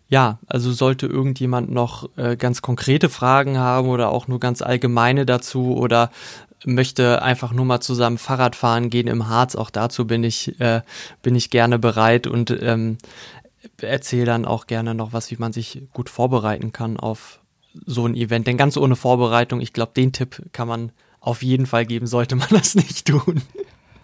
ja, 0.08 0.39
also 0.48 0.72
sollte 0.72 1.08
irgendjemand 1.08 1.72
noch 1.72 2.10
äh, 2.18 2.36
ganz 2.36 2.62
konkrete 2.62 3.10
Fragen 3.10 3.58
haben 3.58 3.88
oder 3.88 4.10
auch 4.10 4.28
nur 4.28 4.39
ganz 4.39 4.62
allgemeine 4.62 5.26
dazu 5.26 5.78
oder 5.78 6.12
möchte 6.66 7.22
einfach 7.22 7.54
nur 7.54 7.66
mal 7.66 7.80
zusammen 7.80 8.18
Fahrrad 8.18 8.56
fahren 8.56 8.89
gehen 8.89 9.08
im 9.08 9.30
Harz, 9.30 9.56
auch 9.56 9.70
dazu 9.70 10.06
bin 10.06 10.24
ich, 10.24 10.60
äh, 10.60 10.82
bin 11.24 11.36
ich 11.36 11.50
gerne 11.50 11.80
bereit 11.80 12.28
und 12.28 12.56
ähm, 12.62 12.98
erzähle 13.82 14.26
dann 14.26 14.45
auch 14.45 14.68
gerne 14.68 14.93
noch 14.93 15.14
was, 15.14 15.32
wie 15.32 15.38
man 15.38 15.53
sich 15.53 15.84
gut 15.93 16.09
vorbereiten 16.09 16.72
kann 16.72 16.97
auf 16.97 17.39
so 17.86 18.05
ein 18.05 18.16
Event. 18.16 18.47
Denn 18.47 18.57
ganz 18.57 18.78
ohne 18.78 18.95
Vorbereitung, 18.95 19.62
ich 19.62 19.74
glaube, 19.74 19.93
den 19.95 20.12
Tipp 20.12 20.41
kann 20.51 20.68
man 20.68 20.91
auf 21.20 21.43
jeden 21.43 21.66
Fall 21.66 21.86
geben, 21.86 22.07
sollte 22.07 22.36
man 22.36 22.47
das 22.51 22.76
nicht 22.76 23.07
tun. 23.07 23.41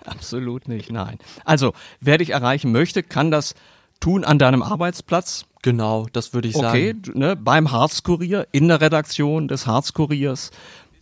Absolut 0.05 0.67
nicht, 0.67 0.91
nein. 0.91 1.17
Also, 1.43 1.73
wer 1.99 2.17
dich 2.17 2.29
erreichen 2.29 2.71
möchte, 2.71 3.03
kann 3.03 3.31
das 3.31 3.55
tun 3.99 4.23
an 4.23 4.39
deinem 4.39 4.61
Arbeitsplatz. 4.61 5.45
Genau, 5.63 6.07
das 6.13 6.33
würde 6.33 6.47
ich 6.47 6.55
okay, 6.55 6.93
sagen. 6.93 7.01
Okay, 7.09 7.19
ne, 7.19 7.35
beim 7.35 7.71
Harzkurier, 7.71 8.47
in 8.51 8.67
der 8.69 8.79
Redaktion 8.79 9.47
des 9.47 9.67
Harzkuriers 9.67 10.51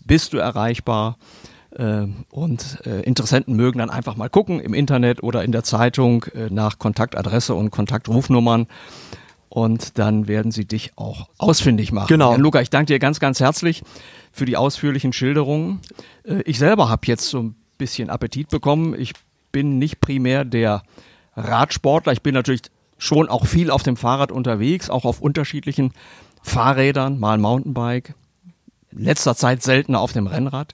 bist 0.06 0.34
du 0.34 0.38
erreichbar. 0.38 1.18
Äh, 1.78 2.08
und 2.32 2.80
äh, 2.86 3.02
Interessenten 3.02 3.56
mögen 3.56 3.80
dann 3.80 3.90
einfach 3.90 4.16
mal 4.16 4.30
gucken 4.30 4.60
im 4.60 4.74
Internet 4.74 5.24
oder 5.24 5.44
in 5.44 5.52
der 5.52 5.64
Zeitung 5.64 6.24
äh, 6.34 6.50
nach 6.50 6.80
Kontaktadresse 6.80 7.54
und 7.54 7.72
Kontaktrufnummern. 7.72 8.68
Und 9.50 9.98
dann 9.98 10.28
werden 10.28 10.52
sie 10.52 10.66
dich 10.66 10.92
auch 10.98 11.30
ausfindig 11.38 11.92
machen. 11.92 12.08
Genau. 12.08 12.32
Ja, 12.32 12.38
Luca, 12.38 12.62
ich 12.62 12.70
danke 12.70 12.94
dir 12.94 13.00
ganz, 13.00 13.20
ganz 13.20 13.40
herzlich 13.40 13.84
für 14.32 14.46
die 14.46 14.58
ausführlichen 14.58 15.14
Schilderungen. 15.14 15.80
Äh, 16.24 16.42
ich 16.46 16.60
selber 16.60 16.90
habe 16.90 17.02
jetzt 17.06 17.30
so 17.30 17.40
ein 17.40 17.56
bisschen 17.78 18.10
Appetit 18.10 18.50
bekommen. 18.50 18.96
Ich 18.98 19.14
bin 19.52 19.78
nicht 19.78 20.02
primär 20.02 20.46
der 20.46 20.84
Radsportler. 21.36 22.14
Ich 22.14 22.22
bin 22.22 22.34
natürlich 22.34 22.64
schon 22.98 23.30
auch 23.30 23.46
viel 23.46 23.72
auf 23.72 23.84
dem 23.84 23.98
Fahrrad 23.98 24.32
unterwegs, 24.32 24.90
auch 24.90 25.06
auf 25.06 25.22
unterschiedlichen 25.22 25.94
Fahrrädern, 26.42 27.20
mal 27.20 27.38
Mountainbike, 27.38 28.14
letzter 28.92 29.36
Zeit 29.36 29.64
seltener 29.64 30.00
auf 30.00 30.14
dem 30.14 30.28
Rennrad. 30.28 30.74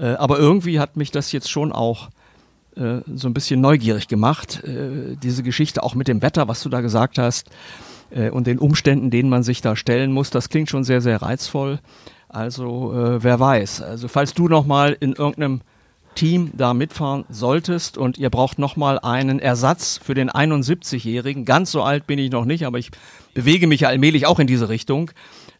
Äh, 0.00 0.14
aber 0.14 0.38
irgendwie 0.38 0.80
hat 0.80 0.96
mich 0.96 1.10
das 1.10 1.30
jetzt 1.32 1.50
schon 1.50 1.72
auch 1.72 2.08
äh, 2.76 3.00
so 3.14 3.28
ein 3.28 3.34
bisschen 3.34 3.60
neugierig 3.60 4.08
gemacht. 4.08 4.64
Äh, 4.64 5.16
diese 5.22 5.42
Geschichte 5.42 5.82
auch 5.82 5.94
mit 5.94 6.08
dem 6.08 6.22
Wetter, 6.22 6.48
was 6.48 6.62
du 6.62 6.68
da 6.68 6.80
gesagt 6.80 7.18
hast, 7.18 7.50
und 8.32 8.48
den 8.48 8.58
Umständen, 8.58 9.10
denen 9.10 9.30
man 9.30 9.44
sich 9.44 9.60
da 9.60 9.76
stellen 9.76 10.10
muss, 10.10 10.30
das 10.30 10.48
klingt 10.48 10.68
schon 10.68 10.82
sehr, 10.82 11.00
sehr 11.00 11.22
reizvoll. 11.22 11.78
Also 12.28 12.90
wer 12.92 13.38
weiß. 13.38 13.82
Also 13.82 14.08
falls 14.08 14.34
du 14.34 14.48
nochmal 14.48 14.96
in 14.98 15.12
irgendeinem 15.12 15.60
Team 16.16 16.50
da 16.52 16.74
mitfahren 16.74 17.24
solltest 17.28 17.96
und 17.96 18.18
ihr 18.18 18.28
braucht 18.28 18.58
nochmal 18.58 18.98
einen 18.98 19.38
Ersatz 19.38 20.00
für 20.02 20.14
den 20.14 20.28
71-Jährigen, 20.28 21.44
ganz 21.44 21.70
so 21.70 21.84
alt 21.84 22.08
bin 22.08 22.18
ich 22.18 22.32
noch 22.32 22.46
nicht, 22.46 22.66
aber 22.66 22.78
ich 22.78 22.90
bewege 23.32 23.68
mich 23.68 23.82
ja 23.82 23.88
allmählich 23.88 24.26
auch 24.26 24.40
in 24.40 24.48
diese 24.48 24.68
Richtung, 24.68 25.12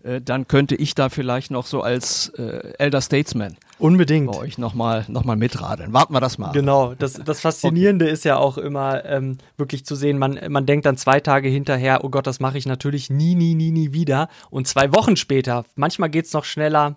dann 0.03 0.49
könnte 0.49 0.75
ich 0.75 0.97
da 0.97 1.09
vielleicht 1.09 1.53
noch 1.53 1.67
so 1.67 1.83
als 1.83 2.31
Elder 2.31 3.01
Statesman 3.01 3.57
Unbedingt. 3.81 4.31
bei 4.31 4.39
euch 4.39 4.59
nochmal 4.59 5.05
noch 5.09 5.25
mal 5.25 5.37
mitradeln. 5.37 5.93
Warten 5.93 6.15
wir 6.15 6.21
das 6.21 6.39
mal. 6.39 6.53
Genau, 6.53 6.95
das, 6.95 7.15
das 7.15 7.41
Faszinierende 7.41 8.05
okay. 8.05 8.15
ist 8.15 8.25
ja 8.25 8.37
auch 8.37 8.59
immer 8.59 9.05
ähm, 9.05 9.39
wirklich 9.57 9.85
zu 9.85 9.95
sehen, 9.95 10.19
man, 10.19 10.39
man 10.49 10.67
denkt 10.67 10.87
dann 10.87 10.97
zwei 10.97 11.21
Tage 11.21 11.49
hinterher, 11.49 12.05
oh 12.05 12.09
Gott, 12.09 12.27
das 12.27 12.41
mache 12.41 12.59
ich 12.59 12.67
natürlich 12.67 13.11
nie, 13.11 13.35
nie, 13.35 13.55
nie, 13.55 13.71
nie 13.71 13.93
wieder. 13.93 14.29
Und 14.51 14.69
zwei 14.69 14.93
Wochen 14.93 15.17
später, 15.17 15.65
manchmal 15.75 16.11
geht's 16.11 16.33
noch 16.33 16.45
schneller, 16.45 16.97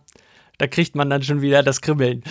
da 0.57 0.67
kriegt 0.67 0.95
man 0.95 1.09
dann 1.09 1.23
schon 1.23 1.41
wieder 1.41 1.63
das 1.63 1.81
Kribbeln. 1.81 2.23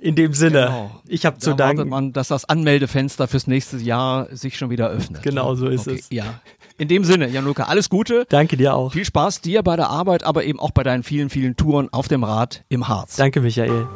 In 0.00 0.14
dem 0.14 0.32
Sinne, 0.32 0.66
genau. 0.66 1.00
ich 1.08 1.26
habe 1.26 1.38
zu 1.38 1.54
danken. 1.54 1.88
man, 1.88 2.12
dass 2.12 2.28
das 2.28 2.44
Anmeldefenster 2.44 3.26
fürs 3.26 3.48
nächste 3.48 3.78
Jahr 3.78 4.28
sich 4.30 4.56
schon 4.56 4.70
wieder 4.70 4.88
öffnet. 4.90 5.22
Genau 5.22 5.56
so 5.56 5.66
ist 5.66 5.88
okay. 5.88 5.98
es. 5.98 6.06
Ja. 6.10 6.40
In 6.78 6.88
dem 6.88 7.04
Sinne, 7.04 7.28
Januka, 7.28 7.64
alles 7.64 7.90
Gute. 7.90 8.24
Danke 8.28 8.56
dir 8.56 8.74
auch. 8.74 8.92
Viel 8.92 9.04
Spaß 9.04 9.40
dir 9.40 9.64
bei 9.64 9.74
der 9.74 9.90
Arbeit, 9.90 10.22
aber 10.22 10.44
eben 10.44 10.60
auch 10.60 10.70
bei 10.70 10.84
deinen 10.84 11.02
vielen, 11.02 11.28
vielen 11.28 11.56
Touren 11.56 11.88
auf 11.92 12.06
dem 12.06 12.22
Rad 12.22 12.62
im 12.68 12.86
Harz. 12.86 13.16
Danke, 13.16 13.40
Michael. 13.40 13.88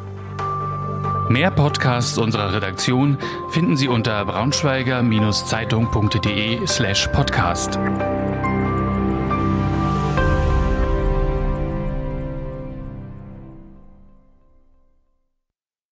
Mehr 1.29 1.51
Podcasts 1.51 2.17
unserer 2.17 2.53
Redaktion 2.53 3.17
finden 3.51 3.77
Sie 3.77 3.87
unter 3.87 4.25
braunschweiger-zeitung.de 4.25 6.67
slash 6.67 7.07
podcast. 7.07 7.79